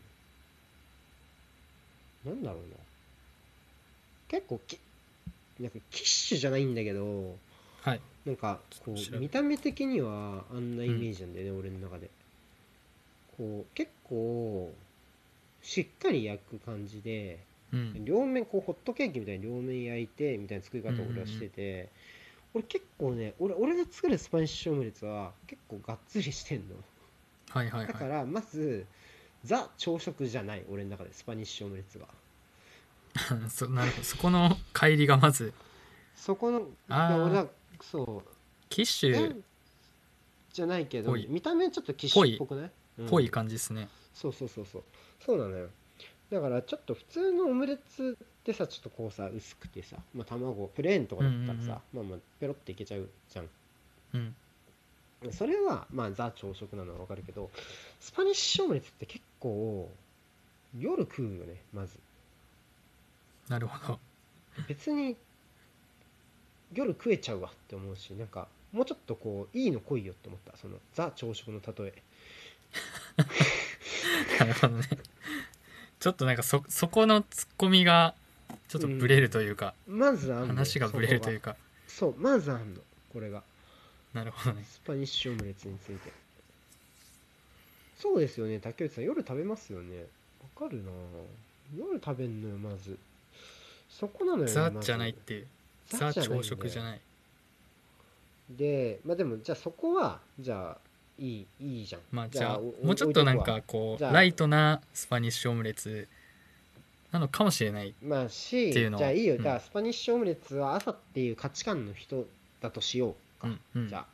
[2.26, 2.76] なんだろうな。
[4.28, 4.80] 結構き
[5.60, 7.36] なんかキッシュじゃないんだけど
[7.82, 8.02] はい。
[8.26, 12.10] なんかこう見た目的にはあんなイメージなんだよね、俺の中で。
[13.38, 14.74] こう結構
[15.62, 17.40] しっかり焼く感じで
[17.74, 18.06] うん。
[18.06, 21.90] 両面こうホットケーキみたいに両面焼いてみたいな作り方を俺はしてて、
[22.54, 26.76] 俺結構ね俺俺が作るスパニッシュオムレツは結構がっつりしてんの。
[27.50, 27.88] はいはいはい。
[27.88, 28.86] だからまず
[29.44, 32.06] ザ朝食じゃない俺の中でスパニッシュオムレツが
[33.50, 35.54] そなるほどそこの乖離がまず。
[36.16, 37.26] そこのあー。
[37.26, 37.48] 俺は
[37.82, 38.30] そう。
[38.70, 39.34] キッシュ。
[39.34, 39.38] っ
[40.54, 41.28] じゃないけどぽい。
[41.30, 42.72] 見た目ちょっとキッシュっぽくない？
[43.10, 43.90] ぽいうん感じですね。
[44.14, 44.84] そうそうそうそう。
[45.26, 45.70] そうなのよ。
[46.32, 53.50] だからちょっと普通のオムレツってさちょっとこうさ薄くてさ、まあ、卵プレーンとかだったらさ、まあまあペロっていけちゃうじゃん。
[54.14, 54.36] うん。
[55.32, 57.50] それはまあザ朝食なのはわかるけど
[58.00, 59.90] スパニッシュオムレツって結構
[60.78, 61.98] 夜食うよねまず
[63.50, 64.00] なるほど。
[64.68, 65.16] 別に
[66.74, 70.58] 夜食えちゃうわって思うしなんかもうちょっとこういいの来いよって思った。
[70.58, 72.04] そのザ朝食の例え。
[74.40, 74.84] なるほどね。
[76.00, 78.16] ちょっとなんかそそこのツッコミが
[78.68, 81.56] ちょっとブレるというか、まずあんの話がブレるというか。
[81.88, 82.82] そうまずあんの
[83.14, 83.44] これが。
[84.14, 84.66] なるほどね。
[84.66, 86.12] スパニッシュオムレツについて。
[87.98, 89.04] そうですよね竹内さん。
[89.06, 90.06] 夜食べますよね。
[90.42, 90.92] わかるな
[91.76, 92.98] 夜食べんのよまず
[93.98, 95.48] そこなのよザじゃないっていう。
[95.88, 97.02] ザ朝食じゃない。
[98.50, 100.78] でまあでもじゃあそこはじゃあ
[101.18, 102.02] いいいいじゃん。
[102.12, 106.08] まあじゃあおもうちょっとなんかこうライトなスパニッシュオムレツ
[107.12, 109.42] なのかもしれないまあしっていうのじゃあいいよ、うん。
[109.42, 112.26] じゃあスパニッシュオムレツは朝っていう価値観の人
[112.60, 113.88] だとしようか、うんうん。
[113.88, 114.02] じゃあ。
[114.02, 114.06] っ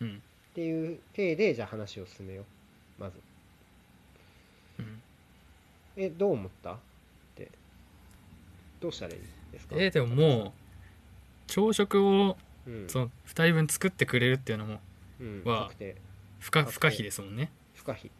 [0.00, 0.22] うん。
[0.54, 2.42] ていう体でじゃあ話を進めよ
[2.98, 3.02] う。
[3.02, 3.18] まず。
[4.78, 5.02] うん。
[5.96, 6.78] えどう思った？
[8.80, 9.20] どうしたらいい
[9.52, 9.76] ですか？
[9.78, 10.52] えーでももう
[11.46, 12.36] 朝食を
[12.66, 12.88] うん。
[12.88, 14.80] その2人分作ってくれるっていうのも
[15.20, 15.42] うん。
[15.44, 15.70] は
[16.38, 17.50] 不可不可避ですもんね。
[17.74, 18.10] 不可避。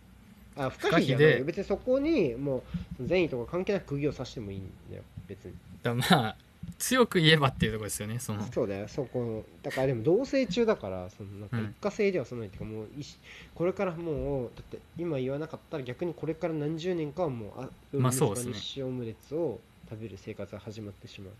[0.56, 2.64] あ不可避でよ別にそこにも
[3.00, 5.02] う善意とか関係なく釘を刺してもいいんだよ。
[5.28, 5.54] 別に。
[5.82, 6.36] だまあ
[6.78, 8.42] 強く言えばっていうところですよねその。
[8.52, 8.88] そうだよ。
[8.88, 11.64] そこのだからでも同棲中だからそのなんかうん。
[11.66, 13.02] 一過性ではそのないっていうかもうい。
[13.04, 13.18] し
[13.54, 18.82] これからもうだって今言わなかったら逆にこれから何十年かはもうあまあそうですね。
[18.84, 21.32] オムレツを食べる生活が始まってしまう。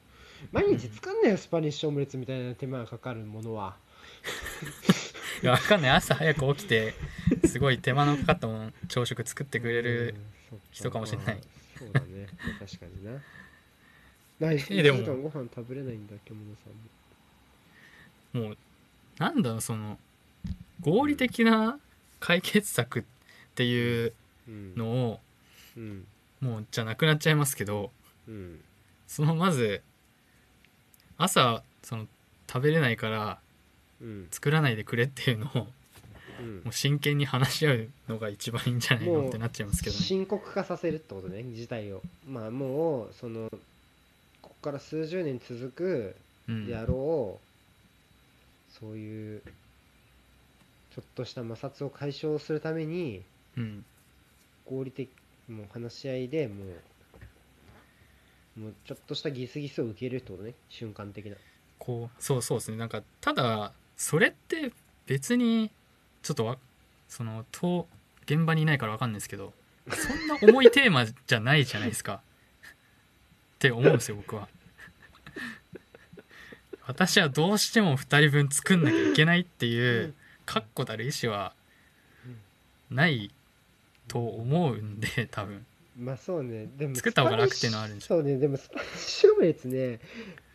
[0.52, 3.76] 毎日作んなよスパニッシュオムレツみたいな手間がかかるものは。
[5.42, 5.90] いやわかんない。
[5.90, 6.94] 朝早く起きて
[7.46, 10.14] すごい手間のかかったもの朝食作ってくれる
[10.52, 11.34] うん人かもしれない。
[11.34, 12.26] まあそうだね。
[12.58, 13.12] 確かにな。
[14.40, 14.64] ない。
[14.70, 14.98] えでも。
[14.98, 16.62] 1時間ご飯食べれないんだ獣さ
[18.36, 18.46] んも。
[18.48, 18.58] もう
[19.18, 19.98] なんだろうその
[20.80, 21.78] 合理的な
[22.20, 23.04] 解決策っ
[23.54, 24.12] ていう
[24.48, 24.74] うん。
[24.74, 25.20] のを
[25.76, 26.06] うん。
[26.40, 27.90] もうじゃなくなっちゃいますけど
[28.28, 28.60] うん。
[29.06, 29.82] そのまず
[31.16, 32.06] 朝その
[32.46, 33.38] 食べれないから
[34.00, 34.28] うん。
[34.30, 35.66] 作らないでくれっていうのを
[36.40, 36.56] うん。
[36.64, 40.02] もう真剣に話し合うのが一番いいんじゃないのってなっちゃいますけどね。
[40.02, 42.02] 深刻化させるってことね事態を。
[42.28, 43.48] まあもうその
[44.42, 46.16] ここから数十年続く
[46.48, 46.66] うん。
[46.66, 49.42] であろう、そういう
[50.94, 53.22] ちょっとした摩擦を解消するために
[53.56, 53.84] うん。
[54.66, 55.08] 合理的
[55.48, 56.66] もう話し合いでもう
[58.58, 61.36] もうちょっとしたギスギスを受けるってことね瞬間的な。
[61.78, 62.76] こうそうそうですね。
[62.76, 64.72] なんかただそれって
[65.06, 65.70] 別に
[66.22, 66.58] ちょっとわ
[67.08, 67.86] そのと
[68.24, 69.52] 現場にいないから分かんないですけど
[69.88, 72.14] そんな重いテーマじゃないじゃないですか。
[72.14, 74.48] って思うんですよ僕は。
[76.86, 80.14] 私はどうしても2人分作んなきゃいけないっていう
[80.46, 81.52] 確固たる意思は
[82.90, 83.30] ない
[84.08, 85.66] と思うんで多分
[85.98, 86.68] まあそうね。
[86.76, 88.36] でも作った方が楽っていうのはあるんでしょそうね。
[88.36, 90.00] でもスパニッシュオムレツね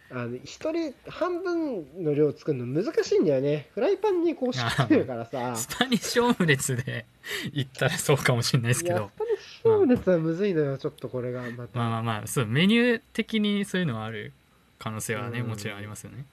[0.10, 3.68] あの一人半分の量作るの難しいんだよね。
[3.74, 5.56] フライパンにこう敷き詰めるからさ。
[5.58, 7.06] スパニッシュオムレツで
[7.52, 9.12] 言ったらそうかもしれないですけど。
[9.16, 11.80] スパニッシュオムレツはむずいのよちょっとこれがまた。
[11.80, 12.46] まあまあまあそう。
[12.46, 14.32] メニュー的にそういうのはある
[14.78, 15.48] 可能性はねうん。
[15.48, 16.26] もちろんありますよね。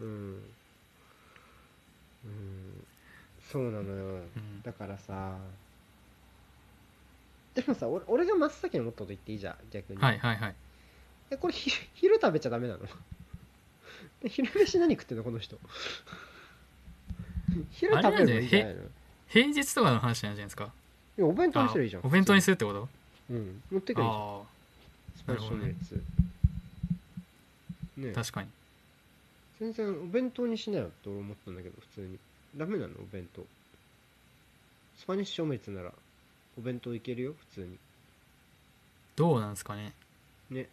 [0.00, 0.08] うん。
[0.08, 0.10] う
[2.28, 2.84] ん。
[3.50, 4.04] そうなのよ。
[4.14, 4.62] うん。
[4.62, 5.36] だからさ
[7.54, 10.00] でもさ俺俺が真っ先に思ったこと言っていいじゃん逆に。
[10.00, 10.54] はいはいはい。
[11.30, 12.80] えこれひ昼食べちゃダメなの？
[14.22, 15.24] で 昼飯何食ってんの？
[15.24, 15.58] この人。
[17.72, 18.74] 昼食べるのいいんじゃない？
[18.74, 18.84] のい
[19.28, 20.72] 平日とかの話なんじゃないですか？
[21.16, 22.88] やお弁当にあすればいいじゃんお弁当にすするってこと？
[23.30, 24.40] うん持ってくるじゃん。
[24.40, 24.42] あ
[25.16, 26.02] スパイシーオムレツ
[27.98, 28.10] ね。
[28.12, 28.48] あ確かに。
[29.60, 32.18] 全然お弁当にしなよって俺思ったんだけど普通に。
[32.56, 33.46] ダメなのお弁当。
[34.98, 35.92] スパニッシュオムレツなら
[36.58, 37.78] お弁当いけるよ普通に。
[39.16, 39.92] どうなんですかね。
[40.50, 40.68] ね。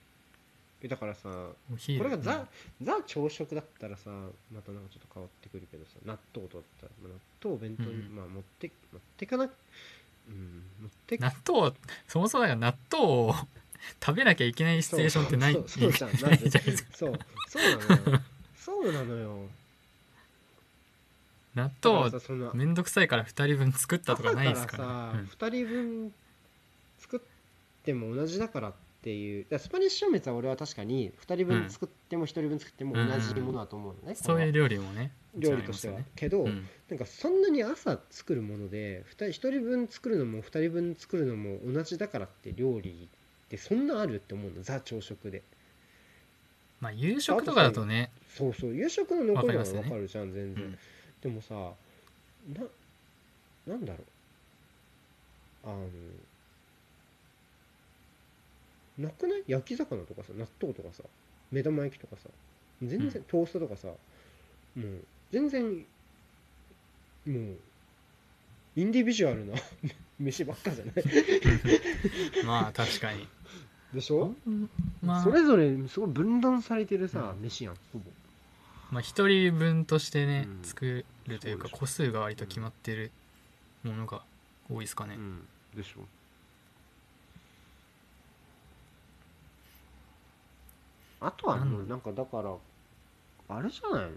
[0.82, 1.30] えだからさ
[1.72, 2.48] お昼これがザ,、
[2.82, 4.10] ザ朝食だったらさ
[4.54, 8.16] またなんかちょっと変わってくるけどさ納豆とだったら、まあ納豆お弁当に、うん。
[8.16, 11.74] まあ持って持ってかなうん持って納豆
[12.08, 13.36] そもそもだから納豆を
[14.04, 18.22] 食べなきゃいけないシチュエーションってないそうそうそうじゃんないじゃないですかそうそうなのよ
[18.56, 19.50] そうなのよ
[21.56, 24.84] 納だから豆さそのめんどくさいから2人分作ったとかないですから。
[24.84, 26.14] 朝ねからさ、2人分
[27.00, 27.20] 作っ
[27.84, 29.44] ても同じだからっていう。
[29.46, 36.70] だからスパニッシュオムレツは俺は確かに2人分作っても1人分作っても同じものだと思うのね、そういう料理もね料理としては、けど、ろんありますよね。
[36.90, 43.08] なんかそんなに朝作るもので 1, 人人分作るのも2人分作るのも同じだからって料理
[43.46, 44.62] ってそんなあるって思うの。
[44.62, 45.42] ザ朝食で。
[46.82, 48.12] まあ夕食とかだとね。
[48.36, 48.76] そうそう。
[48.76, 50.78] 夕食の残りなの分かるじゃん全然、うん
[51.22, 52.64] でもさな
[53.68, 54.04] なんだろう。
[55.66, 55.88] あの
[58.98, 59.44] なくない？
[59.48, 61.04] 焼き魚とかさ納豆とかさ
[61.52, 62.30] 目玉焼きとかさ
[62.82, 63.12] 全然、うん。
[63.24, 63.96] トーストとかさも
[64.76, 65.74] う全然も
[67.28, 67.58] う
[68.76, 69.56] インディビジュアルな
[70.20, 70.96] 飯ばっかじゃない？
[72.46, 73.28] まあ確かに。
[73.94, 74.36] でしょ、
[75.02, 75.24] まあ。
[75.24, 78.12] それぞれすごい分断されてるさ、うん飯やんほぼ
[78.92, 80.64] まあ一人分としてね、うん。
[80.64, 83.12] 作るというかそうでしょ個数が割と決まってる
[83.84, 84.22] ものが
[84.70, 85.46] 多いですかね、ん。
[85.76, 86.02] でしょ
[91.22, 92.54] あとはもうなんかだから
[93.50, 94.10] あれじゃないの？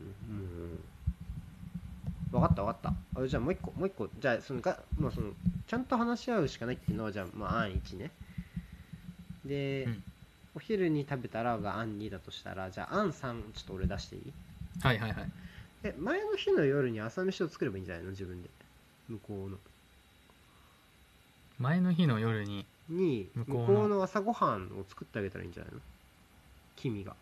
[2.30, 3.20] 分かった分かった。
[3.20, 4.08] あじゃあもう一個もう一個。
[4.18, 5.32] じゃあそのが、まあ、その
[5.66, 8.10] ちゃんと話し合うしかないっていうのはじゃあまあ案1ね。
[9.44, 10.02] で、うん。
[10.54, 14.32] お昼に食べたらが案2だとしたらじゃあ案3ちょっと俺出していい？
[14.80, 15.30] はいはいはい。
[15.84, 18.10] え前の日の夜に朝飯を作ればいいんじゃないの？
[18.10, 18.48] 自分で。
[19.08, 19.58] 向こうの。
[21.58, 22.64] 前の日の夜に？
[22.88, 23.80] に向向こうの？
[23.80, 25.80] こうの朝ごはんを作ってあげたらいいんじゃないの？
[26.76, 27.14] 君が。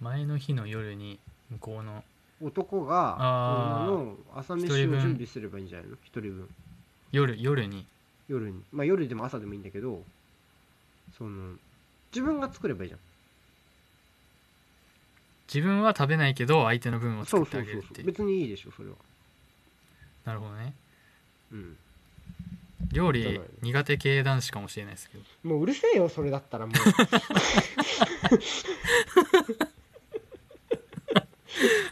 [0.00, 1.18] 前の日の夜に
[1.50, 2.04] 向こうの？
[2.42, 3.92] 男があー。
[3.92, 5.96] 女の朝飯を一人分準備すればいいんじゃないの？
[6.04, 6.48] 一人分。
[7.12, 7.86] 夜夜に？
[8.28, 8.62] 夜に。
[8.72, 10.02] まあ夜でも朝でもいいんだけど
[11.16, 11.54] その
[12.12, 13.00] 自分が作ればいいじゃん
[15.52, 18.06] 自分は食べないけど相手の分をそ作ってあげるっていう。
[18.06, 18.96] 別にいいでしょそれは。
[20.24, 20.74] なるほどね。
[21.52, 21.76] うん。
[22.92, 25.24] 料理苦手系男子かもしれないですけど。
[25.42, 26.76] もううるせえよそれだったらもう。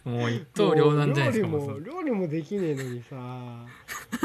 [0.04, 3.64] もう一刀両断じゃないですかも料理も料理もできねえのにさ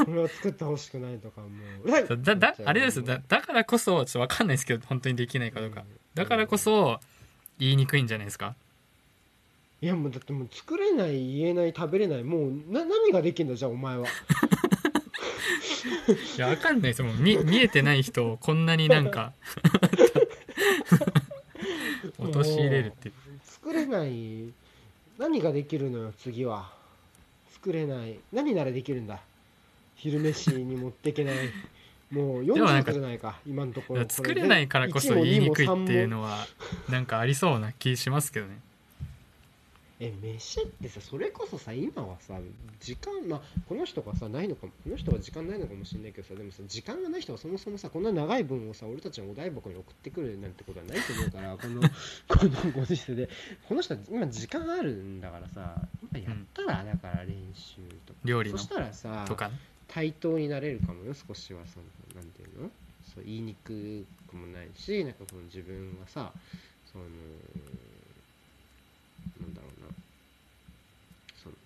[0.04, 1.48] これは作ってほしくないとかも
[1.84, 1.90] う。
[2.22, 3.04] だだあれですよ。
[3.04, 5.84] だだからこそちょっと分かんないですけど本当にできないかどうか。
[6.14, 7.00] だからこそ
[7.58, 8.56] 言いにくいんじゃないですか
[9.80, 14.06] いやもうだってもう作れない言えない食べれないもうな何ができんだじゃあお前は。
[16.36, 17.02] いや分かんないです。
[17.02, 19.32] よもう見 見えてない人をこんなになんか
[22.18, 23.12] 陥れるって
[23.44, 24.52] 作れない。
[25.16, 26.72] 何ができるのよ次は。
[27.52, 28.18] 作れない。
[28.32, 29.20] 何ならできるんだ。
[29.94, 31.36] 昼飯に持っていけない。
[32.10, 34.04] もう40でもなんか個じゃないか今のところ。
[34.08, 36.46] 作れないからこそ言いにくいっていうのは
[36.88, 38.58] なんかありそうな気しますけどね
[40.00, 42.38] え飯ってさそれこそさ今はさ
[42.80, 51.82] 時間まあこの人がさないのかもこの人は時間ないのかもしれないけどさでもさ時間がない人はそもそもさこんな長い分をさ俺たちのお台箱に送ってくるなんてことはないと思うからこの
[52.28, 53.28] このご時世で
[53.68, 55.74] この人は今時間あるんだからさ
[56.12, 57.76] 今やったら、だから練習
[58.06, 59.54] とか料理のそしたらさとかね。
[59.88, 62.70] 対等になれるかもよ少しはそのなんていうの？
[63.14, 66.30] そう言いにくくもないしなんかその自分がさ
[66.92, 67.04] その
[69.40, 69.67] なんだろう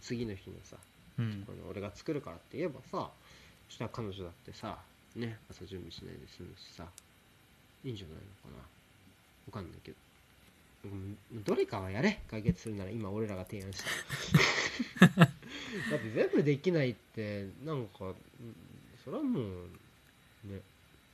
[0.03, 0.77] 次の日のさ
[1.19, 1.45] うん。
[1.47, 3.09] この俺が作るからって言えばさ
[3.69, 4.77] そしたら彼女だってさ
[5.17, 6.85] ね朝準備しないで済むしさ
[7.85, 8.21] いいんじゃないの
[8.51, 8.63] かな。
[9.47, 9.97] わかんないけど。
[10.85, 12.21] うんどれかはやれ。
[12.31, 13.83] 解決するなら今俺らが提案し
[14.99, 15.07] た。
[15.17, 15.25] だ
[15.97, 18.15] って全部できないってなんかうん
[19.05, 19.45] それはもう
[20.45, 20.61] ね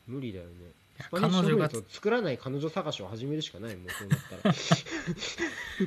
[0.06, 0.73] 無理だよね。
[0.98, 4.55] やスパニッシュ彼女がオムレツを作らない彼女探しを始めるしかないもうそうなったら。
[4.55, 4.56] い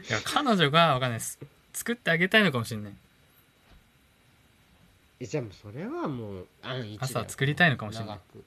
[0.09, 1.39] や彼女が分かんないです
[1.73, 2.93] 作ってあげたいのかもしれない。
[5.19, 8.15] えじゃあもうそれはもう案一朝作りたいのかもしれない。
[8.15, 8.43] 長く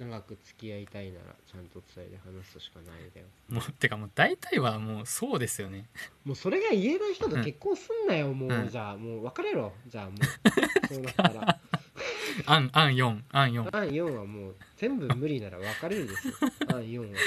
[0.00, 3.26] 長く付き合いたいならちゃんと伝えて話すしかないだよ。
[3.50, 5.86] もうてかもう大体はもうそうですよね。
[6.24, 9.72] もうそれが言えない人とうん結婚すんなよ、もう、うんじゃあもう別れろ。
[9.86, 10.14] じゃあもう。
[10.94, 11.58] そうなったら。
[12.46, 16.34] アンアン4アン4案4はもう全部無理なら別れるですよ。
[16.72, 17.18] 案4は。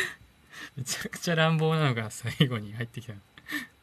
[0.75, 3.13] めちゃくちゃ乱暴なのが最後に入ってきた。
[3.13, 3.17] い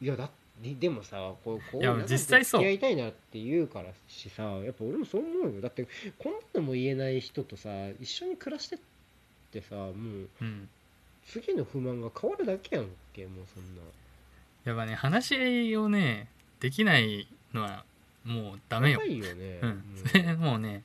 [0.01, 0.29] やだ
[0.61, 2.61] ででもさこうこういや実際そう。
[2.61, 5.61] 付き合いたいなって言うからしさやっぱ俺もそう思うよ。
[5.61, 5.87] だって
[6.19, 7.69] こんなのも言えない人とさ
[7.99, 8.79] 一緒に暮らしてっ
[9.51, 9.93] てさもう
[10.41, 10.69] うん。
[11.27, 13.81] 次の不満が変わるだけやんけもうそんな。
[14.65, 16.27] やっぱね話し合いをね
[16.59, 17.83] できないのは
[18.23, 18.99] もうダメよ。
[18.99, 19.69] 高いよね、うん。
[19.69, 19.75] も
[20.05, 20.83] それ もうね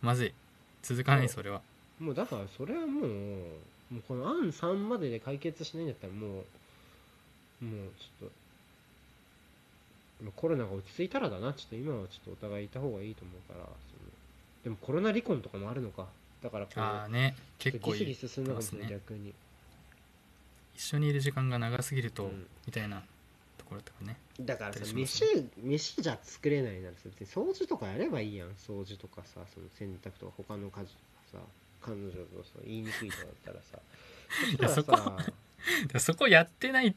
[0.00, 0.34] まずい。
[0.82, 1.60] 続かないそれは。
[2.00, 3.08] うもうだからそれはもう
[3.90, 6.44] もうこの案3までで解決しないんだったらもう
[7.60, 8.32] もうちょっと
[10.22, 11.52] まあコロナが落ち着いたらだな。
[11.52, 13.64] ちょっと今はちょっとお互いいた方がいいと思うから。
[13.64, 13.72] その
[14.64, 16.06] でもコロナ離婚とかもあるのか。
[16.42, 17.36] だからこうああね。
[17.58, 19.34] 結構いいギスギスするのかもしれない、ます逆に。
[20.74, 22.46] 一緒にいる時間が長すぎると、うん。
[22.66, 23.02] みたいな
[23.58, 24.16] ところとかね。
[24.40, 28.48] だからさあったりします飯飯じゃ作れないならさ別に掃除とかやればいいやん。
[28.50, 30.86] 掃除とかさその洗濯とか他の家事とか
[31.32, 31.38] さ
[31.80, 33.78] 彼女とさ言いにくいとかだったらさ。
[34.74, 35.32] そしたらさ
[35.92, 36.94] でそこやってない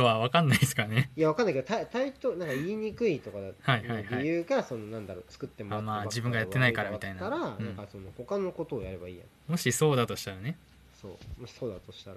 [0.00, 1.10] ととは分かんないですからね。
[1.16, 7.20] いやわかんないけどタイトなんか言いにくいとかだはいはいはい理由がそのなんだろう作ってもらったあまあ自分がやってないからみたいな。
[7.20, 7.64] だったら、うん。
[7.66, 9.50] なんかその他のことをやればいいやん。
[9.50, 10.56] もしそうだとしたらね。
[11.00, 11.40] そう。
[11.40, 12.16] もしそうだとしたら。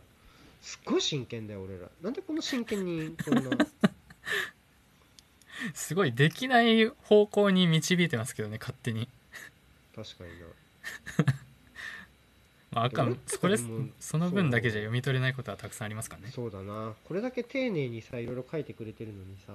[0.62, 1.88] すっごい真剣だよ俺ら。
[2.02, 3.42] なんでこんな真剣にこんな？
[5.74, 9.08] すごいできない方向に導いてますけどね勝手に。
[9.96, 10.30] 確かに
[11.28, 11.34] な
[12.74, 13.20] まああか俺ん。
[13.26, 13.58] それ
[14.00, 16.32] その分だけじゃ読み取れないことはたくさんありますからね。
[16.34, 16.94] そうだな。
[17.06, 19.54] これだけ丁寧にさいろいろ書いてくれてるのにさ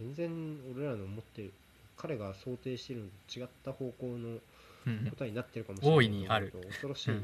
[0.00, 1.52] 全然俺らの思ってる
[1.96, 4.38] 彼が想定してるのと違った方向の
[4.86, 5.10] うん。
[5.10, 6.52] 答えになってるかもしれない大いにある。
[6.68, 7.22] 恐ろしいな、うん。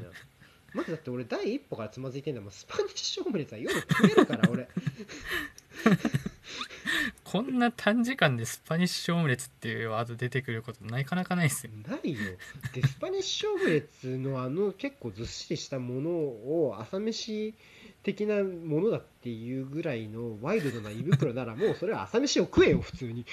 [0.73, 2.51] まずだって俺第一歩からつまずいてんだもん。
[2.51, 4.67] スパニッシュオムレツは夜食えるから俺
[7.25, 11.71] こんな短時間でスパニッシュオムレツっていうワード出てくることなかなかないですよ。
[11.87, 12.19] ないよ。
[12.71, 17.55] でスパニッシュオムレツのあの結構ずっしりしたものを朝飯
[18.03, 23.25] 的なものだっていうぐらいのワイルドな胃袋ならもうそれは朝飯を食えよ普通に。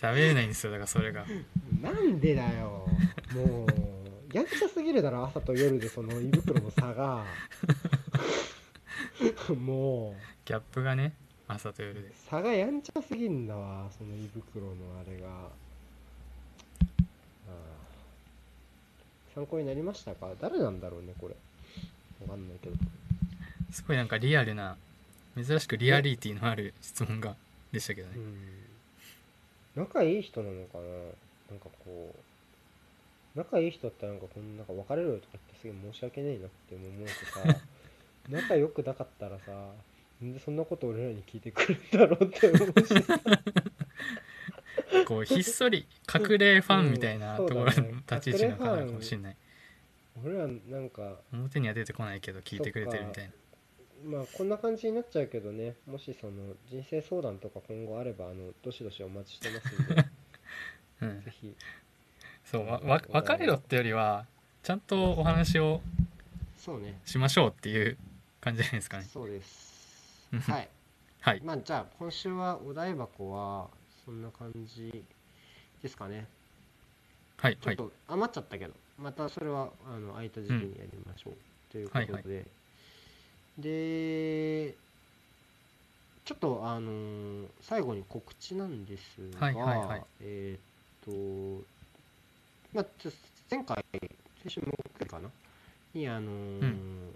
[0.00, 1.24] 食べれないんですよだからそれが。
[1.80, 2.86] なんでだよ。
[3.34, 7.24] もうやんちゃすぎるだろ朝と夜でその胃袋の差が
[9.54, 10.14] もう。
[10.44, 11.12] ギャップがね
[11.46, 15.48] 朝と夜で差がやんちゃすぎんだわその胃袋のあれが。
[19.34, 20.28] 参考になりましたか？
[20.40, 21.36] 誰なんだろうねこれ。
[22.22, 22.76] わかんないけど。
[23.70, 24.76] すごいなんかリアルな
[25.36, 27.36] 珍しくリアリティのある質問が
[27.70, 28.14] でしたけどね。
[28.16, 28.66] うん。
[29.76, 30.84] 仲いい人なのかな？
[30.84, 33.38] なんかこう。
[33.38, 37.08] 仲いい人だったらなんかこんなんか別れろよとか言ってすげえ申し訳ねえなって思うと
[37.52, 37.60] さ
[38.30, 39.52] 仲良くなかったらさ
[40.20, 43.02] なんでそんなこと俺らに聞いてくるんだろうって思うし。
[43.02, 43.20] さ
[45.06, 49.36] こうひっそり隠れファンみたいなうんところの立ち位置の方なのかもしれない。
[50.24, 53.32] 俺らなんか表には出てこないけど聞いてくれてるみたいな。
[54.18, 55.74] まあこんな感じになっちゃうけどね。
[55.86, 60.04] もしその人生相談とか今後あればあのどしどしお待ちしてますんで。
[61.02, 61.22] うん。
[61.22, 61.54] ぜひ。
[62.44, 64.26] そうわわ別れろってよりは
[64.62, 65.80] ちゃんとお話を
[67.04, 67.96] しましょうっていう
[68.40, 69.04] 感じじゃないですかね。
[69.04, 70.28] そうです。
[70.32, 70.68] うんはい。
[71.20, 71.40] はい。
[71.42, 73.68] まあじゃあ今週はお題箱は
[74.04, 75.04] そんな感じ
[75.82, 76.26] ですかね。
[77.36, 77.76] はいはい。
[77.76, 81.34] ちょっと余っちゃったけど、またそれはあの空いた時期にやりましょう、
[81.70, 82.42] ということで、はいは
[83.58, 84.74] で
[86.24, 90.02] ちょっとあのー最後に告知なんですが、はいはいはい。
[90.20, 91.66] えーっと
[92.72, 92.86] まあ
[93.50, 93.84] 前回
[94.42, 95.30] 先週木曜日かな？
[95.92, 97.10] にあのー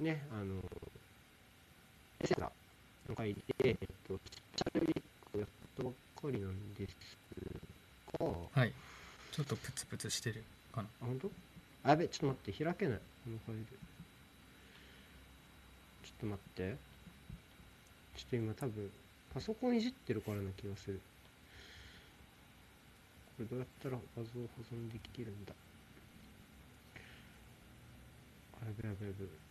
[0.00, 2.50] ねあのー、セーラ
[3.08, 3.76] の回で、えっ
[4.08, 5.02] と、スペシャルウィー
[5.32, 6.96] クをやったばっかりなんです
[8.18, 8.72] が、はい
[9.32, 10.44] ちょっとプツプツしてる
[10.74, 11.30] かなあ、本当？
[11.84, 12.98] あ、やべ、ちょっと待って、開けない。
[13.24, 13.64] このファイル。
[16.04, 16.76] ちょっと待って。
[18.14, 18.90] ちょっと今多分、
[19.32, 21.00] パソコンいじってるからな気がする。
[23.38, 24.40] これどうやったら画像保
[24.70, 25.54] 存できるんだ
[28.60, 29.41] あ、やべやべやべ。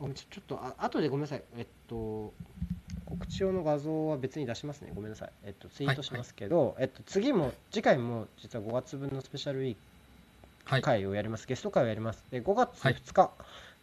[0.00, 1.42] あちょちょっとあ後でごめんなさい。
[1.56, 2.32] えっと、
[3.04, 4.92] 告知用の画像は別に出しますね。
[4.94, 5.30] ごめんなさい。
[5.44, 9.78] えっと、ツイートしますけど、えっと、次も、次回も実は5月分のスペシャルウィーク
[10.64, 12.24] はい会をやります、ゲスト会をやります。
[12.30, 13.30] で、5月はい2日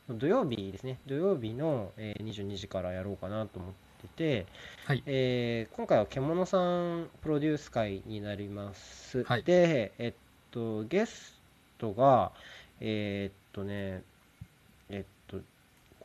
[0.10, 3.72] の土曜日ですね、土曜日の、えー22時からやろうかなと思っ
[4.02, 4.45] てて、
[4.85, 9.23] はいえー今回は獣さんプロデュース会になります。
[9.23, 10.14] はいで、えっ
[10.52, 11.38] と、ゲス
[11.77, 12.31] トが、
[12.80, 14.16] えーっとね、えっと、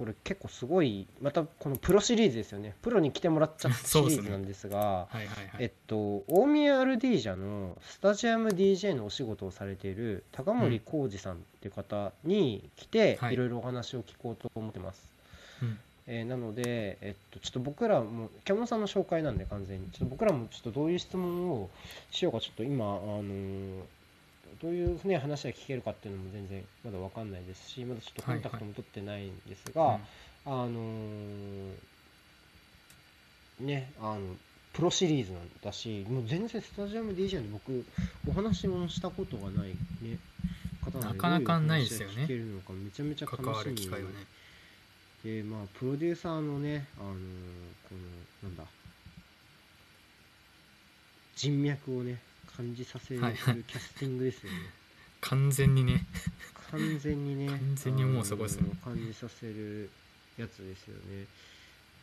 [0.02, 2.74] これ結構すごい、またこのプロシリーズですよね。
[2.82, 5.36] プロに来てもらっちゃった シリーズなんですが、はいはいはい。
[5.60, 13.34] えっと、大宮アルディージャのスタジアム DJ のお仕事をされている高森浩二さんっていう方に来て、はい。
[13.34, 15.08] いろいろお話を聞こうと思ってます。
[15.62, 15.78] うん。
[16.08, 21.70] えーなので、えっと、ちょっと僕らも、獣さんの紹介なんで完全に、ちょっと僕らもちょっとどういう質問を
[22.10, 23.82] しようか、ちょっと今、あのー
[24.62, 30.01] どういうふうに話が聞けるかっていうのも全然まだわかんないですし、まだちょっとコンタクトも取ってないんですが、うん
[30.44, 31.72] あのー
[33.60, 34.20] ね、あの、
[34.72, 37.84] プロシリーズなんだし、もう全然スタジアム DJ に僕、
[38.28, 40.18] お話もしたことがないね、
[40.84, 42.22] 方なので、なかなかないですよね。
[42.24, 44.14] 聞けるのかめちゃめちゃ楽しみ関わる機会はね。
[45.24, 47.16] で、まあ、プロデューサーのね、あのー
[47.89, 47.94] こ
[48.43, 48.64] の、なんだ、
[51.36, 52.18] 人脈をね、
[52.56, 54.58] 感じさせるはいはいキャスティングですよね。
[55.20, 56.04] 完全にね
[56.70, 59.88] 完全にね完全にもうそこですよね感じさせる
[60.36, 61.26] やつですよね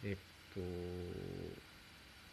[0.04, 0.60] えっと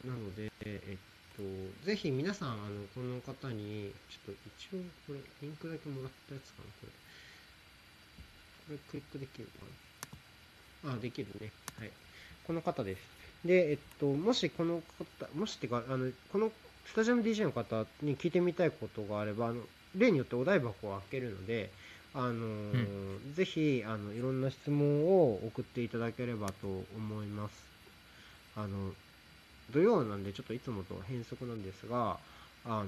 [0.06, 1.42] なのでえっと
[1.84, 6.92] ぜひ皆さんあのこの方にちょっと一応これリンクだけもらったやつかなこれ
[8.70, 11.50] れクリックできるかなあ、できるね。
[11.78, 11.90] はい。
[12.46, 13.00] この方です。
[13.44, 16.52] で、えっと、もしこの方、もしってか、あの、この
[16.86, 19.60] スタジアム DJ の方に聞いてみたいことがあれば、あの
[19.96, 21.70] 例によってお題箱を開けるので、
[22.14, 27.52] あのーぜひあのいろんな質問を送っていただければと思います。
[28.56, 28.92] あの
[29.72, 32.18] 土曜なんでちょっといつもと変則なんですが、
[32.64, 32.86] あのー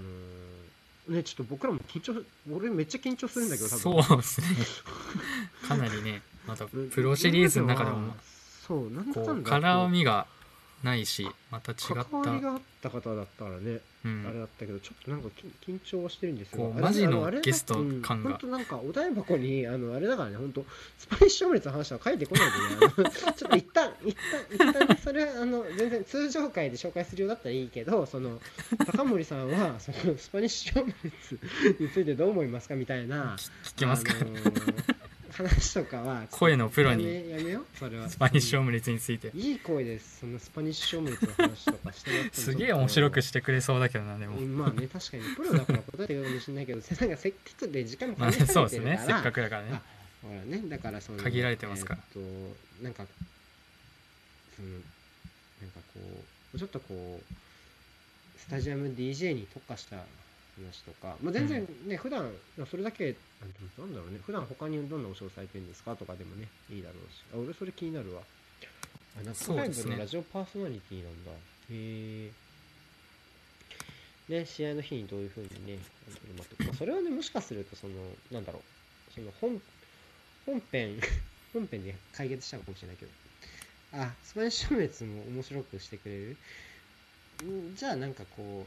[1.08, 2.22] ねちょっと僕らも緊張
[2.52, 4.02] 俺めっちゃ緊張するんだけど多分。
[4.02, 4.46] そうですね。
[5.66, 8.14] かなりねまたプロシリーズの中でも
[8.66, 9.50] そうなんだかんだ
[9.86, 10.26] 絡みが
[10.82, 12.04] ないしまた違った。
[12.04, 14.26] 関わりがあった方だったらね、うん。
[14.28, 18.02] あれだったけどちょっとなんかき緊張はしてるんですがこうあれマジのゲストうん。
[18.02, 18.30] 感が。
[18.30, 20.64] 本当なんかお台箱にあのあれだからね本当
[20.98, 23.10] スパニッシュオムレツの話は書いてこないでね。
[23.36, 24.16] ちょっと一旦一
[24.58, 28.40] 旦一旦ねそれはあの全然通常回で紹介するようだったらいいけどその
[28.86, 31.38] 高森さんはそのスパニッシュオムレツ
[31.80, 33.36] についてどう思いますかみたいな。
[33.64, 35.07] 聞きますか、あのー
[35.38, 38.08] 話とかは声のプロにやめよそれは。
[38.08, 39.30] スパニッシュオムレツについて。
[39.34, 40.18] いい声です。
[40.20, 49.04] そのスパニッシュオムレツの話とかしてもらってもすげえ面白くししてくれそうだけどなでも、まあね確かにプロだから答えてるかもしれないけどなんかせっかくで時間もまあ限られてるから、そうですね。
[49.06, 49.68] せっかくだからね。
[49.74, 49.82] あ
[50.22, 52.00] ほらねだからその限られてますから。
[52.16, 53.04] えーっとなんか
[54.56, 54.76] そのな
[55.66, 56.00] んかこ
[56.54, 59.96] うちょっとこうスタジアム DJ に特化した
[60.64, 62.30] 話とか、まあ、全然ね、普段
[62.70, 63.14] それだけ
[63.78, 68.22] なんだろうね普段他にどんなお仕事されてるんですかとかでもねいいだろうしあ俺それ気になるわ。
[69.18, 71.30] あナックフラジオパーソナリティなんだ。
[71.32, 71.36] へ
[71.70, 72.30] え
[74.28, 75.78] ね、試合の日にどういうふうにね、
[76.36, 77.94] まあまあそれはね、もしかすると、その、
[78.30, 79.58] なんだろう、その本、
[80.44, 81.00] 本編、
[81.54, 83.12] 本編で解決したのかもしれないけど、
[83.94, 86.36] あ、スパニッシュオムレツも面白くしてくれる？
[87.50, 88.66] んじゃあ、なんかこ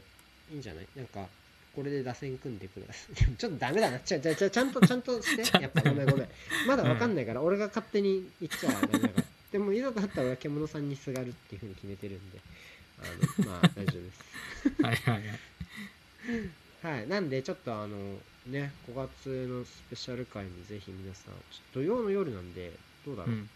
[0.50, 0.86] う、いいんじゃない？
[0.96, 1.28] なんか、
[1.74, 3.34] これで打線組んでください。
[3.36, 3.98] ちょっとダメだな。
[4.00, 5.62] ちゃ、ちゃ、ちゃ、ちゃんと、ちゃんとして。
[5.62, 6.28] やっぱごめんごめん。
[6.66, 9.24] まだわかんないから、俺が勝手に言っちゃダメだから。
[9.52, 12.38] でも、いざとなったら俺は獣さんにすがるっていうふうに決めてるんで、
[12.98, 14.22] あの、まあ、大丈夫です。
[14.82, 15.40] はいはいはい
[16.82, 17.96] はい、なんでちょっとあの
[18.46, 21.34] ね5月のスペシャル回にぜひ皆さん
[21.72, 22.72] 土曜の夜なんで
[23.06, 23.50] どうだろう、うん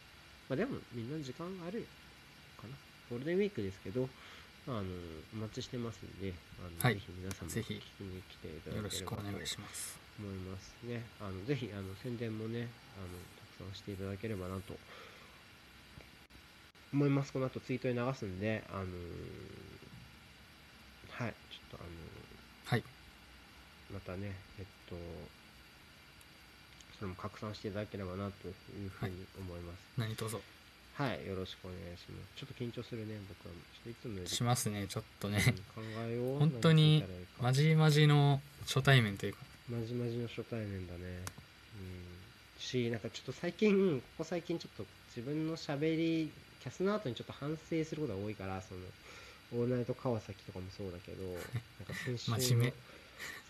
[0.49, 1.85] まあでもみんな時間ある
[2.57, 2.75] かな
[3.11, 4.09] ゴールデンウィークですけど
[4.69, 4.83] あの
[5.35, 6.95] お待ちしてますんであの、はい。
[6.95, 7.75] ぜひ皆さんもぜひ。
[7.75, 11.05] 聞きに来ていただければとしくお願いします思いますね。
[11.21, 13.07] あのぜひあの宣伝もねあの
[13.39, 14.77] たくさんしていただければなと
[16.93, 17.33] 思います。
[17.33, 18.87] この後ツイートに流すんであの
[21.11, 21.35] はい。
[21.51, 21.89] ちょっとあの
[22.67, 22.83] はい。
[23.93, 24.97] またね、えっと、
[26.99, 29.79] それも拡散していただければなというふうに思います。
[29.97, 30.41] 何卒
[30.97, 32.41] はい、よろしくお願いします。
[32.41, 33.55] ちょっと緊張するね、僕は。
[33.85, 36.39] ちょっといつもしますねちょっとねうん考えよう。
[36.39, 37.05] 本当に
[37.39, 41.21] まじまじの初対面というかまじまじの初対面だね。
[41.77, 42.61] うん。
[42.61, 46.33] し、なんかちょっと最近、ここ最近ちょっと自分の喋り、
[46.63, 48.81] キャスの後にちょっと反省することが多いから、その、
[49.61, 52.75] オールナイト川崎とかもそうだけど、 なんか先週の真面目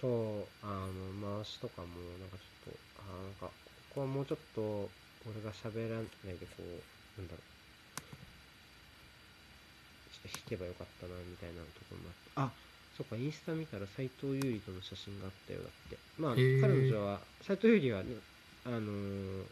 [0.00, 0.88] そう、あ
[1.22, 1.86] の、回しとかも、
[2.18, 3.52] なんかちょっと、あーなんか、こ
[3.94, 4.90] こはもうちょっと、
[5.30, 7.42] 俺が喋らないで、こう、なんだろう。
[10.12, 12.54] ちょっと弾けばよかったな、みたいなところもあって。
[12.54, 12.66] あ、
[12.96, 15.98] そっか、インスタ見たら斎藤優里との写真があったよ、だって。
[16.18, 18.16] まあ、へー彼女は、斎藤優里はね、
[18.66, 19.44] あのー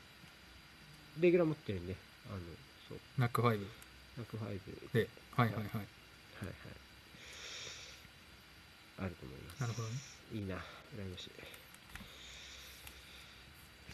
[1.21, 1.95] レギュラー持ってるんで、
[2.29, 2.41] あの、
[2.89, 3.67] そう、ナックファイブ
[4.17, 5.87] ナックファイブではいはいはいはいはい。
[8.99, 9.61] あると思います。
[9.61, 9.95] なるほどね
[10.33, 10.57] いいな、
[10.97, 11.31] 羨ましい。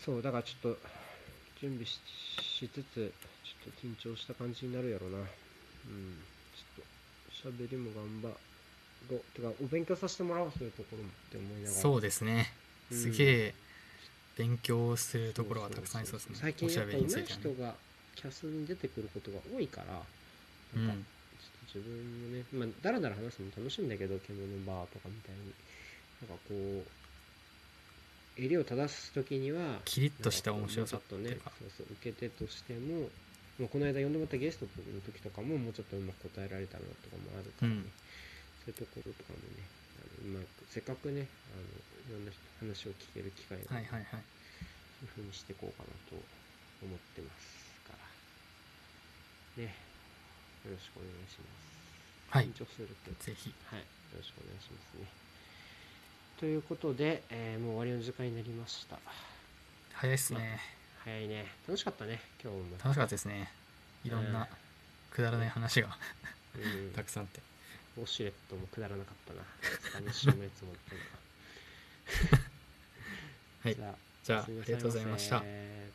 [0.02, 0.78] そう、だからちょっと、
[1.60, 5.18] 準備しつつ、ちょっと緊張した感じになるやろうな。
[5.18, 5.24] うん。
[6.56, 6.84] ちょっ
[7.42, 9.20] と、喋りも頑張ろう。
[9.34, 11.82] てか、お勉強させてもらおう、そういうところもって思いながら。
[11.82, 12.52] そうですね
[12.90, 13.54] うんすげえ
[14.36, 17.74] 勉強するところがたくさんありそうですね最近おしゃべやっぱい人が
[18.16, 19.92] キャスに出てくることが多いから、
[20.80, 21.06] なんか、うん
[21.40, 25.52] ちょっと自分もね、まあ、だらだら話すのも楽しいんだけど、獣バーとかみたいに。
[26.20, 26.84] なんかこう、
[28.36, 33.08] 襟を正すときには、キリッとした面白さとねそうそう、受け手としても、
[33.58, 37.92] もうこの間呼んでもらったゲストの時とかも、もうちょっとうまく答えられたのとかもあるからね、うん
[38.60, 39.64] そういうところとかもね、
[39.96, 41.64] あのうまく、せっかくね、あの
[42.12, 44.24] いろんな人話を聞ける機会なので、はいはいはい
[45.00, 46.20] そういう風にしていこうかなと
[46.84, 49.64] 思ってますから。
[49.64, 49.72] ね。
[50.68, 52.36] よろしくお願いします。
[52.36, 53.16] はい緊張するけど。
[53.24, 53.80] ぜひはい。
[53.80, 55.08] よろしくお願いしますね。
[56.40, 58.98] ということで、えーもう終わりの時間になりました。
[59.92, 60.58] 早いっすね
[61.04, 61.44] 早いね。
[61.68, 62.64] 楽しかったね、今日も。
[62.82, 63.52] 楽しかったですね
[64.04, 64.48] いろんうんな
[65.10, 65.88] くだらない話が
[66.56, 66.58] う
[66.88, 67.40] ん たくさんあって
[67.98, 69.42] ウォシュレットもくだらなかったな。
[69.60, 70.78] スパニッシュのやつもあっ
[72.30, 72.42] たな。
[73.64, 73.76] はい
[74.24, 75.90] じゃあ、ありがとうございましたせ